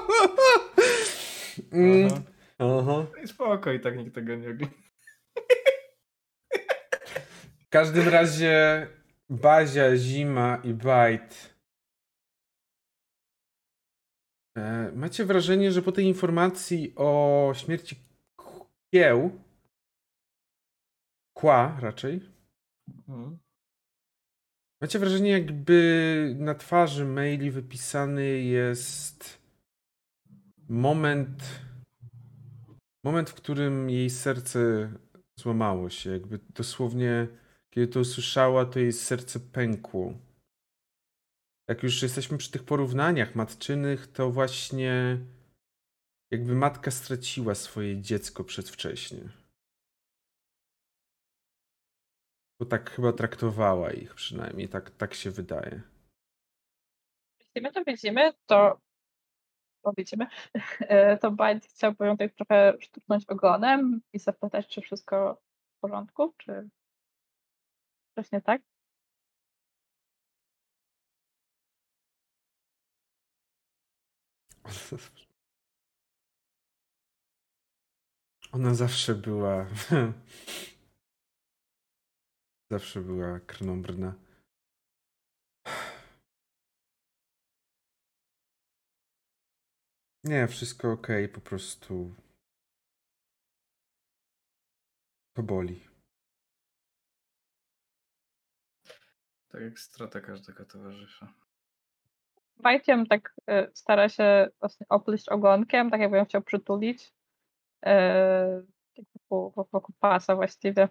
[1.72, 2.22] Mm, Aha.
[2.58, 3.06] Aha.
[3.24, 4.76] I spoko, i tak nikt tego nie ogląda.
[7.58, 8.86] W każdym razie
[9.30, 11.54] Bazia, Zima i Bajt.
[14.58, 17.96] E, Macie wrażenie, że po tej informacji o śmierci
[18.94, 19.30] kieł,
[21.38, 22.20] kła raczej,
[23.08, 23.38] Mhm.
[24.82, 29.38] macie wrażenie, jakby na twarzy maili wypisany jest
[30.68, 31.60] moment,
[33.04, 34.92] moment, w którym jej serce
[35.38, 37.28] złamało się, jakby dosłownie
[37.70, 40.14] kiedy to usłyszała, to jej serce pękło.
[41.68, 45.18] Jak już jesteśmy przy tych porównaniach matczynych, to właśnie
[46.30, 49.37] jakby matka straciła swoje dziecko przedwcześnie.
[52.60, 55.82] Bo tak chyba traktowała ich przynajmniej, tak, tak się wydaje.
[57.40, 58.80] Jeśli my to widzimy, to
[59.96, 60.26] widzimy,
[60.80, 65.42] e, to Bajt chciałby ją tak trochę szturchnąć ogonem i zapytać, czy wszystko
[65.76, 66.68] w porządku, czy
[68.14, 68.62] coś nie tak?
[78.52, 79.66] Ona zawsze była.
[82.70, 84.14] zawsze była krnąbrna.
[90.24, 92.14] Nie, wszystko ok, po prostu.
[95.32, 95.88] To boli.
[99.48, 101.34] Tak jak strata każdego towarzysza.
[102.88, 107.14] Ją tak e, stara się właśnie opleść ogonkiem, tak jakby ją chciał przytulić.
[107.86, 108.62] E,
[108.96, 110.88] tak wokół, wokół pasa właściwie.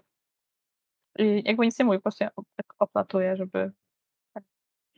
[1.17, 3.71] I jakby nic nie mówi, po prostu ją tak oplatuje, żeby
[4.33, 4.43] tak,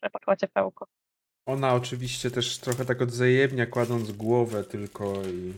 [0.01, 0.87] przepakować ciepełko.
[1.47, 5.53] Ona oczywiście też trochę tak odzajemnia, kładąc głowę tylko i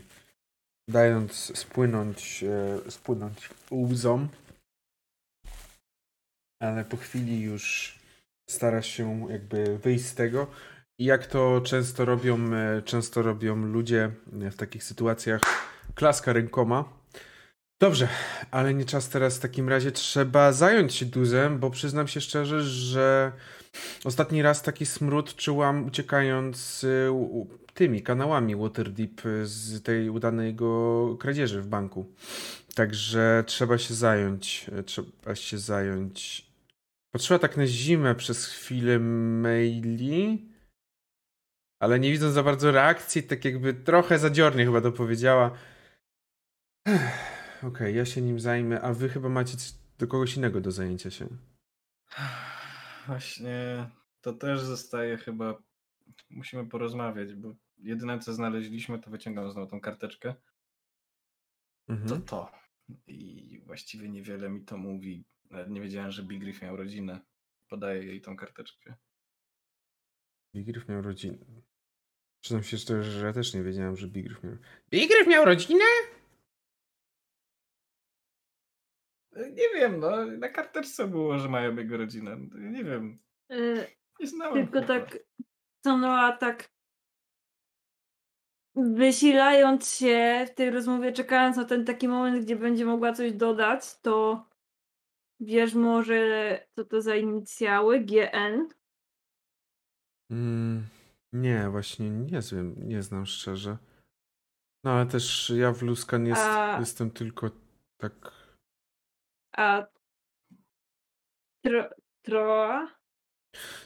[0.89, 4.27] dając spłynąć, e, spłynąć łzom.
[6.61, 7.99] Ale po chwili już
[8.49, 10.47] stara się jakby wyjść z tego.
[10.99, 15.41] I jak to często robią, e, często robią ludzie w takich sytuacjach,
[15.95, 17.01] klaska rękoma.
[17.81, 18.07] Dobrze,
[18.51, 19.91] ale nie czas teraz w takim razie.
[19.91, 23.31] Trzeba zająć się duzem, bo przyznam się szczerze, że
[24.03, 27.09] ostatni raz taki smród czułam uciekając y,
[27.73, 32.15] tymi kanałami Waterdeep y, z tej udanego kradzieży w banku.
[32.75, 34.65] Także trzeba się zająć.
[34.79, 36.45] y, Trzeba się zająć.
[37.11, 40.49] Patrzyła tak na zimę przez chwilę maili,
[41.79, 45.51] ale nie widząc za bardzo reakcji, tak jakby trochę zadziornie chyba to powiedziała.
[46.87, 49.57] Ech, Okej, ja się nim zajmę, a wy chyba macie
[49.99, 51.27] do kogoś innego do zajęcia się.
[53.07, 53.89] Właśnie
[54.21, 55.63] to też zostaje chyba.
[56.29, 60.35] Musimy porozmawiać, bo jedyne co znaleźliśmy, to wyciągam znowu tą karteczkę.
[61.88, 62.21] To Mhm.
[62.21, 62.51] to.
[63.07, 65.25] I właściwie niewiele mi to mówi.
[65.49, 67.19] Nawet nie wiedziałem, że Big Griff miał rodzinę.
[67.67, 68.95] Podaję jej tą karteczkę.
[70.55, 71.38] Bigryf miał rodzinę.
[72.41, 74.57] Przyznam się szczerze, że ja też nie wiedziałem, że Bigryf miał.
[74.89, 75.83] Bigryf miał rodzinę?
[79.35, 82.37] Nie wiem, no na karteczce było, że mają jego rodzinę.
[82.55, 83.19] Nie wiem.
[83.51, 83.87] Y,
[84.19, 84.53] Nie znałem.
[84.67, 84.87] Tylko chłopa.
[85.05, 85.19] tak
[85.85, 86.71] Sonoa tak
[88.75, 93.99] wysilając się w tej rozmowie, czekając na ten taki moment, gdzie będzie mogła coś dodać,
[94.01, 94.45] to
[95.39, 97.99] wiesz może co to za inicjały?
[97.99, 98.67] GN?
[100.31, 100.83] Mm,
[101.33, 103.77] nie, właśnie nie znam, nie znam szczerze.
[104.83, 107.51] No ale też ja w Luskan jest, A- jestem tylko
[107.97, 108.40] tak.
[109.57, 109.88] A
[111.65, 111.90] tro,
[112.22, 112.95] Troa?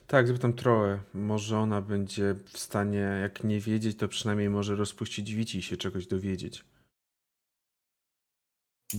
[0.08, 1.00] Tak, zapytam Troę.
[1.14, 5.78] Może ona będzie w stanie, jak nie wiedzieć, to przynajmniej może rozpuścić wici i się
[5.78, 6.66] czegoś dowiedzieć.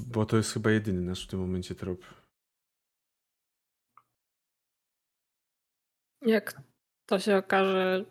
[0.07, 2.05] Bo to jest chyba jedyny nasz w tym momencie trop.
[6.23, 6.61] Jak
[7.07, 8.05] to się okaże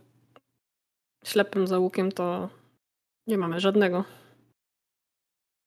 [1.25, 2.49] ślepym załukiem, to
[3.27, 4.03] nie mamy żadnego.
[4.03, 4.09] To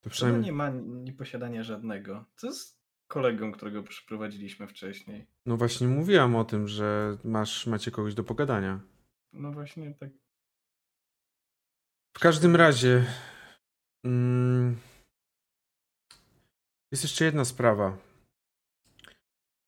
[0.04, 0.44] To przynajmniej.
[0.44, 2.24] nie ma ni posiadania żadnego.
[2.36, 2.77] Co z
[3.08, 5.26] kolegą, którego przyprowadziliśmy wcześniej?
[5.46, 8.80] No właśnie mówiłam o tym, że masz, macie kogoś do pogadania.
[9.32, 10.10] No właśnie tak.
[12.16, 13.04] W każdym razie.
[14.04, 14.76] Mm,
[16.92, 17.98] jest jeszcze jedna sprawa.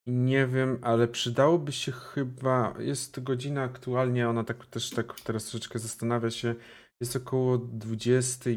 [0.07, 2.75] Nie wiem, ale przydałoby się chyba.
[2.79, 6.55] Jest godzina aktualnie, ona tak też tak teraz troszeczkę zastanawia się.
[7.01, 8.51] Jest około 20,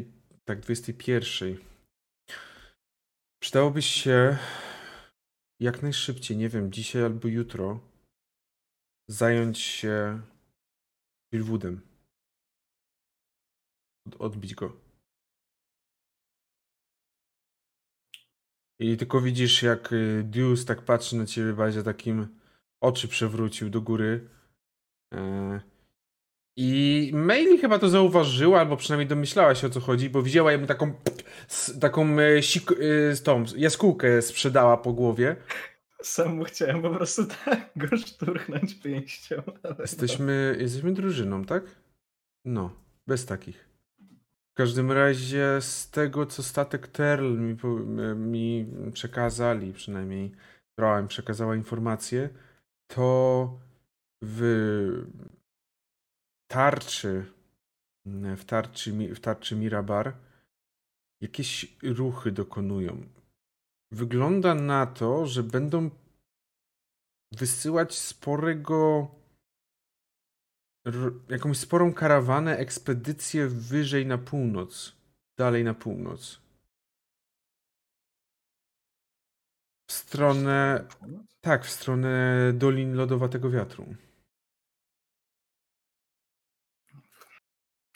[0.44, 1.56] tak 21.
[3.42, 4.38] Przydałoby się
[5.60, 7.80] jak najszybciej, nie wiem, dzisiaj albo jutro,
[9.08, 10.20] zająć się
[11.34, 11.80] Silwoodem.
[14.06, 14.76] Od, odbić go.
[18.78, 22.38] I tylko widzisz, jak y, Deuce tak patrzy na ciebie, bardzo takim
[22.80, 24.28] oczy przewrócił do góry.
[25.14, 25.60] E,
[26.56, 30.66] I Maili chyba to zauważyła, albo przynajmniej domyślała się o co chodzi, bo widziała ją
[30.66, 30.92] taką,
[31.80, 35.36] taką e, sik, e, tą jaskółkę sprzedała po głowie.
[36.02, 39.42] Sam mu chciałem po prostu tak go szturchnąć pięścią.
[39.62, 41.64] Ale Jesteśmy, jesteśmy drużyną, tak?
[42.44, 42.70] No,
[43.06, 43.68] bez takich.
[44.52, 50.32] W każdym razie z tego, co statek Terl mi, po- mi przekazali, przynajmniej
[50.78, 52.28] Troa przekazała informację,
[52.86, 53.58] to
[54.22, 54.40] w
[56.54, 57.32] tarczy,
[58.36, 60.16] w tarczy, w tarczy Mirabar
[61.20, 63.06] jakieś ruchy dokonują.
[63.90, 65.90] Wygląda na to, że będą
[67.32, 69.08] wysyłać sporego
[71.28, 74.96] jakąś sporą karawanę, ekspedycję wyżej na północ.
[75.38, 76.40] Dalej na północ.
[79.86, 80.88] W stronę.
[81.40, 83.94] Tak, w stronę Dolin Lodowatego Wiatru.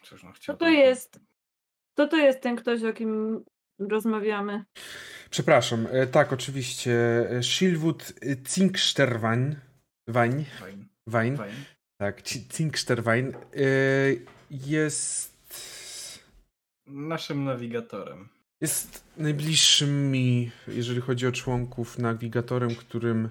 [0.08, 0.58] Cóż, no chciałbym...
[0.58, 1.20] to jest?
[1.94, 3.44] Kto to jest ten ktoś, o kim
[3.78, 4.64] rozmawiamy?
[5.30, 6.92] Przepraszam, e, tak, oczywiście.
[7.30, 8.12] e, Shilwood
[8.48, 9.56] Zinksterwein.
[10.08, 10.44] Wein.
[11.06, 11.36] Wein.
[11.36, 11.54] fajnie.
[12.00, 12.22] Tak,
[12.52, 13.28] Zinksterwein.
[13.34, 13.34] e,
[14.50, 15.38] Jest.
[16.86, 18.28] Naszym nawigatorem.
[18.60, 23.28] Jest najbliższym mi, jeżeli chodzi o członków, nawigatorem, którym.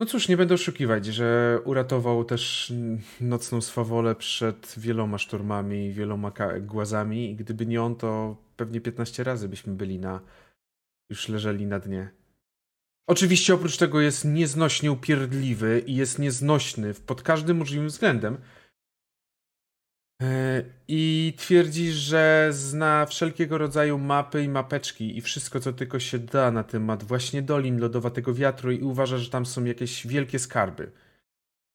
[0.00, 2.72] No cóż, nie będę oszukiwać, że uratował też
[3.20, 7.30] nocną swawolę przed wieloma sztormami i wieloma głazami.
[7.30, 10.20] I gdyby nie on, to pewnie 15 razy byśmy byli na.
[11.10, 12.10] już leżeli na dnie.
[13.06, 18.36] Oczywiście oprócz tego jest nieznośnie upierdliwy i jest nieznośny pod każdym możliwym względem.
[20.20, 26.18] E, I twierdzi, że zna wszelkiego rodzaju mapy i mapeczki i wszystko, co tylko się
[26.18, 30.92] da na temat właśnie Dolin Lodowatego Wiatru i uważa, że tam są jakieś wielkie skarby.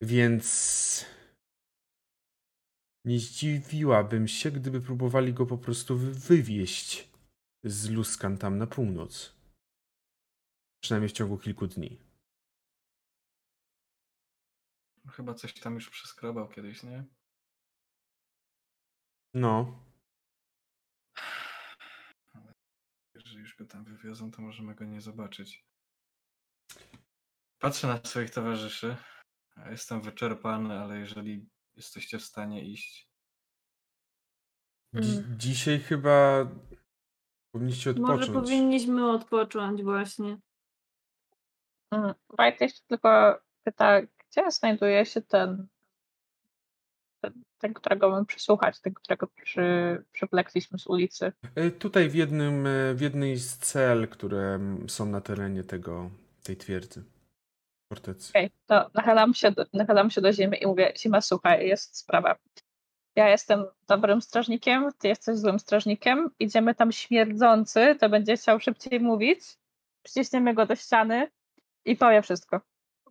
[0.02, 1.06] Więc
[3.06, 7.10] nie zdziwiłabym się, gdyby próbowali go po prostu wy- wywieźć
[7.64, 9.36] z Luskan tam na północ.
[10.84, 11.98] Przynajmniej w ciągu kilku dni.
[15.08, 17.04] Chyba coś tam już przeskrobał kiedyś, nie?
[19.36, 19.80] No,
[23.16, 25.66] Jeżeli już go tam wywiozą, to możemy go nie zobaczyć.
[27.60, 28.98] Patrzę na swoich towarzyszy.
[29.57, 33.10] Ja Jestem wyczerpany, ale jeżeli jesteście w stanie iść,
[34.95, 35.40] Dzi- Mm.
[35.40, 36.48] dzisiaj chyba
[37.52, 38.20] powinniście odpocząć.
[38.20, 40.38] Może powinniśmy odpocząć właśnie.
[41.91, 45.68] Mm, White jeszcze tylko pyta, gdzie znajduje się ten,
[47.66, 51.32] ten, którego mamy przesłuchać, ten, którego przy, przywlekliśmy z ulicy.
[51.56, 56.10] E, Tutaj w jednym, e, w jednej z cel, które są na terenie tego,
[56.44, 57.04] tej twierdzy.
[57.94, 58.32] Fortecy.
[58.32, 62.36] Okej, to nachylam się, do, nachylam się do ziemi i mówię, Zima, słuchaj, jest sprawa.
[63.16, 69.00] Ja jestem dobrym strażnikiem, ty jesteś złym strażnikiem, idziemy tam śmierdzący, to będzie chciał szybciej
[69.00, 69.40] mówić,
[70.04, 71.32] przyciśniemy go do ściany
[71.86, 72.62] i powie wszystko.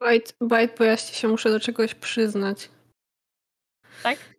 [0.01, 2.71] White, White, bo ja się muszę do czegoś przyznać.
[4.03, 4.34] Tak?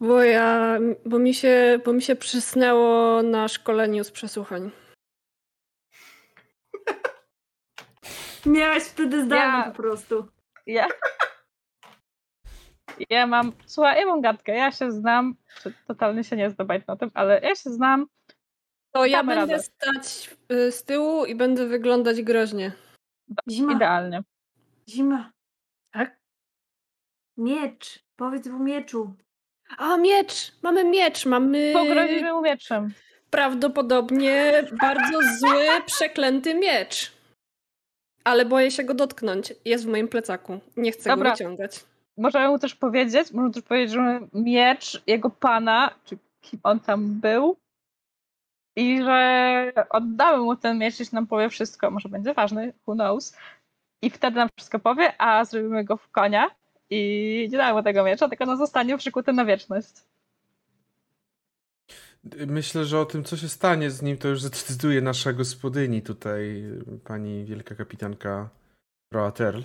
[0.00, 4.70] Bo ja, bo mi się, bo mi się przysnęło na szkoleniu z przesłuchań.
[8.46, 10.28] Miałeś wtedy zdalne Ja- po prostu.
[10.66, 10.86] Ja.
[13.10, 15.34] Ja mam, słuchaj, ja mam gadkę, ja się znam,
[15.86, 18.06] totalnie się nie zdobać na tym, ale ja się znam,
[18.94, 19.62] To ja będę radę.
[19.62, 22.72] stać y, z tyłu i będę wyglądać groźnie.
[23.50, 24.22] Zima, idealnie.
[24.88, 25.32] zima.
[25.92, 26.20] Tak?
[27.36, 28.04] Miecz.
[28.16, 29.14] Powiedz mu mieczu.
[29.78, 30.52] A miecz!
[30.62, 31.26] Mamy miecz!
[31.26, 32.92] Mamy Pogrozimy mu mieczem.
[33.30, 37.12] prawdopodobnie bardzo zły, przeklęty miecz.
[38.24, 39.52] Ale boję się go dotknąć.
[39.64, 40.60] Jest w moim plecaku.
[40.76, 41.30] Nie chcę Dobra.
[41.30, 41.84] go wyciągać.
[42.16, 47.20] Możemy mu też powiedzieć, możemy też powiedzieć, że miecz jego pana, czy kim on tam
[47.20, 47.56] był,
[48.76, 51.90] i że oddamy mu ten miecz, jeśli nam powie wszystko.
[51.90, 53.36] Może będzie ważny, who knows.
[54.02, 56.50] I wtedy nam wszystko powie, a zrobimy go w konia
[56.90, 59.92] i nie damy mu tego miecza, tylko on zostanie przykuty na wieczność.
[62.46, 66.64] Myślę, że o tym, co się stanie z nim, to już zdecyduje nasza gospodyni tutaj,
[67.04, 68.50] pani wielka kapitanka
[69.12, 69.62] Roa Terl.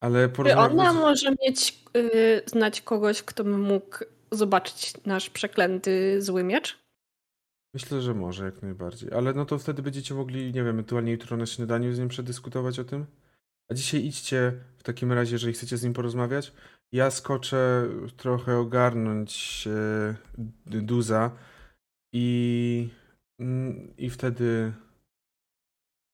[0.00, 3.98] Ale Czy porozmawiam ona może mieć, y, znać kogoś, kto by mógł
[4.32, 6.78] zobaczyć nasz przeklęty zły miecz?
[7.74, 9.12] Myślę, że może jak najbardziej.
[9.12, 12.78] Ale no to wtedy będziecie mogli, nie wiem, ewentualnie jutro na śniadaniu z nim przedyskutować
[12.78, 13.06] o tym?
[13.70, 16.52] A dzisiaj idźcie w takim razie, jeżeli chcecie z nim porozmawiać.
[16.92, 20.14] Ja skoczę trochę ogarnąć e,
[20.66, 21.36] D- Duza
[22.14, 22.88] i,
[23.40, 24.72] mm, i wtedy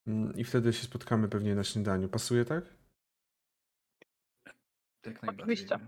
[0.07, 2.09] mm, i wtedy się spotkamy pewnie na śniadaniu.
[2.09, 2.65] Pasuje, tak?
[5.07, 5.43] Jak najbardziej.
[5.43, 5.79] Oczywiście.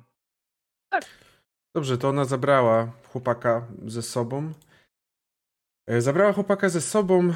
[1.77, 4.53] Dobrze, to ona zabrała chłopaka ze sobą.
[5.89, 7.35] E, Zabrała chłopaka ze sobą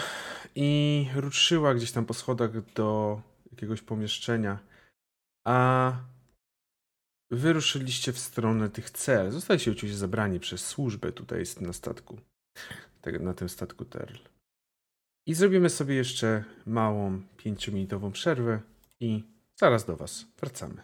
[0.55, 3.20] i ruszyła gdzieś tam po schodach do
[3.61, 4.59] jakiegoś pomieszczenia.
[5.47, 5.93] A
[7.31, 9.31] wy ruszyliście w stronę tych cel.
[9.31, 12.19] Zostaliście oczywiście zabrani przez służbę tutaj na statku.
[13.20, 14.16] Na tym statku Terl.
[15.27, 18.61] I zrobimy sobie jeszcze małą, pięciominutową przerwę
[19.01, 19.24] i
[19.57, 20.82] zaraz do was wracamy.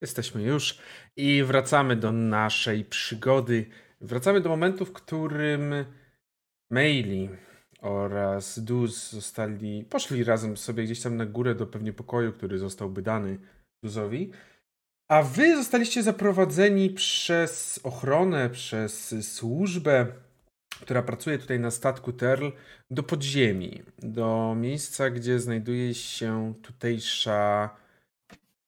[0.00, 0.78] Jesteśmy już
[1.16, 3.70] i wracamy do naszej przygody.
[4.00, 5.74] Wracamy do momentu, w którym
[6.70, 7.28] Meili
[7.80, 13.02] oraz Duz zostali, poszli razem sobie gdzieś tam na górę do pewnie pokoju, który zostałby
[13.02, 13.38] dany
[13.84, 14.30] Duzowi.
[15.08, 20.06] A wy zostaliście zaprowadzeni przez ochronę, przez służbę,
[20.80, 22.48] która pracuje tutaj na statku Terl,
[22.90, 27.70] do podziemi, do miejsca, gdzie znajduje się tutejsza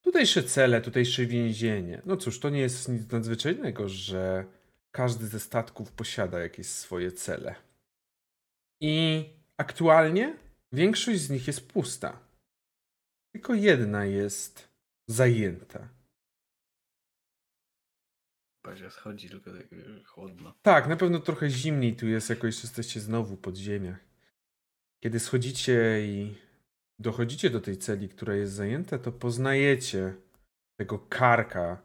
[0.02, 2.02] tutejsze cele, tutejsze więzienie.
[2.06, 4.44] No cóż, to nie jest nic nadzwyczajnego, że
[4.90, 7.54] każdy ze statków posiada jakieś swoje cele.
[8.84, 9.24] I
[9.56, 10.36] aktualnie
[10.72, 12.20] większość z nich jest pusta.
[13.32, 14.68] Tylko jedna jest
[15.08, 15.88] zajęta.
[18.64, 20.54] Bazia schodzi, tylko tak wiesz, chłodno.
[20.62, 23.98] Tak, na pewno trochę zimniej tu jest, jako jeszcze jesteście znowu pod ziemiach.
[25.02, 26.34] Kiedy schodzicie i
[26.98, 30.14] dochodzicie do tej celi, która jest zajęta, to poznajecie
[30.78, 31.82] tego karka,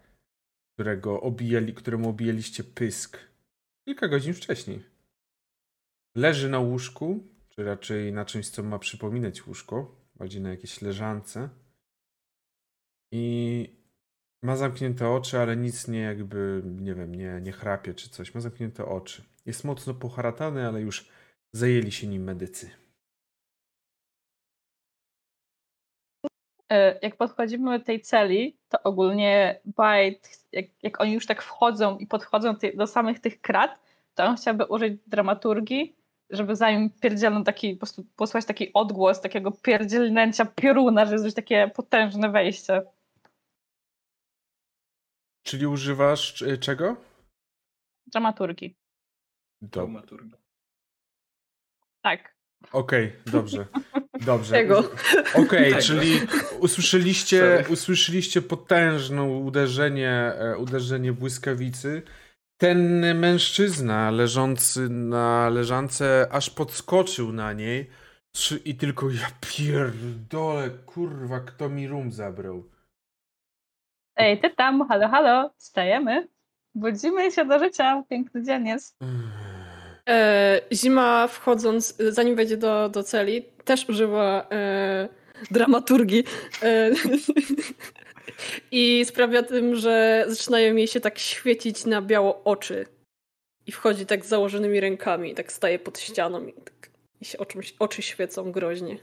[0.73, 3.19] którego obijali, któremu obijaliście pysk
[3.85, 4.96] kilka godzin wcześniej.
[6.17, 11.49] Leży na łóżku, czy raczej na czymś, co ma przypominać łóżko, bardziej na jakiejś leżance.
[13.11, 13.77] I
[14.43, 18.33] ma zamknięte oczy, ale nic nie jakby, nie wiem, nie, nie chrapie czy coś.
[18.33, 19.23] Ma zamknięte oczy.
[19.45, 21.09] Jest mocno poharatany, ale już
[21.51, 22.69] zajęli się nim medycy.
[26.71, 31.97] E, jak podchodzimy do tej celi, to ogólnie Byte, jak, jak oni już tak wchodzą
[31.97, 33.79] i podchodzą do samych tych krat,
[34.15, 35.96] to on chciałby użyć dramaturgii,
[36.29, 41.71] żeby zanim pierdzielną taki, po prostu posłać taki odgłos takiego pierdzielnięcia pioruna, żeby zrobić takie
[41.75, 42.81] potężne wejście.
[45.43, 46.95] Czyli używasz c- czego?
[48.07, 48.75] Dramaturgii.
[49.61, 49.81] Do...
[49.81, 50.37] Dramaturgia.
[52.01, 52.35] Tak.
[52.71, 53.65] Okej, dobrze.
[54.25, 54.51] Dobrze.
[54.51, 54.79] Tego.
[55.45, 55.81] Okej, Tego.
[55.81, 56.19] czyli
[56.59, 62.01] usłyszeliście, usłyszeliście potężne uderzenie, e, uderzenie błyskawicy.
[62.57, 67.89] Ten mężczyzna leżący na leżance aż podskoczył na niej
[68.65, 72.63] i tylko ja pierdolę, kurwa, kto mi rum zabrał.
[74.15, 76.27] Ej, ty tam, halo, halo, wstajemy.
[76.75, 78.97] Budzimy się do życia, piękny dzień jest.
[80.09, 85.09] E, Zima wchodząc, zanim wejdzie do, do celi, też używa e,
[85.51, 86.23] dramaturgii.
[86.63, 86.91] E,
[88.71, 92.85] I sprawia tym, że zaczynają jej się tak świecić na biało oczy.
[93.65, 96.89] I wchodzi tak z założonymi rękami, tak staje pod ścianą i, tak,
[97.21, 98.97] i się oczy, oczy świecą groźnie.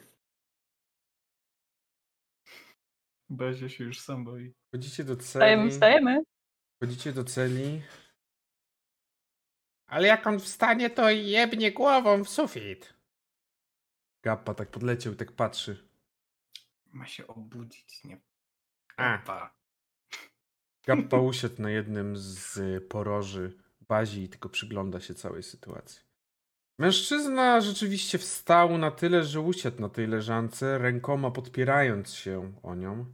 [3.28, 4.52] Bazia się już sam boi.
[4.68, 5.70] Wchodzicie do celi.
[5.70, 6.22] wstajemy.
[6.76, 7.82] Wchodzicie do celi.
[9.86, 12.94] Ale jak on wstanie, to jebnie głową w sufit.
[14.22, 15.88] Gappa tak podleciał i tak patrzy.
[16.86, 18.20] Ma się obudzić, nie.
[18.96, 19.18] A.
[19.18, 19.54] Pa.
[20.86, 22.58] Gappa usiadł na jednym z
[22.88, 26.00] poroży bazi i tylko przygląda się całej sytuacji.
[26.78, 33.06] Mężczyzna rzeczywiście wstał na tyle, że usiadł na tej leżance, rękoma podpierając się o nią.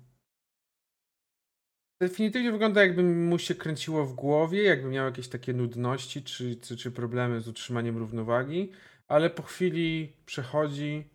[2.00, 6.76] Definitywnie wygląda, jakby mu się kręciło w głowie, jakby miał jakieś takie nudności czy, czy,
[6.76, 8.72] czy problemy z utrzymaniem równowagi,
[9.08, 11.10] ale po chwili przechodzi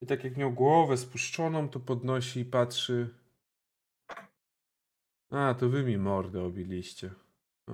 [0.00, 3.08] i tak jak miał głowę spuszczoną, to podnosi i patrzy.
[5.30, 7.10] A, to wy mi mordę obiliście.
[7.66, 7.72] O.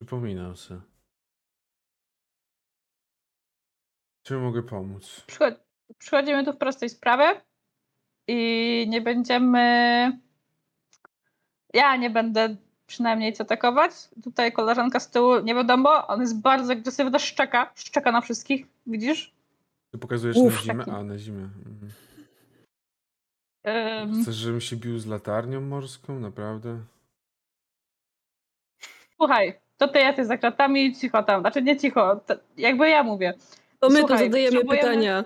[0.00, 0.80] Przypominam se.
[4.22, 5.24] Czym mogę pomóc?
[5.26, 5.60] Przychod-
[5.98, 7.40] przychodzimy tu w prostej sprawie
[8.28, 9.58] i nie będziemy.
[11.74, 12.56] Ja nie będę
[12.86, 13.92] przynajmniej cię atakować.
[14.24, 19.34] Tutaj koleżanka z tyłu, nie wiadomo, on jest bardzo agresywny, szczeka, szczeka na wszystkich, widzisz?
[19.90, 20.84] Ty pokazujesz Uf, na zimę?
[20.84, 21.42] taki- A, na zimę.
[21.42, 21.92] Mhm.
[23.66, 26.20] Ym, Chcesz, żebym się bił z latarnią morską?
[26.20, 26.78] Naprawdę?
[29.16, 33.34] słuchaj, to ty jesteś za kratami, cicho tam, znaczy nie cicho, to jakby ja mówię.
[33.80, 35.24] To my Słuchaj, tu zadajemy pytania.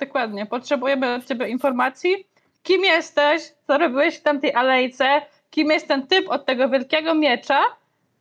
[0.00, 0.46] Dokładnie.
[0.46, 2.26] Potrzebujemy od ciebie informacji.
[2.62, 3.42] Kim jesteś?
[3.66, 5.22] Co robiłeś w tamtej alejce?
[5.50, 7.60] Kim jest ten typ od tego wielkiego miecza?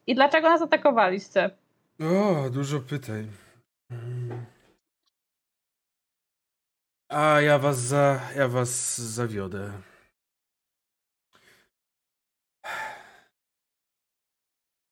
[0.07, 1.49] I dlaczego nas atakowaliście?
[2.01, 3.27] O, dużo pytań.
[7.09, 8.31] A ja was za.
[8.35, 9.81] Ja was zawiodę.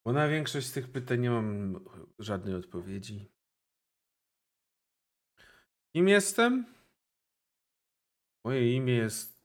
[0.05, 1.79] Bo na większość z tych pytań nie mam
[2.19, 3.31] żadnej odpowiedzi.
[5.95, 6.65] Kim jestem?
[8.45, 9.43] Moje imię jest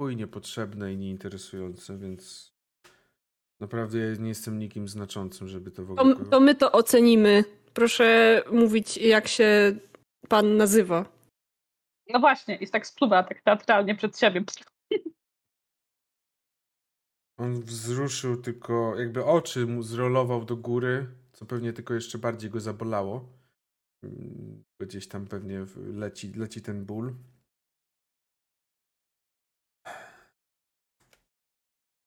[0.00, 2.52] chuj niepotrzebne i nieinteresujące, więc
[3.60, 6.16] naprawdę ja nie jestem nikim znaczącym, żeby to w ogóle...
[6.16, 7.44] To, to my to ocenimy.
[7.74, 9.76] Proszę mówić, jak się
[10.28, 11.15] pan nazywa.
[12.08, 14.44] No właśnie, i tak spluwa tak teatralnie przed siebie.
[17.38, 22.60] On wzruszył tylko, jakby oczy mu zrolował do góry, co pewnie tylko jeszcze bardziej go
[22.60, 23.32] zabolało.
[24.80, 27.14] Gdzieś tam pewnie leci, leci ten ból.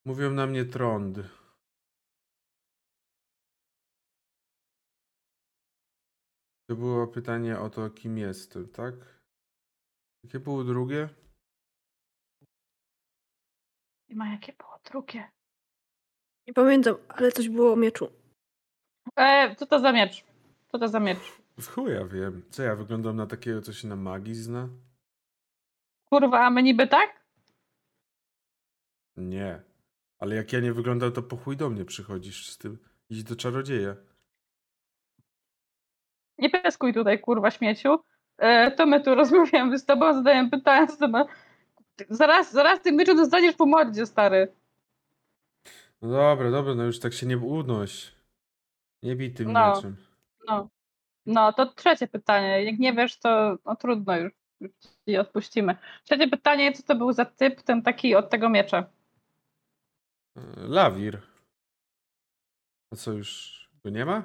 [0.05, 1.19] Mówią na mnie trąd.
[6.69, 9.18] To było pytanie o to, kim jestem, tak?
[10.23, 11.09] Jakie było drugie?
[14.07, 15.31] I ma jakie było drugie.
[16.47, 18.11] Nie pamiętam, ale coś było o mieczu.
[19.15, 20.23] E, co to za miecz?
[20.71, 21.19] Co to za miecz?
[21.59, 22.41] W chuj ja wiem.
[22.49, 24.69] Co ja wyglądam na takiego, co się na magii zna?
[26.05, 27.25] Kurwa, a my niby tak?
[29.17, 29.63] Nie.
[30.19, 32.77] Ale jak ja nie wyglądam, to po chuj do mnie przychodzisz z tym.
[33.09, 33.95] Idź do czarodzieja.
[36.37, 37.89] Nie peskuj tutaj, kurwa, śmieciu.
[38.39, 41.25] E, to my tu rozmawiamy z tobą, zadajemy pytania, ma...
[42.09, 44.53] Zaraz, zaraz tym mieczem dostaniesz po mordzie, stary.
[46.01, 48.11] No dobra, dobra, no już tak się nie unoś.
[49.03, 49.75] Nie bij tym No.
[49.75, 49.95] mieczem.
[50.47, 50.69] No.
[51.25, 52.63] No, to trzecie pytanie.
[52.63, 54.33] Jak nie wiesz, to no, trudno już.
[54.61, 54.71] już
[55.05, 55.75] ci odpuścimy.
[56.03, 58.77] Trzecie pytanie, co to był za typ, ten taki od tego miecza?
[60.37, 61.21] E, Lawir.
[62.93, 64.23] A co już go nie ma?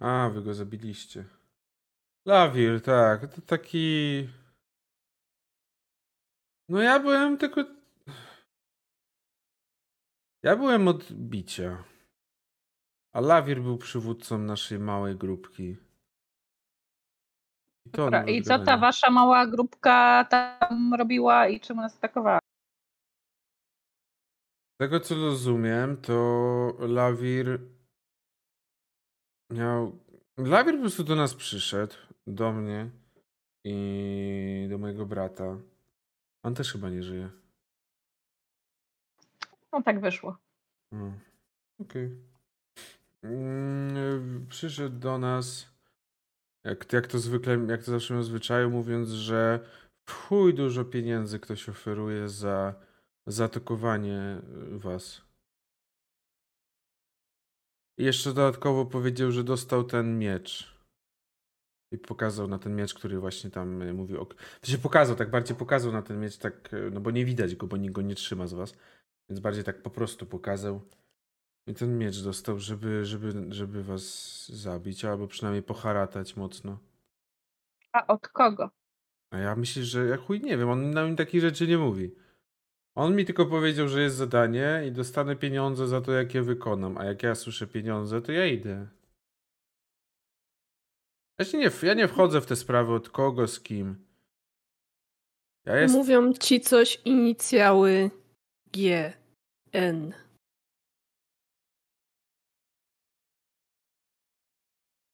[0.00, 1.24] A, wy go zabiliście.
[2.26, 3.34] Lawir, tak.
[3.34, 4.28] To taki.
[6.68, 7.64] No ja byłem tylko.
[10.42, 11.84] Ja byłem od bicia.
[13.12, 15.76] A Lawir był przywódcą naszej małej grupki.
[17.86, 22.38] I to Dobra, I co ta wasza mała grupka tam robiła i czemu nas atakowała?
[24.74, 26.12] Z tego co rozumiem, to
[26.78, 27.60] Lawir
[29.50, 29.98] miał.
[30.36, 31.94] Lawir po prostu do nas przyszedł,
[32.26, 32.90] do mnie
[33.64, 35.58] i do mojego brata.
[36.42, 37.30] On też chyba nie żyje.
[39.72, 40.36] No tak wyszło.
[40.92, 41.12] O,
[41.78, 42.10] Okej.
[43.22, 45.68] Mm, Przyszedł do nas,
[46.64, 49.60] jak, jak to zwykle, jak to zawsze miał zwyczaju, mówiąc, że
[50.04, 52.74] w chuj dużo pieniędzy ktoś oferuje za
[53.26, 54.40] zaatakowanie
[54.74, 55.22] y, was.
[57.98, 60.75] I jeszcze dodatkowo powiedział, że dostał ten miecz.
[61.96, 64.20] I pokazał na ten miecz, który właśnie tam y, mówił.
[64.20, 64.26] O...
[64.60, 67.56] To się pokazał, tak bardziej pokazał na ten miecz, tak, y, no bo nie widać
[67.56, 68.74] go, bo nikt go nie trzyma z was.
[69.28, 70.80] Więc bardziej tak po prostu pokazał.
[71.66, 74.04] I ten miecz dostał, żeby, żeby, żeby was
[74.48, 76.78] zabić, albo przynajmniej poharatać mocno.
[77.92, 78.70] A od kogo?
[79.30, 82.14] A ja myślę, że ja chuj nie wiem, on nam takich rzeczy nie mówi.
[82.94, 86.98] On mi tylko powiedział, że jest zadanie i dostanę pieniądze za to, jak je wykonam.
[86.98, 88.86] A jak ja słyszę pieniądze, to ja idę.
[91.38, 94.06] Ja, się nie, ja nie wchodzę w te sprawy od kogo, z kim.
[95.64, 98.10] Ja jest, Mówią ci coś inicjały
[98.72, 99.12] G,
[99.72, 100.12] N.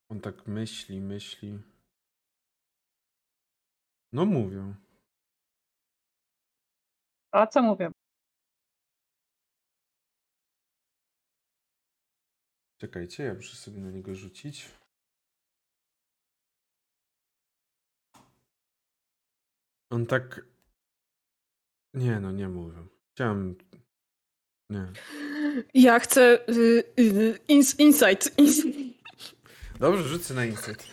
[0.09, 1.59] On tak myśli, myśli.
[4.11, 4.75] No mówią.
[7.31, 7.91] A co mówię?
[12.77, 14.82] Czekajcie, ja muszę sobie na niego rzucić.
[19.93, 20.45] On tak.
[21.93, 22.87] Nie, no nie mówią.
[23.11, 23.55] Chciałem.
[24.69, 24.87] Nie.
[25.73, 28.39] Ja chcę y, y, ins, insight.
[28.39, 28.61] Ins,
[29.79, 30.87] Dobrze, rzucę na insight.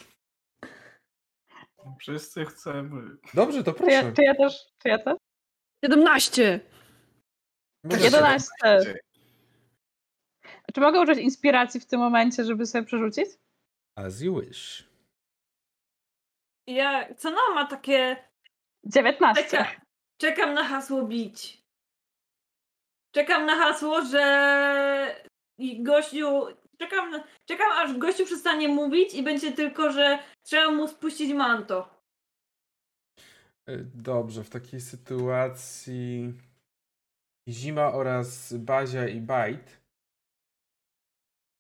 [1.98, 3.16] Wszyscy chcemy.
[3.34, 4.12] Dobrze, to Czy ja, proszę.
[4.16, 4.54] czy ja też?
[4.82, 5.16] Czy ja też?
[5.84, 6.60] 17.
[7.84, 8.04] Możecie.
[8.04, 8.48] 11.
[10.68, 13.26] A Czy mogę użyć inspiracji w tym momencie, żeby sobie przerzucić?
[13.96, 14.90] As you wish.
[16.66, 18.29] Ja, co no ma takie...
[18.84, 19.44] 19.
[19.44, 19.80] Czeka,
[20.20, 21.62] czekam na hasło bić.
[23.14, 25.24] Czekam na hasło, że
[25.58, 26.46] i gościu...
[26.78, 32.04] Czekam, na, czekam aż gościu przestanie mówić i będzie tylko, że trzeba mu spuścić manto.
[33.68, 36.34] Y, Dobrze, w takiej sytuacji
[37.48, 39.80] Zima oraz Bazia i Bajt.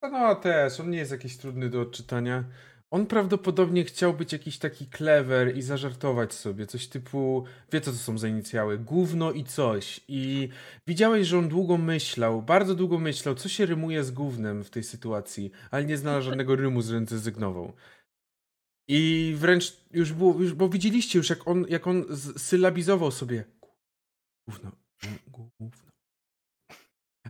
[0.02, 2.44] No też, on nie jest jakiś trudny do odczytania.
[2.92, 7.96] On prawdopodobnie chciał być jakiś taki clever i zażartować sobie, coś typu, wie co to
[7.96, 10.00] są za inicjały, gówno i coś.
[10.08, 10.48] I
[10.86, 14.84] widziałeś, że on długo myślał, bardzo długo myślał, co się rymuje z gównem w tej
[14.84, 17.72] sytuacji, ale nie znalazł żadnego rymu, z zrezygnował.
[18.88, 22.04] I wręcz już było, już, bo widzieliście już, jak on, jak on
[22.36, 23.44] sylabizował sobie
[24.48, 24.72] gówno,
[25.26, 25.70] gówno.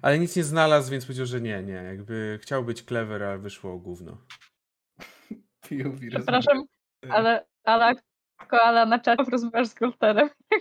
[0.02, 3.78] Ale nic nie znalazł, więc powiedział, że nie, nie, jakby chciał być clever, ale wyszło
[3.78, 4.18] gówno.
[5.70, 6.64] POV Przepraszam,
[7.10, 7.94] ale, ale,
[8.50, 10.28] ale na czacie rozmawiasz z Golterem.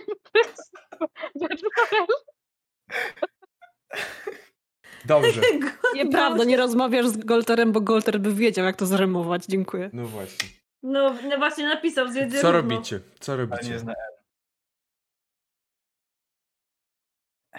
[5.04, 5.40] Dobrze,
[5.94, 9.46] Nieprawda, nie rozmawiasz z Golterem, bo Golter by wiedział, jak to zremować.
[9.46, 9.90] Dziękuję.
[9.92, 10.48] no właśnie.
[10.82, 12.74] No, no właśnie napisał, zjedz Co równo.
[12.74, 13.00] robicie?
[13.20, 13.80] Co robicie?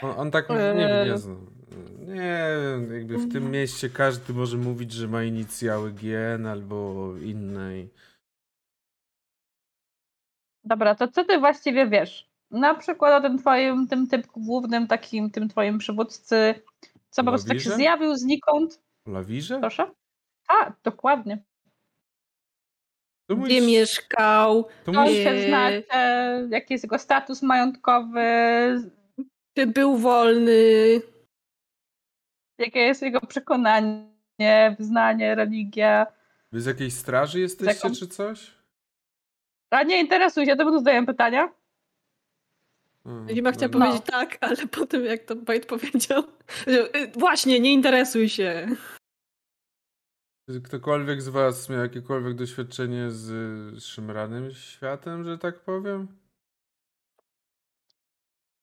[0.02, 1.10] On, on tak nie, Eee.
[1.10, 1.36] nie zna.
[2.08, 2.56] Nie,
[2.94, 7.90] jakby w tym mieście każdy może mówić, że ma inicjały GN albo innej.
[10.64, 12.30] Dobra, to co ty właściwie wiesz?
[12.52, 16.54] Na przykład o tym twoim, tym typku głównym, takim, tym twoim przywódcy,
[17.10, 18.82] co po prostu tak się zjawił znikąd.
[19.08, 19.60] O Lawirze?
[19.60, 19.92] Proszę?
[20.48, 21.44] Tak, dokładnie.
[23.30, 25.24] Gdzie mówisz- mieszkał, to Nie.
[25.24, 28.22] się znacie, jaki jest jego status majątkowy,
[29.58, 30.52] czy był wolny.
[32.62, 36.08] Jakie jest jego przekonanie, wyznanie, religia.
[36.52, 38.52] Wy z jakiejś straży jesteście, Taką- czy coś?
[39.70, 41.50] A nie interesuj się, tu zadaję pytania.
[43.04, 43.88] Hmm, Chyba chciała dobra.
[43.88, 46.24] powiedzieć tak, ale potem jak to Bajt powiedział,
[46.68, 48.68] y, właśnie, nie interesuj się.
[50.50, 56.08] Czy ktokolwiek z was miał jakiekolwiek doświadczenie z szymranym światem, że tak powiem?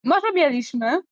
[0.04, 1.02] Może mieliśmy.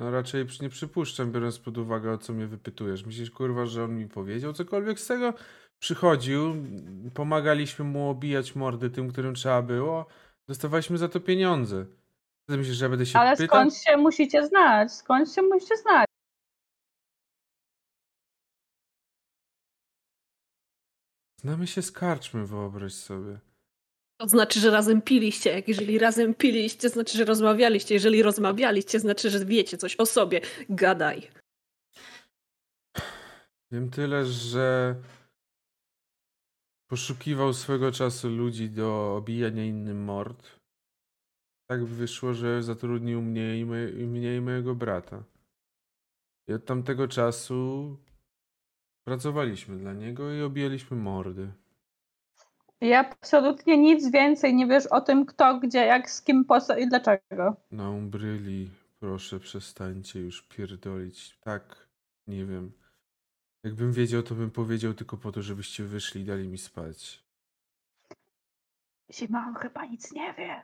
[0.00, 3.06] No raczej nie przypuszczam, biorąc pod uwagę, o co mnie wypytujesz.
[3.06, 5.34] Myślisz, kurwa, że on mi powiedział cokolwiek z tego?
[5.78, 6.54] Przychodził,
[7.14, 10.06] pomagaliśmy mu obijać mordy tym, którym trzeba było,
[10.48, 11.86] dostawaliśmy za to pieniądze.
[12.48, 13.48] Ty myślisz, że ja będę się Ale pytać?
[13.48, 14.92] skąd się musicie znać?
[14.92, 16.06] Skąd się musicie znać?
[21.36, 23.38] Znamy się z karczmy, wyobraź sobie.
[24.20, 25.50] To znaczy, że razem piliście.
[25.50, 27.94] Jak jeżeli razem piliście, znaczy, że rozmawialiście.
[27.94, 30.40] Jeżeli rozmawialiście, znaczy, że wiecie coś o sobie.
[30.68, 31.30] Gadaj.
[33.72, 34.96] Wiem tyle, że
[36.90, 40.60] poszukiwał swego czasu ludzi do obijania innym mord.
[41.70, 45.24] Tak wyszło, że zatrudnił mnie i, moje, mnie i mojego brata.
[46.48, 47.96] I od tamtego czasu
[49.06, 51.52] pracowaliśmy dla niego i obijaliśmy mordy.
[52.80, 56.76] I absolutnie nic więcej nie wiesz o tym, kto, gdzie, jak, z kim, po co
[56.76, 57.56] i dlaczego.
[57.70, 58.70] Na umbryli,
[59.00, 61.38] proszę przestańcie już pierdolić.
[61.40, 61.88] Tak,
[62.26, 62.72] nie wiem.
[63.64, 67.24] Jakbym wiedział, to bym powiedział tylko po to, żebyście wyszli i dali mi spać.
[69.12, 70.62] Zima, on chyba nic nie wie.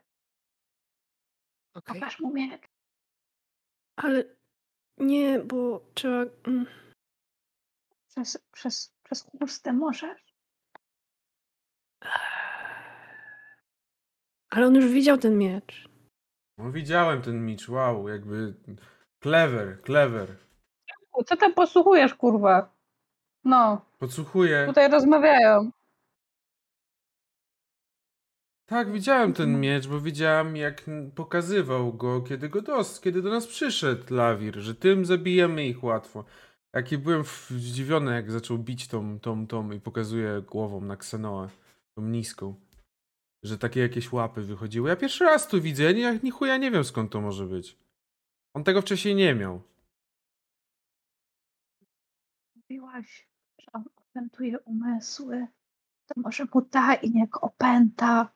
[1.73, 2.63] Pokaż mu miecz.
[3.97, 4.25] Ale
[4.99, 6.33] nie, bo trzeba...
[6.47, 6.67] mm,
[8.09, 10.26] Przez, przez, przez chustę możesz.
[14.51, 15.89] Ale on już widział ten miecz.
[16.59, 18.55] No widziałem ten micz, wow, jakby
[19.23, 20.37] clever, clever.
[21.27, 22.77] Co tam posłuchujesz, kurwa?
[23.45, 24.65] No, Podsłuchuję.
[24.67, 25.71] tutaj rozmawiają.
[28.67, 30.85] Tak, widziałem ten miecz, bo widziałem jak
[31.15, 36.25] pokazywał go, kiedy go dos, kiedy do nas przyszedł Lawir, że tym zabijemy ich łatwo.
[36.75, 41.49] Jaki byłem zdziwiony, jak zaczął bić tą, tą, tą i pokazuje głową na Ksenoę,
[41.97, 42.55] tą niską.
[43.43, 44.89] Że takie jakieś łapy wychodziły.
[44.89, 47.79] Ja pierwszy raz tu widzę, ja nie, ni chuja nie wiem skąd to może być.
[48.55, 49.63] On tego wcześniej nie miał.
[52.57, 53.29] Mówiłaś,
[53.59, 55.47] że on opętuje umysły.
[56.07, 58.31] To może mu daj niech opęta.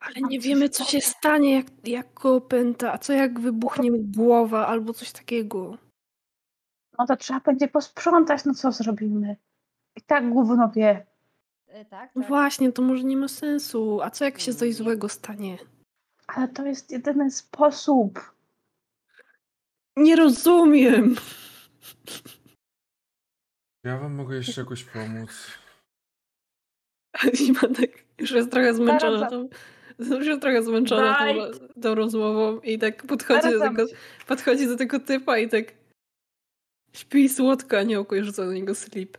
[0.00, 2.92] Ale nie wiemy, co się stanie, jak, jak go opęta.
[2.92, 5.78] A co jak wybuchnie mu głowa albo coś takiego?
[6.98, 9.36] No to trzeba będzie posprzątać, no co zrobimy?
[9.96, 11.06] I tak gówno wie.
[11.76, 12.28] E, tak, No tak.
[12.28, 14.00] Właśnie, to może nie ma sensu.
[14.02, 15.58] A co jak się coś złego stanie?
[16.26, 18.34] Ale to jest jedyny sposób.
[19.96, 21.16] Nie rozumiem.
[23.84, 25.30] Ja wam mogę jeszcze jakoś pomóc.
[27.36, 29.48] Zima tak już jest trochę zmęczona tą,
[30.18, 31.50] już jest trochę zmęczona tą,
[31.82, 33.86] tą rozmową i tak podchodzi do, tego,
[34.26, 35.64] podchodzi do tego typa i tak
[36.92, 39.18] śpi słodko, aniołku i rzuca na niego slip.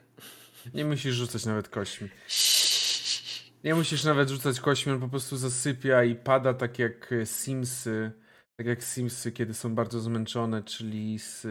[0.74, 2.10] Nie musisz rzucać nawet kośćmi.
[2.28, 3.54] Ciii.
[3.64, 8.12] Nie musisz nawet rzucać kośćmi, on po prostu zasypia i pada tak jak Simsy,
[8.58, 11.48] tak jak Simsy, kiedy są bardzo zmęczone, czyli z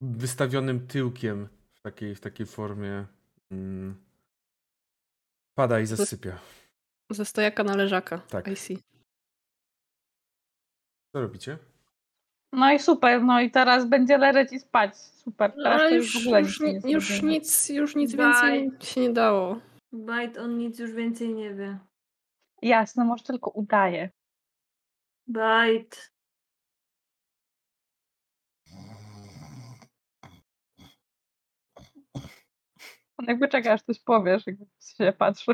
[0.00, 3.06] wystawionym tyłkiem w takiej, w takiej formie.
[5.54, 6.38] Pada i zasypia.
[7.10, 8.18] Ze stojaka na leżaka.
[8.18, 8.48] Tak.
[8.48, 8.78] I see.
[11.12, 11.58] Co robicie?
[12.52, 14.96] No i super, no i teraz będzie leżeć i spać.
[14.96, 15.52] Super.
[15.56, 18.14] No, Teraz ale to już, w ogóle już, nic ni- nie już nic, już nic
[18.14, 18.24] Bye.
[18.26, 19.60] więcej się nie dało.
[19.92, 21.78] Bajt, on nic już więcej nie wie.
[22.62, 24.10] Jasne, może tylko udaje.
[25.26, 26.12] Bajt.
[33.18, 34.66] On jakby czeka, aż coś powiesz, jakby
[34.98, 35.52] się patrzy.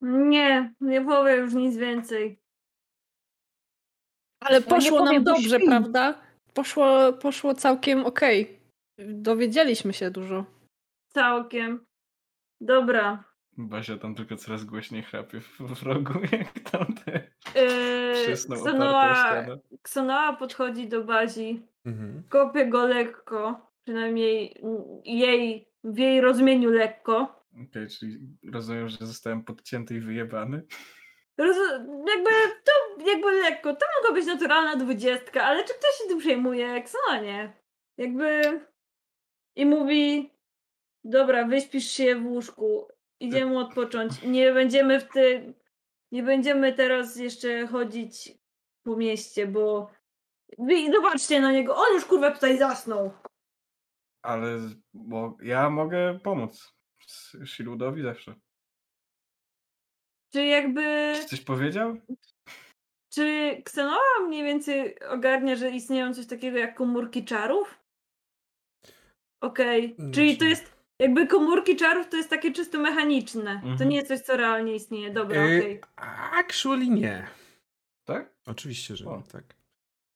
[0.00, 2.40] Nie, nie powiem już nic więcej.
[4.44, 5.66] Ale nie poszło nam dobrze, śpi.
[5.66, 6.14] prawda?
[6.54, 8.60] Poszło, poszło całkiem okej.
[8.98, 10.44] Dowiedzieliśmy się dużo.
[11.14, 11.84] Całkiem.
[12.60, 13.24] Dobra.
[13.56, 19.58] Bazia tam tylko coraz głośniej chrapie w, w rogu, jak tam te Yy, ścianę.
[19.82, 21.66] Ksanoa podchodzi do Bazi.
[21.84, 22.22] Mhm.
[22.28, 23.70] Kopie go lekko.
[23.82, 24.60] Przynajmniej
[25.04, 27.44] jej, w jej rozumieniu lekko.
[27.68, 28.18] Okej, czyli
[28.52, 30.62] rozumiem, że zostałem podcięty i wyjebany.
[31.38, 32.30] Jakby
[32.64, 32.72] to
[33.10, 33.76] jakby lekko.
[33.76, 36.82] To mogła być naturalna dwudziestka, ale czy ktoś się tym przejmuje?
[36.82, 37.52] Ksanoa nie.
[37.96, 38.60] Jakby
[39.56, 40.30] i mówi
[41.04, 42.88] dobra, wyśpisz się w łóżku.
[43.20, 44.22] Idziemy odpocząć.
[44.22, 45.54] Nie będziemy w ty...
[46.12, 48.32] Nie będziemy teraz jeszcze chodzić
[48.82, 49.90] po mieście, bo
[50.58, 51.76] Wy zobaczcie na niego.
[51.76, 53.12] On już kurwa tutaj zasnął.
[54.22, 54.58] Ale
[54.94, 56.74] bo ja mogę pomóc.
[57.08, 58.34] S- Shieldudowi zawsze.
[60.34, 61.12] Czy jakby.
[61.16, 61.96] Czy coś powiedział?
[63.12, 67.80] Czy Ksenoa mniej więcej ogarnia, że istnieją coś takiego jak komórki czarów?
[69.40, 69.94] Okej.
[69.98, 70.74] Mm, Czyli to jest.
[70.98, 73.60] Jakby komórki czarów to jest takie czysto mechaniczne.
[73.62, 73.90] To Mhm.
[73.90, 75.10] nie jest coś, co realnie istnieje.
[75.10, 75.80] Dobra, Yy, okej.
[76.40, 77.26] Actually nie.
[78.04, 78.34] Tak?
[78.46, 79.16] Oczywiście, że O.
[79.16, 79.44] nie, tak.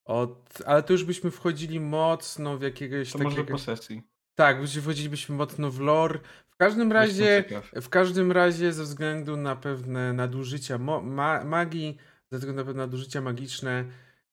[0.05, 3.53] Od, ale to już byśmy wchodzili mocno w jakiegoś To może takiego...
[3.53, 4.03] po sesji.
[4.35, 6.19] Tak, byśmy wchodzilibyśmy mocno w lore.
[6.59, 7.45] W każdym razie,
[7.83, 11.97] w każdym razie ze względu na pewne nadużycia ma- magii,
[12.33, 13.85] ze względu na pewne nadużycia magiczne,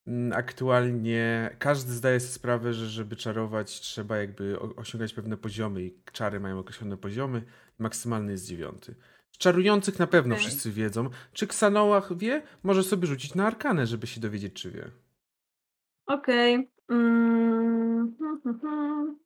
[0.07, 5.97] mm, aktualnie każdy zdaje sobie sprawę, że żeby czarować trzeba jakby osiągać pewne poziomy i
[6.11, 7.43] czary mają określone poziomy.
[7.79, 8.95] Maksymalny jest dziewiąty.
[9.31, 10.47] Z Czarujących na pewno Okej.
[10.47, 11.09] wszyscy wiedzą.
[11.33, 12.43] Czy Ksanołach wie?
[12.63, 14.91] Może sobie rzucić na arkanę, żeby się dowiedzieć, czy wie.
[16.05, 16.71] Okej.
[16.89, 19.17] Mm, hmm,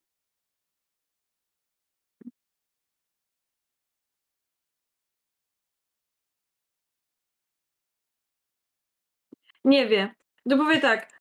[9.66, 10.16] Nie wie.
[10.50, 11.20] To powie tak.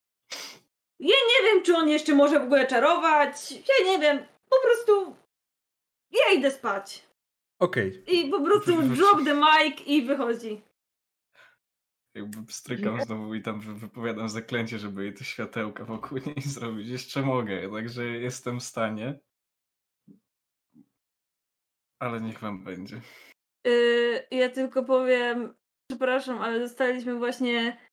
[1.01, 3.52] Ja nie wiem, czy on jeszcze może w ogóle czarować.
[3.52, 4.27] Ja nie wiem.
[4.51, 5.16] Po prostu
[6.10, 7.06] ja idę spać.
[7.60, 8.05] Okej.
[8.06, 10.62] I po prostu drop the mic i wychodzi.
[12.15, 16.89] Jakby strykam znowu i tam wy- wypowiadam zaklęcie, żeby jej te światełka wokół niej zrobić.
[16.89, 19.19] Jeszcze mogę, także jestem w stanie.
[22.02, 23.01] Ale niech wam będzie.
[23.65, 25.55] Yy, ja tylko powiem,
[25.90, 27.88] przepraszam, ale dostaliśmy właśnie.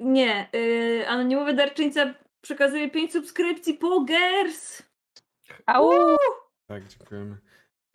[0.00, 4.82] Nie, yy, anonimowy darczyńca przekazuje 5 subskrypcji po Gers.
[5.66, 5.90] Au!
[6.66, 7.36] Tak, dziękujemy.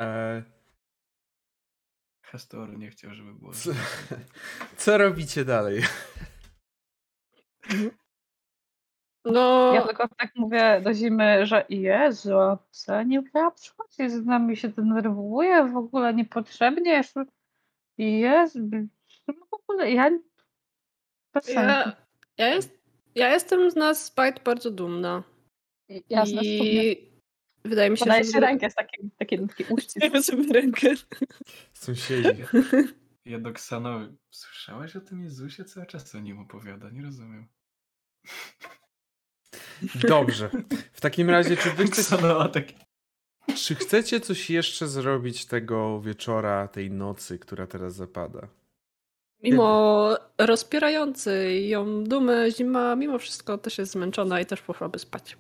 [0.01, 0.43] E,
[2.25, 3.53] Hastor nie chciał, żeby było.
[3.53, 3.71] co,
[4.77, 5.81] co robicie dalej?
[9.25, 14.25] No, Ja tylko tak mówię do zimy, że Jezu, a co nie chciała przychodzić z
[14.25, 16.91] nami, się denerwuje w ogóle niepotrzebnie.
[16.91, 17.25] jeszcze-
[17.97, 18.59] Jezu,
[19.27, 20.09] no w ogóle ja...
[21.47, 21.95] Ja,
[22.37, 22.79] ja, jest,
[23.15, 25.23] ja jestem z nas Spite bardzo dumna.
[26.09, 26.91] Jasne, I...
[26.91, 28.31] I wydaje mi się, Podaję że...
[28.31, 30.05] ci rękę z takim, takim, takim uścisk.
[30.13, 30.87] Ja sobie rękę.
[31.73, 32.43] Sąsiedzi.
[33.25, 34.17] Ja do Ksanowi.
[34.31, 35.65] Słyszałaś o tym Jezusie?
[35.65, 37.47] Cały czas o nim opowiada, nie rozumiem.
[40.09, 40.49] Dobrze.
[40.93, 42.17] W takim razie, czy wy chcecie,
[43.55, 48.47] czy chcecie coś jeszcze zrobić tego wieczora, tej nocy, która teraz zapada?
[49.43, 55.37] Mimo rozpierającej ją dumę, zima mimo wszystko też jest zmęczona i też poszłaby spać.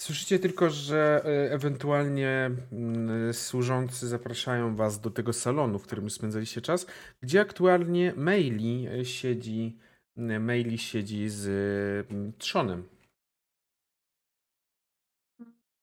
[0.00, 6.60] Słyszycie tylko, że e, ewentualnie mm, służący zapraszają was do tego salonu, w którym spędzaliście
[6.60, 6.86] czas,
[7.22, 9.78] gdzie aktualnie Maili siedzi,
[10.16, 12.06] Maili siedzi z
[12.38, 12.88] Trzonem.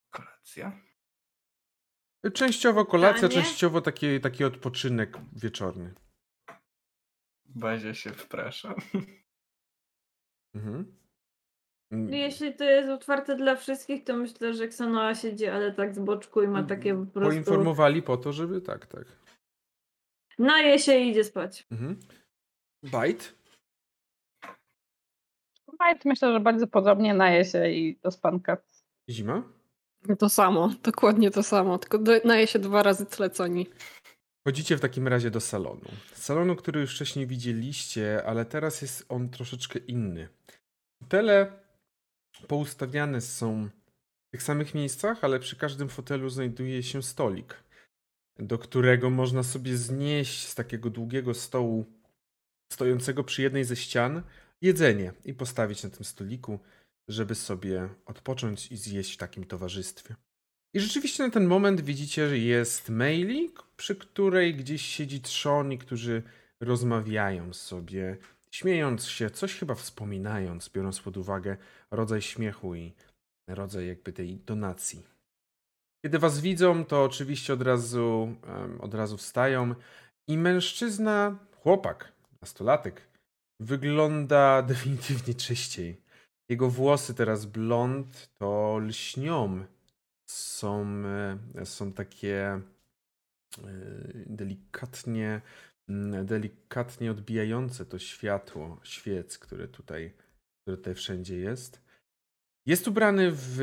[0.09, 0.81] Kolacja?
[2.33, 3.41] Częściowo kolacja, Danie?
[3.41, 5.93] częściowo taki, taki odpoczynek wieczorny.
[7.55, 8.75] Bazia się wprasza.
[10.55, 11.01] Mhm.
[11.91, 15.99] Mm, Jeśli to jest otwarte dla wszystkich, to myślę, że Ksanoa siedzi, ale tak z
[15.99, 17.29] boczku i ma takie po prostu...
[17.29, 19.05] Poinformowali po to, żeby tak, tak.
[20.39, 21.67] naje się i idzie spać.
[21.71, 21.99] Mhm.
[22.83, 23.25] Bite?
[25.79, 28.57] Majt myślę, że bardzo podobnie naje się i do spanka.
[29.09, 29.43] Zima?
[30.19, 33.67] To samo, dokładnie to samo, tylko naje się dwa razy tyle co oni.
[34.47, 35.91] Chodzicie w takim razie do salonu.
[36.13, 40.29] Salonu, który już wcześniej widzieliście, ale teraz jest on troszeczkę inny.
[41.03, 41.61] Fotele
[42.47, 43.69] poustawiane są
[44.27, 47.63] w tych samych miejscach, ale przy każdym fotelu znajduje się stolik,
[48.39, 51.85] do którego można sobie znieść z takiego długiego stołu
[52.73, 54.23] stojącego przy jednej ze ścian
[54.61, 56.59] jedzenie i postawić na tym stoliku,
[57.07, 60.15] żeby sobie odpocząć i zjeść w takim towarzystwie.
[60.73, 66.23] I rzeczywiście na ten moment widzicie, że jest mailing, przy której gdzieś siedzi trzoni, którzy
[66.59, 68.17] rozmawiają sobie,
[68.51, 71.57] śmiejąc się, coś chyba wspominając, biorąc pod uwagę
[71.91, 72.93] rodzaj śmiechu i
[73.47, 75.03] rodzaj jakby tej intonacji.
[76.05, 78.35] Kiedy was widzą, to oczywiście od razu,
[78.79, 79.75] od razu wstają
[80.27, 82.11] i mężczyzna, chłopak,
[82.41, 83.01] nastolatek,
[83.59, 86.01] wygląda definitywnie czyściej.
[86.49, 89.65] Jego włosy teraz blond to lśnią
[90.31, 91.03] są,
[91.55, 92.61] e, są takie e,
[94.25, 95.41] delikatnie,
[95.89, 100.13] mm, delikatnie odbijające to światło świec, które tutaj,
[100.61, 101.81] które tutaj wszędzie jest.
[102.65, 103.59] Jest ubrany w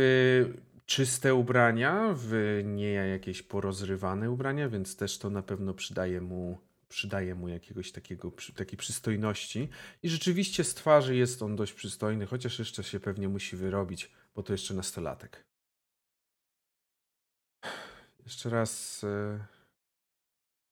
[0.87, 6.59] czyste ubrania, w nie jakieś porozrywane ubrania, więc też to na pewno przydaje mu,
[6.89, 9.69] przydaje mu jakiegoś takiego, takiej przystojności.
[10.03, 14.43] I rzeczywiście z twarzy jest on dość przystojny, chociaż jeszcze się pewnie musi wyrobić, bo
[14.43, 15.48] to jeszcze nastolatek.
[18.29, 19.05] Jeszcze raz.
[19.05, 19.47] e,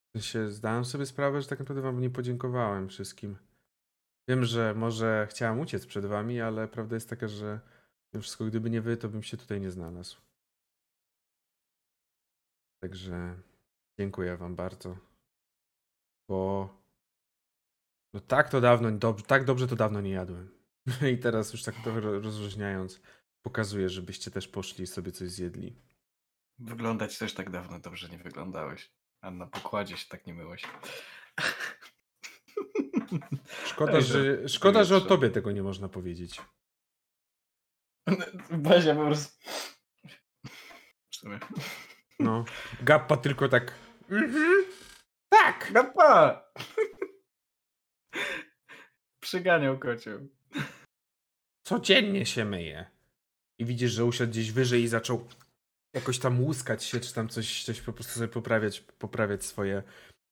[0.09, 3.37] W sensie zdałem sobie sprawę, że tak naprawdę wam nie podziękowałem wszystkim.
[4.29, 7.61] Wiem, że może chciałem uciec przed wami, ale prawda jest taka, że
[8.13, 10.17] mimo wszystko, gdyby nie wy, to bym się tutaj nie znalazł.
[12.83, 13.37] Także
[13.99, 14.97] dziękuję wam bardzo.
[16.29, 16.69] Bo
[18.15, 20.51] no tak to dawno, dob- tak dobrze to dawno nie jadłem.
[21.15, 23.01] I teraz już tak trochę ro- rozróżniając,
[23.43, 25.86] pokazuję, żebyście też poszli i sobie coś zjedli.
[26.59, 28.93] Wyglądać też tak dawno dobrze nie wyglądałeś.
[29.21, 30.63] A na pokładzie się tak nie myłeś.
[33.67, 36.41] Szkoda, Ej, że, szkoda, że o tobie tego nie można powiedzieć.
[38.51, 39.39] Bazia po prostu...
[42.19, 42.45] No.
[42.83, 43.75] Gappa tylko tak.
[44.11, 44.65] Mhm.
[45.29, 45.73] Tak!
[45.73, 46.45] Gapa!
[49.21, 50.29] Przyganiał kocioł.
[51.67, 52.91] Codziennie się myje.
[53.59, 55.29] I widzisz, że usiadł gdzieś wyżej i zaczął
[55.97, 59.83] jakoś tam łuskać się, czy tam coś, coś po prostu sobie poprawiać, poprawiać swoje,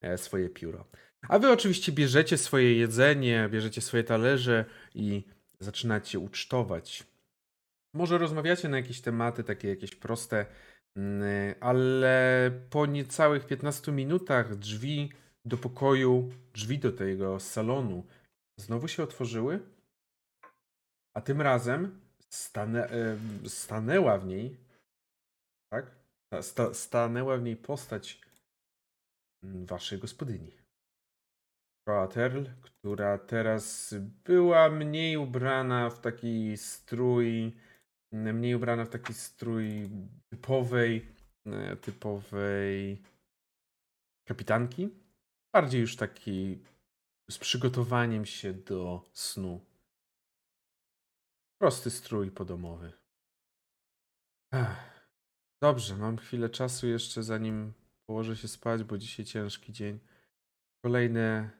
[0.00, 0.84] e, swoje pióro.
[1.28, 4.64] A wy oczywiście bierzecie swoje jedzenie, bierzecie swoje talerze
[4.94, 5.24] i
[5.60, 7.06] zaczynacie ucztować.
[7.94, 10.46] Może rozmawiacie na jakieś tematy, takie jakieś proste,
[10.96, 15.12] mm, ale po niecałych 15 minutach drzwi
[15.44, 18.06] do pokoju, drzwi do tego salonu
[18.56, 19.60] znowu się otworzyły,
[21.14, 22.00] a tym razem
[22.64, 24.63] em, stanęła w niej?
[26.34, 28.20] Sta- Sta, stanęła w niej postać
[29.42, 30.56] mm, waszej gospodyni.
[31.88, 33.94] Coaterl, która teraz
[34.24, 37.56] była mniej ubrana w taki strój,
[38.12, 39.90] mm, mniej ubrana w taki strój
[40.30, 41.08] typowej,
[41.46, 43.02] e, typowej
[44.28, 44.90] kapitanki.
[45.54, 46.64] Bardziej już taki
[47.30, 49.60] z przygotowaniem się do snu.
[51.60, 52.92] Prosty strój podomowy.
[54.52, 54.93] Ech.
[55.64, 57.72] Dobrze, mam chwilę czasu jeszcze zanim
[58.06, 59.98] położę się spać, bo dzisiaj ciężki dzień.
[60.84, 61.50] Kolejne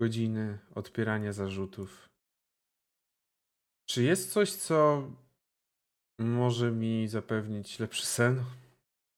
[0.00, 2.08] godziny odpierania zarzutów.
[3.88, 5.10] Czy jest coś, co
[6.18, 8.44] może mi zapewnić lepszy sen?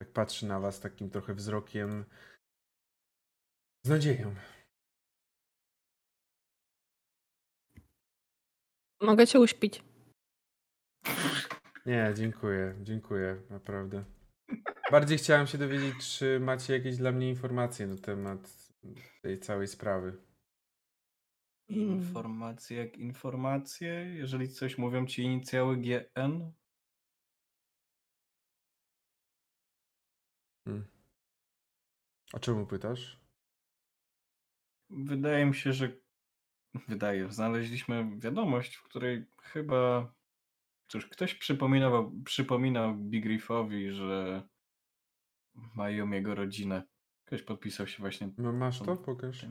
[0.01, 2.05] Tak patrzy na was takim trochę wzrokiem
[3.85, 4.35] z nadzieją.
[9.01, 9.83] Mogę cię uśpić.
[11.85, 14.05] Nie, dziękuję, dziękuję, naprawdę.
[14.91, 18.71] Bardziej chciałem się dowiedzieć, czy macie jakieś dla mnie informacje na temat
[19.21, 20.17] tej całej sprawy.
[21.67, 23.89] Informacje jak informacje.
[24.15, 26.51] Jeżeli coś mówią ci inicjały GN,
[30.65, 30.85] Hmm.
[32.33, 33.21] A czemu pytasz?
[34.91, 35.91] wydaje mi się, że
[36.87, 40.13] wydaje, znaleźliśmy wiadomość, w której chyba
[40.91, 44.43] cóż, ktoś przypominał, przypominał Big Riffowi, że
[45.75, 46.83] mają jego rodzinę.
[47.25, 48.29] Ktoś podpisał się właśnie.
[48.37, 48.97] No, masz to?
[48.97, 49.45] Pokaż.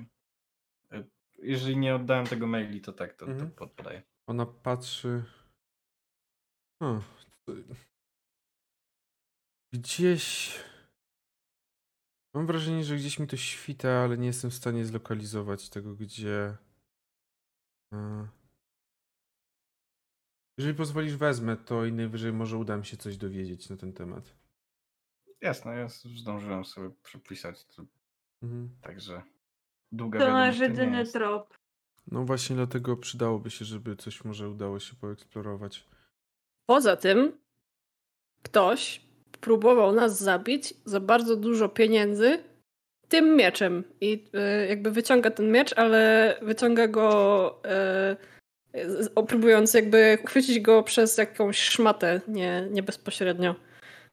[1.38, 3.50] Jeżeli nie oddałem tego maili, to tak, to, Mhm.
[3.50, 4.02] to poddaję.
[4.26, 5.24] Ona patrzy.
[6.80, 7.00] O,
[9.72, 10.54] Gdzieś.
[12.34, 16.56] Mam wrażenie, że gdzieś mi to świta, ale nie jestem w stanie zlokalizować tego, gdzie.
[20.60, 24.24] Jeżeli pozwolisz, wezmę to i najwyżej może uda mi się coś dowiedzieć na ten temat.
[25.40, 25.88] Jasne, ja
[26.20, 27.84] zdążyłem sobie przepisać, to,
[28.42, 28.70] Mhm.
[28.82, 29.22] także
[29.92, 31.12] długa To wiadomość nie jedyny jest.
[31.12, 31.54] trop.
[32.06, 35.86] No właśnie dlatego przydałoby się, żeby coś może udało się poeksplorować.
[36.66, 37.32] Poza tym
[38.42, 39.00] ktoś
[39.40, 42.44] próbował nas zabić za bardzo dużo pieniędzy
[43.08, 43.84] tym mieczem.
[44.00, 47.62] I e, jakby wyciąga ten miecz, ale wyciąga go o,
[49.28, 53.54] próbując jakby chwycić go przez jakąś szmatę, nie, nie bezpośrednio.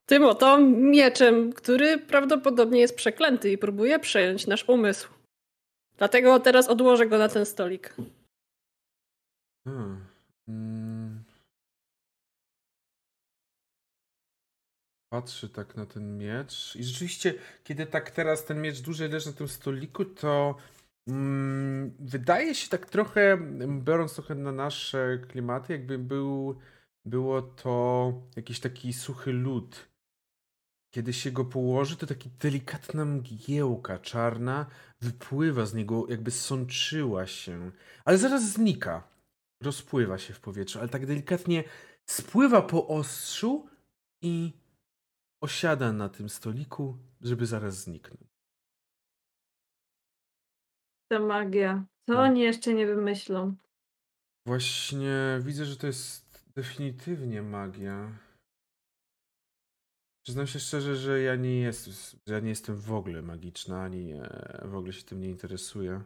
[0.05, 5.09] Tym oto mieczem, który prawdopodobnie jest przeklęty i próbuje przejąć nasz umysł.
[5.97, 7.95] Dlatego teraz odłożę go na ten stolik.
[9.67, 10.05] Hmm.
[10.47, 11.23] Mm.
[15.09, 19.33] Patrzy tak na ten miecz i rzeczywiście, kiedy tak teraz ten miecz dłużej leży na
[19.33, 20.55] tym stoliku, to
[21.99, 23.37] wydaje się tak trochę,
[23.83, 26.59] biorąc trochę na nasze klimaty, jakby był,
[27.05, 29.89] było to jakiś taki suchy lód.
[30.93, 34.65] Kiedy się go położy, to taki delikatna mgiełka czarna
[35.01, 37.71] wypływa z niego, jakby sączyła się,
[38.05, 39.03] ale zaraz znika
[39.61, 41.63] rozpływa się w powietrzu, ale tak delikatnie
[42.05, 43.69] spływa po ostrzu
[44.21, 44.53] i
[45.41, 48.26] osiada na tym stoliku, żeby zaraz zniknąć.
[51.09, 51.85] Ta magia.
[52.05, 52.31] Co Hmm.
[52.31, 53.55] oni jeszcze nie wymyślą?
[54.45, 58.11] Właśnie widzę, że to jest definitywnie magia.
[60.25, 61.89] Przyznam się szczerze, że ja nie, jest,
[62.27, 66.01] ja nie jestem w ogóle magiczna, ani e, w ogóle się tym nie interesuję.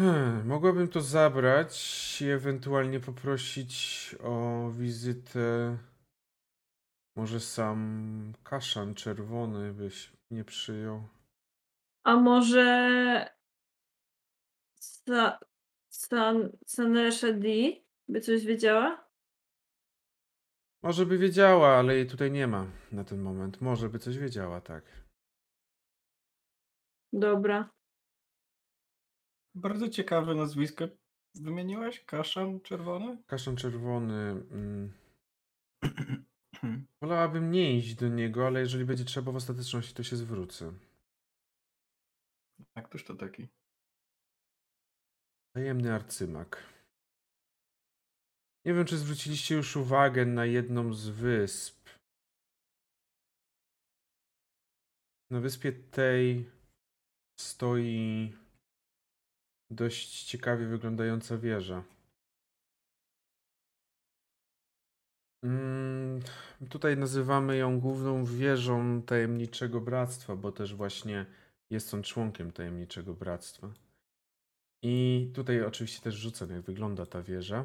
[0.00, 5.78] Hmm, mogłabym to zabrać i ewentualnie poprosić o wizytę.
[7.16, 11.08] Może sam kaszan czerwony byś nie przyjął.
[12.04, 12.66] A może
[14.80, 15.38] Sa
[15.90, 17.48] San Sanesha D
[18.08, 19.08] by coś wiedziała?
[20.82, 23.60] Może by wiedziała, ale jej tutaj nie ma na ten moment.
[23.60, 24.84] Może by coś wiedziała, tak.
[27.12, 27.70] Dobra.
[29.54, 30.88] Bardzo ciekawe nazwisko
[31.34, 32.04] wymieniłaś?
[32.04, 33.22] Kaszan czerwony?
[33.26, 34.44] Kaszan czerwony.
[34.50, 34.92] Mm,
[37.00, 40.72] wolałabym nie iść do niego, ale jeżeli będzie trzeba w ostateczności, to się zwrócę.
[42.74, 43.48] A któż to taki?
[45.54, 46.72] Tajemny arcymak.
[48.64, 51.88] Nie wiem, czy zwróciliście już uwagę na jedną z wysp.
[55.30, 56.50] Na wyspie tej
[57.40, 58.36] stoi
[59.70, 61.84] dość ciekawie wyglądająca wieża.
[65.44, 66.20] Mm,
[66.70, 71.26] tutaj nazywamy ją główną wieżą tajemniczego bractwa, bo też właśnie
[71.72, 73.72] jest on członkiem tajemniczego bractwa.
[74.82, 77.64] I tutaj oczywiście też rzucam, jak wygląda ta wieża.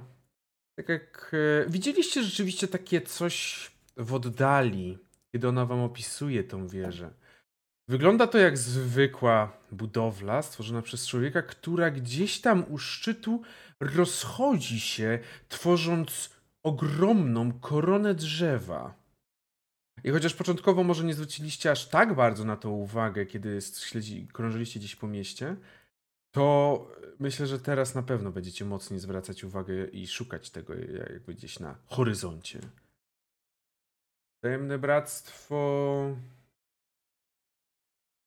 [0.76, 1.36] Tak jak
[1.66, 4.98] e, widzieliście rzeczywiście takie coś w oddali,
[5.32, 7.14] kiedy ona wam opisuje tą wieżę.
[7.90, 13.42] Wygląda to jak zwykła budowla stworzona przez człowieka, która gdzieś tam u szczytu
[13.80, 15.20] rozchodzi się,
[15.50, 16.30] tworząc
[16.64, 19.07] ogromną koronę drzewa.
[20.03, 24.80] I chociaż początkowo może nie zwróciliście aż tak bardzo na to uwagę, kiedy śledzi, krążyliście
[24.80, 25.56] gdzieś po mieście,
[26.32, 26.88] to
[27.19, 30.74] myślę, że teraz na pewno będziecie mocniej zwracać uwagę i szukać tego
[31.10, 32.60] jakby gdzieś na horyzoncie.
[34.44, 36.15] Tajemne Bractwo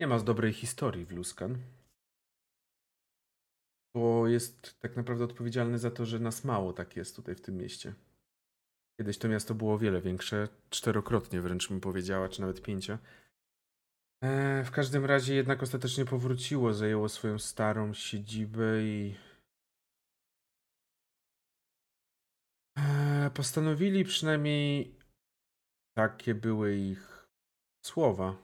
[0.01, 1.59] nie ma z dobrej historii w Luskan.
[3.95, 7.57] Bo jest tak naprawdę odpowiedzialny za to, że nas mało tak jest tutaj w tym
[7.57, 7.95] mieście.
[9.01, 12.99] Kiedyś to miasto było o wiele większe, czterokrotnie wręcz bym powiedziała, czy nawet pięcio.
[14.25, 19.15] E, w każdym razie jednak ostatecznie powróciło, zajęło swoją starą siedzibę i
[22.79, 24.95] e, postanowili przynajmniej
[25.97, 27.29] takie były ich
[27.87, 28.37] słowa,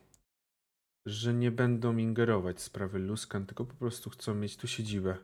[1.07, 5.17] że nie będą ingerować w sprawy Luskan, tylko po prostu chcą mieć tu siedzibę.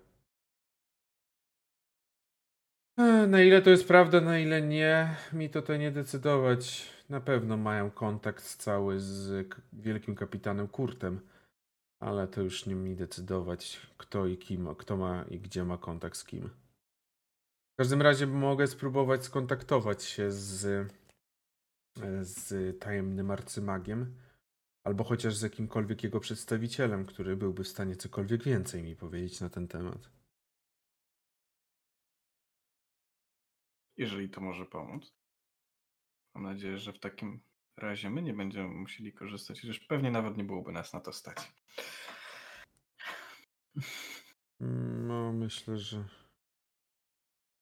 [2.99, 6.89] E, Na ile to jest prawda, na ile nie, mi to to nie decydować.
[7.09, 11.21] Na pewno mają kontakt cały z wielkim kapitanem Kurtem,
[12.01, 16.17] ale to już nie mi decydować, kto i kim, kto ma i gdzie ma kontakt
[16.17, 16.51] z kim.
[17.75, 20.65] W każdym razie mogę spróbować skontaktować się z,
[22.03, 24.15] e, z tajemnym arcymagiem,
[24.85, 29.51] albo chociaż z jakimkolwiek jego przedstawicielem, który byłby w stanie cokolwiek więcej mi powiedzieć na
[29.51, 30.22] ten temat.
[34.03, 35.15] Jeżeli to może pomóc.
[36.35, 37.41] Mam nadzieję, że w takim
[37.77, 41.53] razie my nie będziemy musieli korzystać, chociaż pewnie nawet nie byłoby nas na to stać.
[45.09, 46.09] No, myślę, że.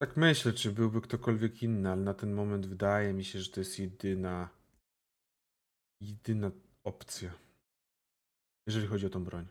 [0.02, 3.60] Tak myślę, czy byłby ktokolwiek inny, ale na ten moment wydaje mi się, że to
[3.60, 4.48] jest jedyna.
[6.00, 6.50] jedyna
[6.84, 7.30] opcja.
[8.66, 9.48] Jeżeli chodzi o tą broń.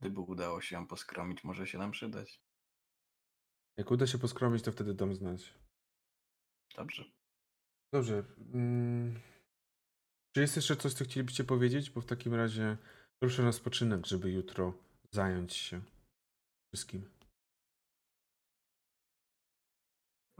[0.00, 2.45] Gdyby udało się ją poskromić, może się nam przydać.
[3.76, 5.54] Jak uda się poskromić, to wtedy dam znać.
[6.76, 7.04] Dobrze.
[7.92, 8.24] Dobrze.
[8.54, 9.20] Mm.
[10.34, 11.90] Czy jest jeszcze coś, co chcielibyście powiedzieć?
[11.90, 12.76] Bo w takim razie
[13.22, 14.74] ruszę na spoczynek, żeby jutro
[15.10, 15.80] zająć się
[16.74, 17.10] wszystkim.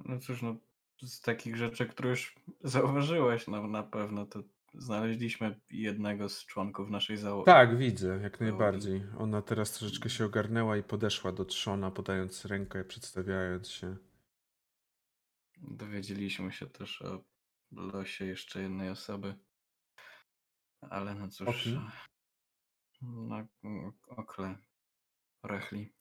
[0.05, 0.57] No cóż, no
[1.03, 2.35] z takich rzeczy, które już
[2.65, 4.43] zauważyłeś, no na pewno to
[4.77, 7.47] znaleźliśmy jednego z członków naszej załogi.
[7.47, 9.05] Tak, widzę, jak najbardziej.
[9.19, 13.97] Ona teraz troszeczkę się ogarnęła i podeszła do trzona, podając rękę, przedstawiając się.
[15.57, 17.24] Dowiedzieliśmy się też o
[17.73, 19.35] losie jeszcze jednej osoby.
[20.81, 21.48] Ale no cóż.
[21.48, 21.90] O kim?
[23.03, 23.44] No,
[24.09, 24.59] okle.
[25.43, 25.93] Rechli.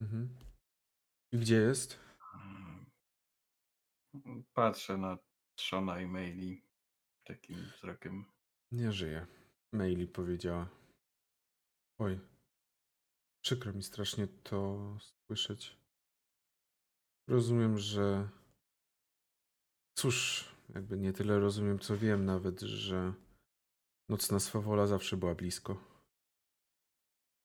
[0.00, 0.38] Mhm.
[1.32, 2.00] I gdzie jest?
[4.54, 5.18] Patrzę na
[5.54, 6.65] Trzona i Maili
[7.26, 8.24] takim wzrokiem.
[8.72, 9.26] Nie żyje.
[9.72, 10.68] Maili powiedziała.
[11.98, 12.20] Oj.
[13.44, 15.76] Przykro mi strasznie to słyszeć.
[17.28, 18.28] Rozumiem, że.
[19.98, 20.44] Cóż,
[20.74, 23.12] jakby nie tyle rozumiem, co wiem nawet, że
[24.08, 25.84] nocna swawola zawsze była blisko.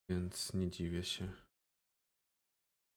[0.09, 1.31] Więc nie dziwię się.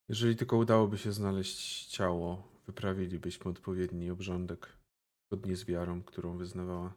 [0.09, 4.84] Jeżeli tylko udałoby się znaleźć ciało, wyprawilibyśmy odpowiedni obrządek
[5.27, 6.95] zgodnie z wiarą, którą wyznawała.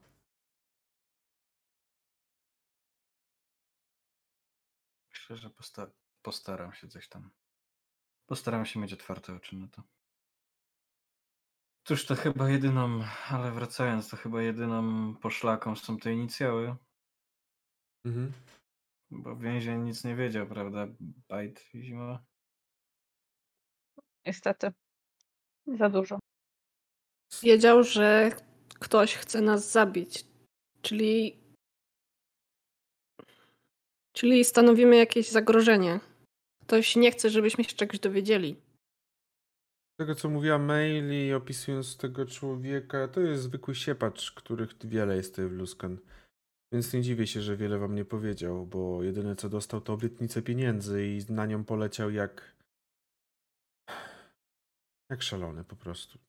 [5.11, 5.91] Myślę, że posta-
[6.21, 7.31] postaram się coś tam.
[8.25, 9.83] Postaram się mieć otwarte oczy na to.
[11.83, 16.75] Cóż, to chyba jedyną, ale wracając, to chyba jedyną poszlaką są te inicjały,
[18.05, 18.33] Mhm.
[19.11, 20.87] bo więzień nic nie wiedział, prawda?
[20.99, 22.25] Bajt i zima.
[24.25, 24.71] Niestety.
[25.79, 26.19] Za dużo.
[27.43, 28.31] Wiedział, że
[28.79, 30.25] ktoś chce nas zabić.
[30.81, 31.37] Czyli.
[34.13, 35.99] Czyli stanowimy jakieś zagrożenie.
[36.63, 38.55] Ktoś nie chce, żebyśmy się czegoś dowiedzieli.
[39.99, 45.49] Tego, co mówiła Maili, opisując tego człowieka, to jest zwykły siepacz, których wiele jest tutaj
[45.49, 45.97] w Luskan.
[46.73, 50.41] Więc nie dziwię się, że wiele wam nie powiedział, bo jedyne co dostał to obietnicę
[50.41, 52.55] pieniędzy i na nią poleciał jak.
[55.11, 56.19] jak szalony po prostu.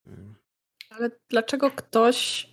[0.91, 2.49] Ale dlaczego ktoś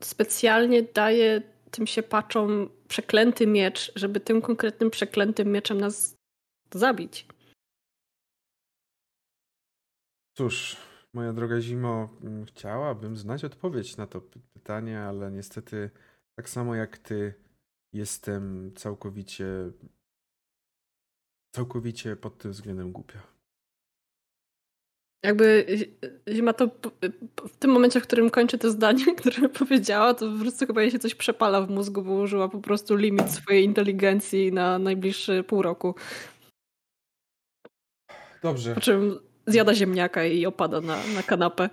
[0.00, 6.16] specjalnie daje tym siepaczom przeklęty miecz, żeby tym konkretnym przeklętym mieczem nas
[6.74, 7.26] zabić?
[10.36, 10.76] Cóż,
[11.14, 15.90] moja droga Zimo, mm, chciałabym znać odpowiedź na to py- pytanie, ale niestety,
[16.38, 17.34] tak samo jak ty,
[17.92, 19.46] jestem całkowicie.
[21.54, 23.31] całkowicie pod tym względem głupia.
[25.24, 25.94] Jakby zi-
[26.34, 26.70] Zima to
[27.48, 30.90] w tym momencie, w którym kończy to zdanie, które powiedziała, to po prostu chyba jej
[30.90, 35.62] się coś przepala w mózgu, bo użyła po prostu limit swojej inteligencji na najbliższy pół
[35.62, 35.94] roku.
[38.42, 38.74] Dobrze.
[38.74, 41.70] Po czym zjada ziemniaka i opada na, na kanapę.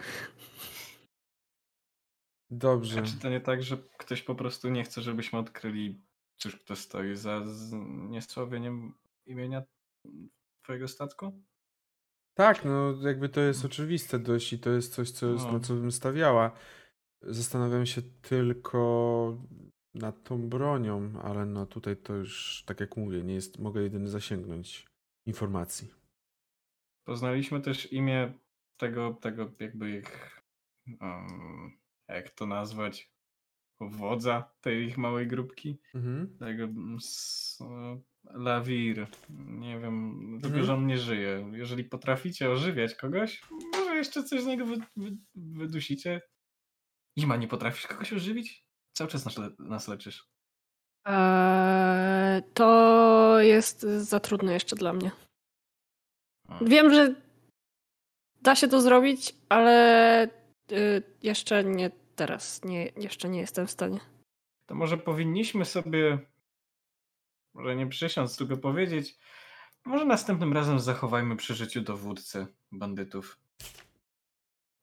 [2.51, 2.99] Dobrze.
[2.99, 6.01] A czy to nie tak, że ktoś po prostu nie chce, żebyśmy odkryli,
[6.37, 7.41] cóż kto stoi za
[8.09, 8.93] niesławieniem
[9.25, 9.63] imienia
[10.63, 11.43] twojego statku?
[12.39, 15.51] Tak, no jakby to jest oczywiste dość i to jest coś, co jest, No.
[15.51, 16.51] na co bym stawiała.
[17.21, 19.37] Zastanawiam się tylko
[19.93, 24.07] nad tą bronią, ale no tutaj to już, tak jak mówię, nie jest, mogę jedynie
[24.07, 24.87] zasięgnąć
[25.25, 25.93] informacji.
[27.03, 28.33] Poznaliśmy też imię
[28.77, 30.41] tego, tego jakby ich,
[31.01, 33.11] um, jak to nazwać,
[33.81, 35.77] wodza tej ich małej grupki.
[35.95, 36.37] Mhm.
[36.39, 37.59] Tego mm, s-
[38.23, 39.07] Lawir.
[39.47, 40.65] Nie wiem, tylko Mhm.
[40.65, 41.51] że on nie żyje.
[41.53, 43.41] Jeżeli potraficie ożywiać kogoś,
[43.73, 46.21] może jeszcze coś z niego wy, wy, wydusicie.
[47.15, 48.65] Ima, nie potrafisz kogoś ożywić?
[48.93, 50.29] Cały czas nas, le, nas leczysz.
[51.05, 55.11] Eee, to jest za trudne jeszcze dla mnie.
[56.47, 56.59] A.
[56.63, 57.15] Wiem, że
[58.41, 60.23] da się to zrobić, ale
[60.71, 62.63] y, jeszcze nie teraz.
[62.63, 63.99] Nie, jeszcze nie jestem w stanie.
[64.65, 66.19] To może powinniśmy sobie,
[67.53, 69.17] może nie przysiąc, tylko powiedzieć,
[69.85, 73.39] może następnym razem zachowajmy przy życiu dowódcę bandytów,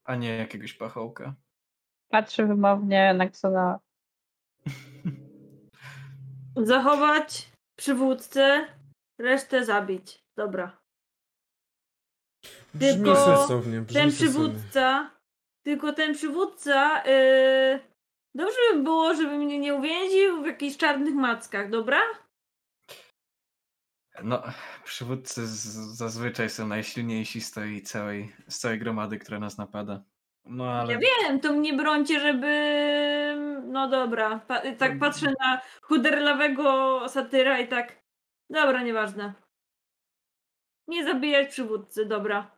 [0.05, 1.35] a nie jakiegoś pachołka.
[2.09, 3.81] Patrzy wymownie na Ksona.
[6.57, 7.49] Zachować
[7.79, 8.67] przywódcę,
[9.19, 10.25] resztę zabić.
[10.37, 10.79] Dobra.
[12.75, 14.13] Brzmi Tylko sensownie, brzmi Ten sensownie.
[14.13, 15.16] przywódca
[15.67, 17.03] Tylko ten przywódca.
[17.07, 17.81] Yy,
[18.35, 22.01] dobrze by było, żeby mnie nie uwięził w jakichś czarnych mackach, dobra?
[24.23, 24.43] No,
[24.85, 25.47] przywódcy
[25.97, 30.03] zazwyczaj są najsilniejsi z tej całej, z całej gromady, która nas napada.
[30.45, 32.53] No ale Ja wiem, to mnie brońcie, żeby.
[33.65, 34.39] No dobra.
[34.49, 34.77] Pa- Mm.
[34.77, 38.03] tak patrzę na chuderlawego satyra i tak.
[38.51, 39.35] Dobra, nieważne.
[40.89, 42.56] Nie zabijać przywódcy, dobra.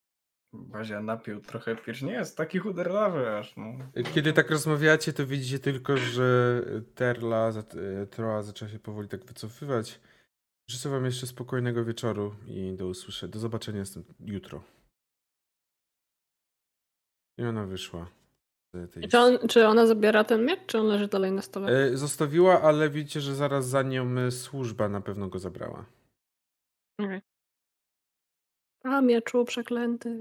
[0.52, 2.02] Bazia napił trochę pierś.
[2.02, 3.64] Nie jest taki chuderlawy aż, no.
[4.14, 6.60] Kiedy tak rozmawiacie, to widzicie tylko, że
[6.94, 7.60] Terla, za-
[8.02, 10.00] e, Troa zaczęła się powoli tak wycofywać.
[10.70, 13.32] Życzę wam jeszcze spokojnego wieczoru i do usłyszenia.
[13.32, 13.82] Do zobaczenia
[14.20, 14.62] jutro.
[17.38, 18.10] I ona wyszła.
[18.74, 21.68] z tej- Czy, on, czy ona zabiera ten miecz, czy on leży dalej na stole?
[21.72, 25.84] E, Zostawiła, ale widzicie, że zaraz za nią e, służba na pewno go zabrała.
[27.00, 27.20] Okej.
[28.82, 30.20] A, mieczu przeklęty.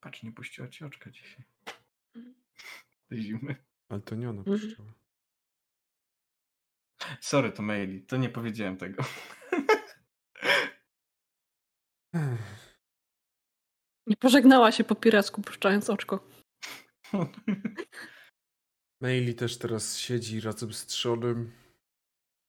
[0.00, 1.44] Patrz, nie puściła ci oczka dzisiaj.
[3.08, 3.56] Tej zimy.
[3.88, 4.60] Ale to nie ona Mhm.
[4.60, 4.92] puszczała.
[7.20, 8.02] Sorry, to maili.
[8.02, 9.04] To nie powiedziałem tego.
[14.06, 16.28] Nie pożegnała się po piracku, puszczając oczko.
[19.02, 21.52] Maili też teraz siedzi razem z Trzonem.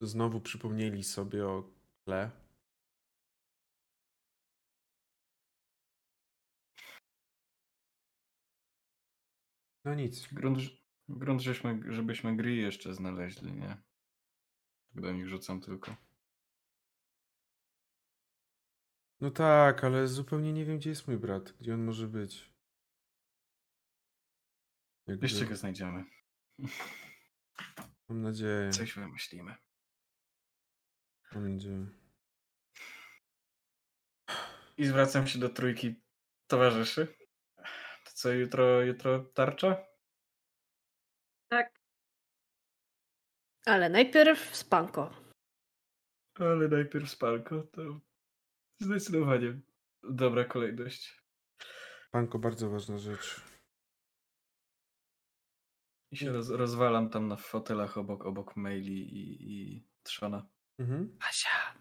[0.02, 1.64] Znowu przypomnieli sobie o
[2.06, 2.32] Kle.
[9.90, 10.28] No nic.
[10.34, 10.60] grunt,
[11.08, 13.78] grunt żeśmy, żebyśmy gry jeszcze znaleźli, nie?
[14.94, 15.96] Tak do nich rzucam tylko.
[19.22, 21.52] No tak, ale zupełnie nie wiem, gdzie jest mój brat.
[21.52, 22.54] Gdzie on może być.
[25.08, 26.06] Jakby, Jeszcze go znajdziemy.
[28.10, 28.70] mam nadzieję.
[28.70, 29.56] Coś wymyślimy.
[31.32, 31.88] Mam nadzieję.
[34.78, 35.96] I zwracam się do trójki
[36.48, 37.19] towarzyszy.
[38.20, 39.86] Co, jutro, jutro tarcza?
[41.52, 41.80] Tak.
[43.66, 45.10] Ale najpierw spanko.
[46.36, 48.00] Ale najpierw spalko, to
[48.80, 49.62] zdecydowanie
[50.04, 51.24] dobra kolejność.
[52.12, 53.42] Panko, bardzo ważna rzecz.
[56.12, 60.50] I się roz, rozwalam tam na fotelach obok, obok maili i, i trzona.
[60.80, 61.18] Mhm.
[61.30, 61.74] Asia,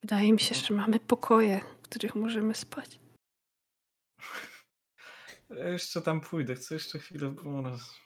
[0.00, 3.05] wydaje mi się, że mamy pokoje, w których możemy spać.
[5.50, 8.00] Ja jeszcze tam pójdę, chcę jeszcze chwilę u nas.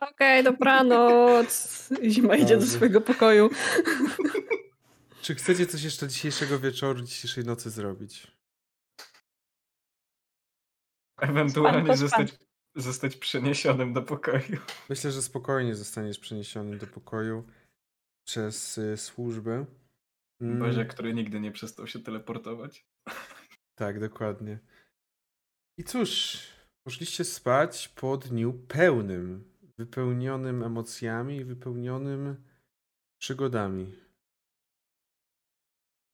[0.00, 1.88] Okej, dobranoc.
[2.08, 3.50] Zima idzie do swojego pokoju.
[5.22, 8.26] Czy chcecie coś jeszcze dzisiejszego wieczoru, dzisiejszej nocy zrobić?
[11.20, 12.26] Ewentualnie Spanko, spanko.
[12.26, 12.38] zostać,
[12.74, 14.58] zostać przeniesionym do pokoju.
[14.88, 17.46] Myślę, że spokojnie zostaniesz przeniesiony do pokoju
[18.26, 19.66] przez y, służbę.
[20.40, 22.86] Mm, Boże, który nigdy nie przestał się teleportować.
[23.74, 24.58] Tak, dokładnie.
[25.82, 26.38] I cóż,
[26.82, 29.44] poszliście spać po dniu pełnym,
[29.78, 32.44] wypełnionym emocjami i wypełnionym
[33.20, 33.94] przygodami.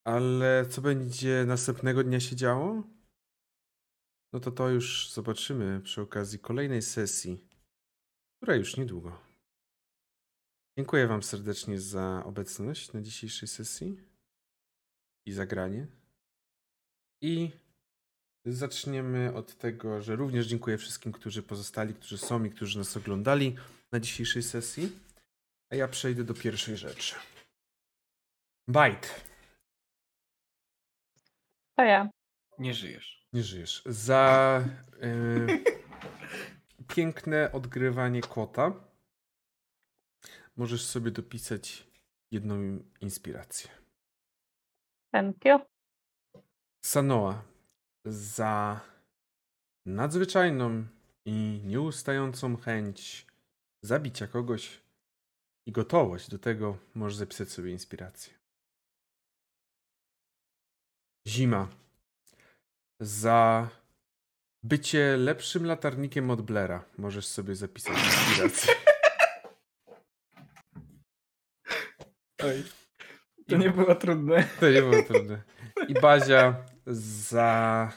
[0.04, 2.82] Ale co będzie następnego dnia się działo?
[4.32, 7.48] No to to już zobaczymy przy okazji kolejnej sesji,
[8.36, 9.20] która już niedługo.
[10.78, 14.00] Dziękuję Wam serdecznie za obecność na dzisiejszej sesji
[15.26, 15.86] i zagranie.
[17.22, 17.50] I
[18.52, 23.56] zaczniemy od tego, że również dziękuję wszystkim, którzy pozostali, którzy są i którzy nas oglądali
[23.92, 24.98] na dzisiejszej sesji.
[25.70, 27.14] A ja przejdę do pierwszej rzeczy.
[28.68, 29.24] Bajt.
[31.76, 32.10] To ja.
[32.58, 33.26] Nie żyjesz.
[33.32, 33.82] Nie żyjesz.
[33.86, 34.64] Za
[35.02, 35.64] y,
[36.94, 38.72] piękne odgrywanie kota
[40.56, 41.86] możesz sobie dopisać
[42.30, 43.70] jedną inspirację.
[45.12, 45.58] Thank you.
[46.84, 47.44] Sanoa
[48.08, 48.80] za
[49.86, 50.86] nadzwyczajną
[51.24, 53.26] i nieustającą chęć
[53.82, 54.80] zabicia kogoś
[55.66, 58.34] i gotowość do tego możesz zapisać sobie inspirację.
[61.28, 61.68] Zima
[63.00, 63.68] za
[64.62, 68.74] bycie lepszym latarnikiem od Blera możesz sobie zapisać inspirację.
[72.42, 72.64] Oj.
[73.48, 74.48] To nie było trudne.
[74.60, 75.42] To nie było trudne.
[75.88, 77.92] I Bazia za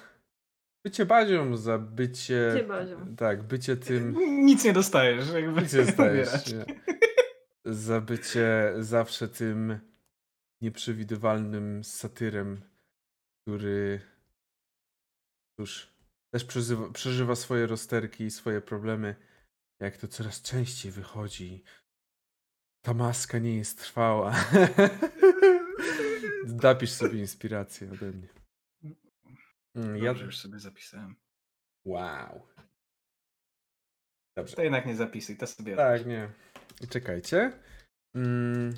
[0.85, 2.51] bycie Bazią, za bycie...
[2.53, 3.15] Bycie Bazią.
[3.15, 4.15] Tak, bycie tym...
[4.45, 5.33] Nic nie dostajesz.
[5.33, 6.53] Jakby Nic nie dostajesz.
[6.53, 6.65] Nie.
[7.65, 9.79] Za bycie zawsze tym
[10.61, 12.61] nieprzewidywalnym satyrem,
[13.41, 14.01] który
[15.59, 15.93] cóż,
[16.33, 19.15] też przeżywa, przeżywa swoje rozterki i swoje problemy,
[19.79, 21.63] jak to coraz częściej wychodzi.
[22.85, 24.35] Ta maska nie jest trwała.
[26.63, 28.40] Napisz sobie inspirację ode mnie.
[29.75, 31.15] Mm, Ja, Dobrze, już sobie zapisałem.
[31.85, 32.47] Wow.
[34.37, 34.55] Dobrze.
[34.55, 35.75] To jednak nie zapisuj, to sobie.
[35.75, 36.29] Tak, nie.
[36.81, 37.59] I czekajcie.
[38.15, 38.73] Mm.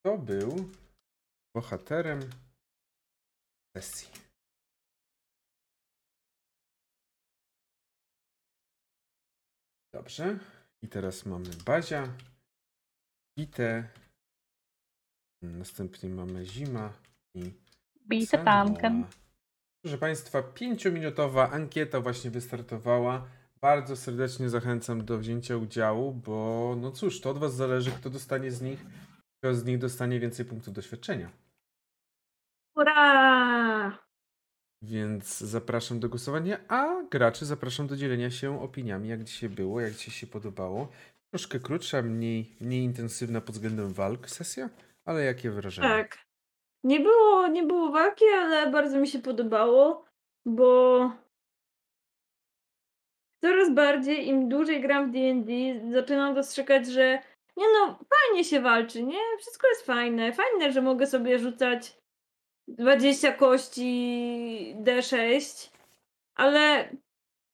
[0.00, 0.70] Kto był
[1.56, 2.20] bohaterem
[3.76, 4.08] sesji?
[9.94, 10.38] Dobrze.
[10.84, 12.16] I teraz mamy Bazia,
[13.38, 13.88] Bite.
[15.42, 16.92] Następnie mamy Zima
[17.36, 17.52] i
[18.08, 19.04] Bite tamken.
[19.82, 23.26] Proszę Państwa, pięciominutowa ankieta właśnie wystartowała.
[23.60, 28.50] Bardzo serdecznie zachęcam do wzięcia udziału, bo no cóż, to od Was zależy, kto dostanie
[28.50, 28.86] z nich,
[29.38, 31.30] kto z nich dostanie więcej punktów doświadczenia.
[32.76, 33.98] Ura!
[34.82, 39.92] Więc zapraszam do głosowania, a graczy zapraszam do dzielenia się opiniami, jak dzisiaj było, jak
[39.92, 40.88] dzisiaj się podobało.
[41.30, 44.70] Troszkę krótsza, mniej, mniej intensywna pod względem walk sesja,
[45.04, 45.88] ale jakie wrażenie?
[45.88, 46.18] Tak.
[46.84, 50.04] Nie było, nie było walki, ale bardzo mi się podobało,
[50.46, 51.10] bo
[53.44, 55.52] coraz bardziej, im dłużej gram w D&D,
[55.92, 57.18] zaczynam dostrzegać, że
[57.56, 59.18] nie no, fajnie się walczy, nie?
[59.38, 60.32] Wszystko jest fajne.
[60.32, 61.96] Fajne, że mogę sobie rzucać
[62.68, 65.70] 20 kości D6,
[66.34, 66.88] ale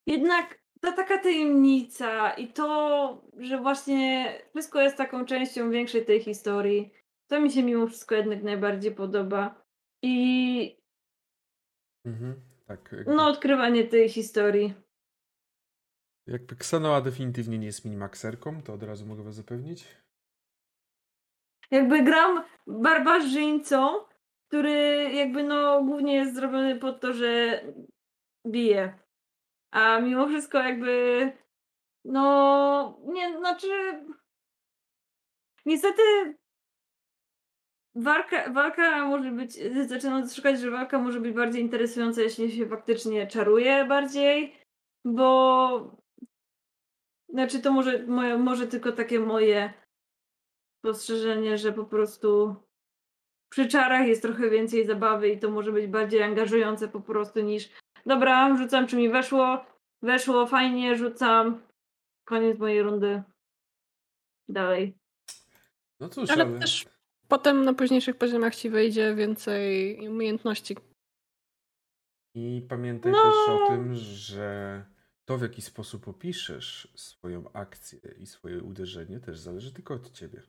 [0.07, 6.91] jednak ta taka tajemnica i to, że właśnie wszystko jest taką częścią większej tej historii,
[7.31, 9.63] to mi się mimo wszystko jednak najbardziej podoba.
[10.03, 10.81] I
[12.05, 12.95] Mhm, tak.
[13.07, 14.73] No, odkrywanie tej historii.
[16.27, 19.87] jakby Ksanoa definitywnie nie jest minimaxerką, to od razu mogę Was zapewnić.
[21.71, 24.05] Jakby gram barbarzyńcą,
[24.47, 27.61] który jakby no głównie jest zrobiony po to, że
[28.47, 28.99] bije.
[29.71, 31.31] A mimo wszystko jakby
[32.05, 33.67] no nie, znaczy
[35.65, 36.01] niestety
[37.95, 39.53] walka, walka może być,
[39.87, 44.55] zaczynam dostrzegać, że walka może być bardziej interesująca, jeśli się faktycznie czaruje bardziej,
[45.05, 45.97] bo
[47.29, 49.73] znaczy to może, moje, może tylko takie moje
[50.79, 52.55] spostrzeżenie, że po prostu
[53.51, 57.69] przy czarach jest trochę więcej zabawy i to może być bardziej angażujące po prostu niż
[58.05, 59.65] dobra, rzucam czy mi weszło,
[60.01, 61.61] weszło, fajnie, rzucam,
[62.27, 63.23] koniec mojej rundy.
[64.49, 64.97] Dalej.
[65.99, 66.59] No cóż, Ale ale...
[66.59, 66.85] też
[67.31, 70.77] potem na późniejszych poziomach ci wejdzie więcej umiejętności.
[72.35, 73.23] I pamiętaj No.
[73.23, 74.85] też o tym, że
[75.25, 80.41] to w jaki sposób opiszesz swoją akcję i swoje uderzenie też zależy tylko od ciebie.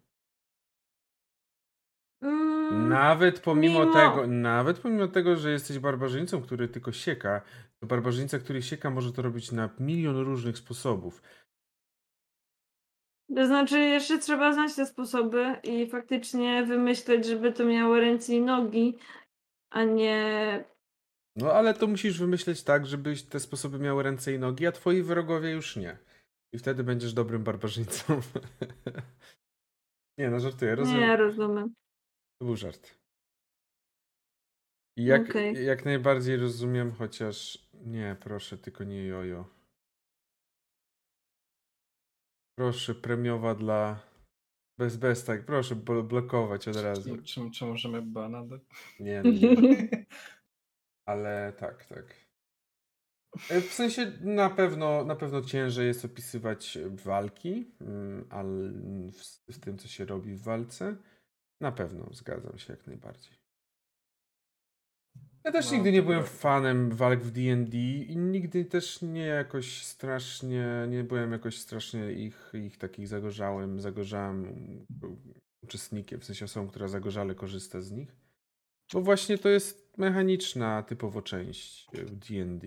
[2.22, 7.42] Mm, Nawet pomimo mimo- tego, nawet pomimo tego, że jesteś barbarzyńcą, który tylko sieka,
[7.80, 11.22] to barbarzyńca, który sieka może to robić na milion różnych sposobów.
[13.36, 18.40] To znaczy, jeszcze trzeba znać te sposoby i faktycznie wymyśleć, żeby to miało ręce i
[18.40, 18.98] nogi,
[19.70, 20.64] a nie.
[21.36, 25.02] No ale to musisz wymyśleć tak, żebyś te sposoby miały ręce i nogi, a twoi
[25.02, 25.98] wrogowie już nie.
[26.52, 28.20] I wtedy będziesz dobrym barbarzyńcą.
[30.18, 31.00] nie, no żartuję, rozumiem.
[31.00, 31.74] Nie, rozumiem.
[32.38, 32.98] To był żart.
[34.96, 35.66] I jak, Okej.
[35.66, 39.61] jak najbardziej rozumiem, chociaż nie, proszę, tylko nie jojo.
[42.58, 44.00] Proszę, premiowa dla
[44.78, 47.16] bez bez tak, proszę blo- blokować od razu.
[47.16, 48.60] Czy, czy, czy możemy bana dać?
[49.00, 50.06] Nie, no nie.
[51.06, 52.26] Ale tak, tak.
[53.50, 58.68] E, W sensie na pewno, na pewno ciężej jest opisywać walki, mm, ale
[59.12, 60.96] w, w tym, co się robi w walce.
[61.60, 63.41] Na pewno zgadzam się jak najbardziej.
[65.44, 69.82] Ja też No, nigdy nie byłem fanem walk w D&D i nigdy też nie jakoś
[69.82, 74.54] strasznie, nie byłem jakoś strasznie ich, ich takich zagorzałym, zagorzałym
[75.62, 78.16] uczestnikiem, w sensie osobą, która zagorzale korzysta z nich.
[78.92, 81.86] Bo właśnie to jest mechaniczna typowo część
[82.28, 82.66] D&D,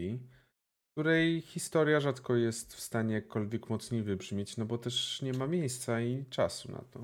[0.91, 6.01] której historia rzadko jest w stanie jakkolwiek mocniej wybrzmieć, no bo też nie ma miejsca
[6.01, 7.01] i czasu na to.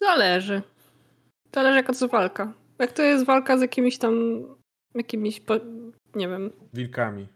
[0.00, 0.62] Zależy.
[1.54, 2.63] Zależy jaka to walka.
[2.78, 4.44] Jak to jest walka z jakimiś tam,
[4.94, 5.42] jakimiś,
[6.14, 7.28] nie wiem, Wilkami.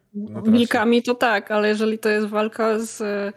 [0.44, 3.33] wilkami, to tak, ale jeżeli to jest walka z e,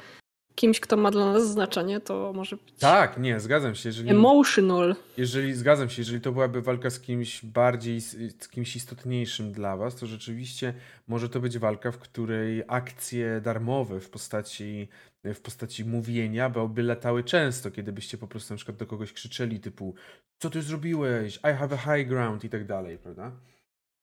[0.55, 3.89] kimś, kto ma dla nas znaczenie, to może być Tak, nie, zgadzam się.
[3.89, 4.95] Jeżeli, emotional.
[5.17, 9.95] jeżeli zgadzam się, jeżeli to byłaby walka z kimś bardziej, z kimś istotniejszym dla was,
[9.95, 10.73] to rzeczywiście
[11.07, 14.87] może to być walka, w której akcje darmowe w postaci,
[15.23, 19.59] w postaci mówienia byłyby latały często, kiedy byście po prostu na przykład do kogoś krzyczeli
[19.59, 19.95] typu
[20.41, 23.31] co ty zrobiłeś, I have a high ground i tak dalej, prawda?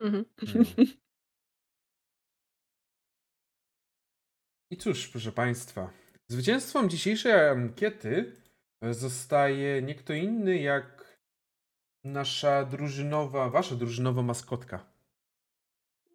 [0.00, 0.24] Mhm.
[0.42, 0.64] Mm.
[4.70, 5.90] I cóż, proszę Państwa,
[6.28, 8.32] zwycięstwem dzisiejszej ankiety
[8.90, 11.18] zostaje nie kto inny jak
[12.04, 14.92] nasza drużynowa, wasza drużynowa maskotka.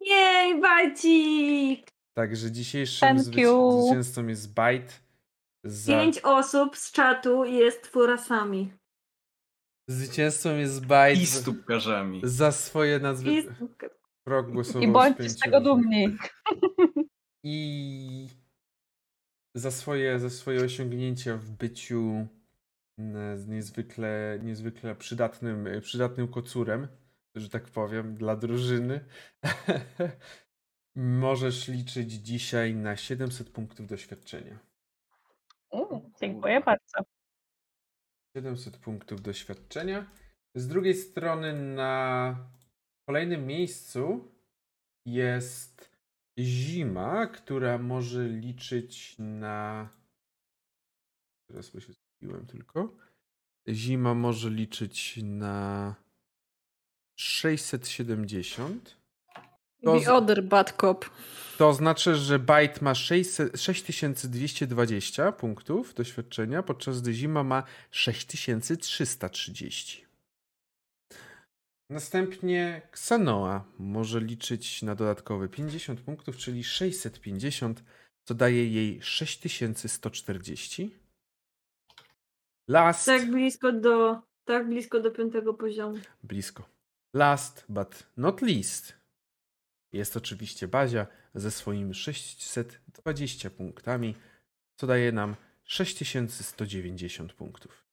[0.00, 1.93] Jej, bajcik!
[2.14, 5.00] Także dzisiejszym zwyci- zwycięzcą jest Bajt.
[5.64, 5.92] Za...
[5.92, 8.72] Pięć osób z czatu jest furasami.
[9.88, 12.20] Zwycięzcą jest Bajt I za, stópkarzami.
[12.24, 13.30] za swoje nazwy.
[14.26, 16.16] Rok głosował I z bądźcie z tego dumni.
[17.44, 18.28] I
[19.54, 22.26] za swoje, za swoje osiągnięcia w byciu
[23.36, 26.88] z niezwykle, niezwykle przydatnym, przydatnym kocurem,
[27.34, 29.04] że tak powiem, dla drużyny.
[30.96, 34.58] Możesz liczyć dzisiaj na 700 punktów doświadczenia.
[35.70, 37.10] U, dziękuję bardzo.
[38.36, 40.10] 700 punktów doświadczenia.
[40.54, 42.36] Z drugiej strony na
[43.08, 44.32] kolejnym miejscu
[45.06, 45.90] jest
[46.38, 49.88] zima, która może liczyć na.
[51.48, 52.96] Teraz się zgubiłem tylko.
[53.68, 55.94] Zima może liczyć na
[57.18, 59.03] 670.
[59.84, 61.04] To z- The other bad cop.
[61.58, 70.04] To znaczy, że Byte ma 600 6220 punktów doświadczenia, podczas gdy Zima ma 6330.
[71.90, 77.84] Następnie Xanoa może liczyć na dodatkowe 50 punktów, czyli 650,
[78.24, 80.90] co daje jej 6140.
[82.68, 85.98] Last, Tak blisko do, tak blisko do piątego poziomu.
[86.22, 86.68] blisko.
[87.14, 88.94] Last but not least
[89.94, 94.14] jest oczywiście Bazia ze swoimi 620 punktami,
[94.76, 97.84] co daje nam 6190 punktów.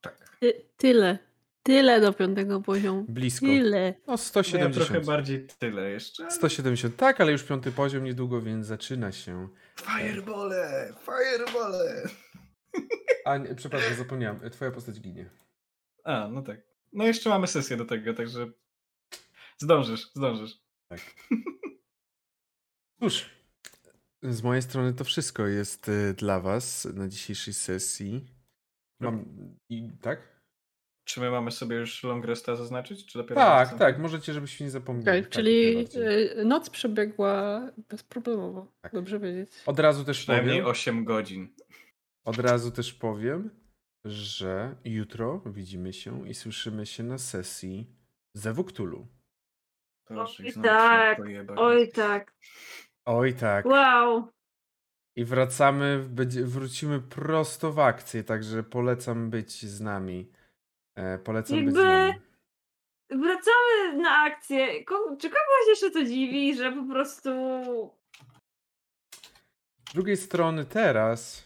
[0.00, 0.36] Tak.
[0.40, 1.18] Ty, tyle.
[1.62, 3.04] Tyle do piątego poziomu.
[3.08, 3.46] Blisko.
[3.46, 3.94] Tyle.
[4.06, 4.86] No Ja 170.
[4.86, 6.30] trochę bardziej tyle jeszcze.
[6.30, 9.48] 170, tak, ale już piąty poziom niedługo, więc zaczyna się.
[9.80, 10.94] Firebole!
[11.04, 12.08] Firebole!
[13.24, 14.50] A, nie, przepraszam, zapomniałem.
[14.50, 15.30] Twoja postać ginie.
[16.04, 16.60] A, no tak.
[16.92, 18.50] No jeszcze mamy sesję do tego, także
[19.58, 20.62] zdążysz, zdążysz.
[20.92, 21.14] Tak.
[23.00, 23.30] Cóż,
[24.22, 28.26] z mojej strony to wszystko jest y, dla Was na dzisiejszej sesji.
[29.00, 29.24] Mam.
[29.70, 30.42] I, tak?
[31.04, 33.78] Czy my mamy sobie już long resta zaznaczyć, czy dopiero Tak, chcemy?
[33.78, 35.08] tak, możecie, żebyście nie zapomnieli.
[35.08, 35.86] Okej, tak, czyli
[36.44, 38.72] noc przebiegła bezproblemowo.
[38.80, 38.92] Tak.
[38.92, 39.50] Dobrze wiedzieć.
[39.66, 40.70] Od razu też Przynajmniej powiem.
[40.70, 41.48] 8 godzin.
[42.24, 43.50] Od razu też powiem,
[44.04, 47.86] że jutro widzimy się i słyszymy się na sesji
[48.36, 49.06] Zewuktulu.
[50.04, 51.18] Proszę, Oj, tak.
[51.56, 52.34] Oj tak.
[53.04, 53.64] Oj tak.
[53.66, 54.28] Wow.
[55.16, 60.32] I wracamy, będzie, wrócimy prosto w akcję, także polecam być z nami.
[60.94, 62.12] E, polecam być z Jakby- nami.
[63.10, 64.84] Wracamy na akcję.
[64.84, 67.30] Ko- Czy kogoś jeszcze to dziwi, że po prostu
[69.88, 71.44] Z drugiej strony teraz,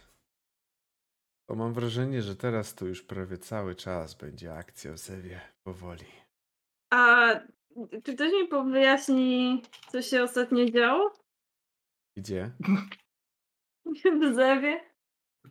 [1.49, 6.07] to mam wrażenie, że teraz to już prawie cały czas będzie akcja w Zewie powoli.
[6.93, 7.28] A
[8.05, 11.12] czy ktoś mi wyjaśni, co się ostatnio działo
[12.16, 12.50] Gdzie?
[14.20, 14.80] w Zewie?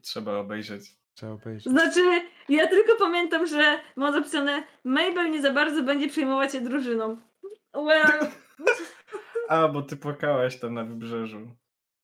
[0.02, 0.96] Trzeba obejrzeć.
[1.14, 1.74] Trzeba obejrzeć.
[1.74, 2.02] Znaczy,
[2.50, 7.18] ja tylko pamiętam, że mam zapisane Mabel nie za bardzo będzie przejmować się drużyną.
[7.74, 8.32] Well,
[9.50, 11.52] A, bo ty płakałaś tam na wybrzeżu.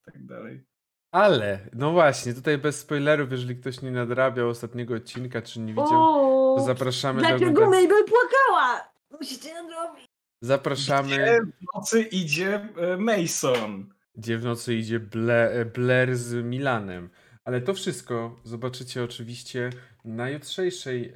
[0.06, 0.64] Tak dalej.
[1.12, 5.88] Ale, no właśnie, tutaj bez spoilerów, jeżeli ktoś nie nadrabiał ostatniego odcinka, czy nie widział,
[5.88, 7.82] to o, zapraszamy do dlaczego oglądania.
[7.82, 8.92] Mabel płakała?
[9.20, 10.11] Musicie nadrobić.
[10.42, 13.94] Zapraszamy, Gdzie w nocy idzie e, Mason.
[14.16, 17.10] gdzie w nocy idzie Ble, Blair z Milanem.
[17.44, 19.70] Ale to wszystko zobaczycie oczywiście
[20.06, 21.14] na jutrzejszej,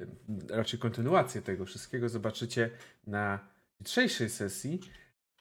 [0.50, 2.70] raczej kontynuację tego wszystkiego zobaczycie
[3.06, 3.38] na
[3.80, 4.80] jutrzejszej sesji.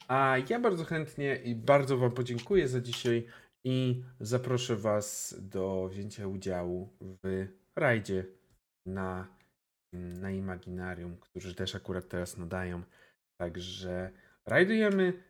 [0.07, 3.27] A ja bardzo chętnie i bardzo Wam podziękuję za dzisiaj
[3.63, 8.25] i zaproszę Was do wzięcia udziału w rajdzie
[8.85, 9.27] na,
[9.93, 12.83] na Imaginarium, którzy też akurat teraz nadają.
[13.37, 14.11] Także
[14.45, 15.23] rajdujemy.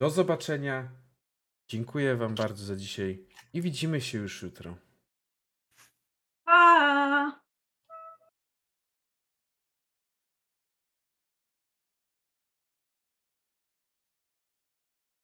[0.00, 0.88] Do zobaczenia.
[1.68, 4.76] Dziękuję Wam bardzo za dzisiaj i widzimy się już jutro.
[6.44, 7.01] Pa!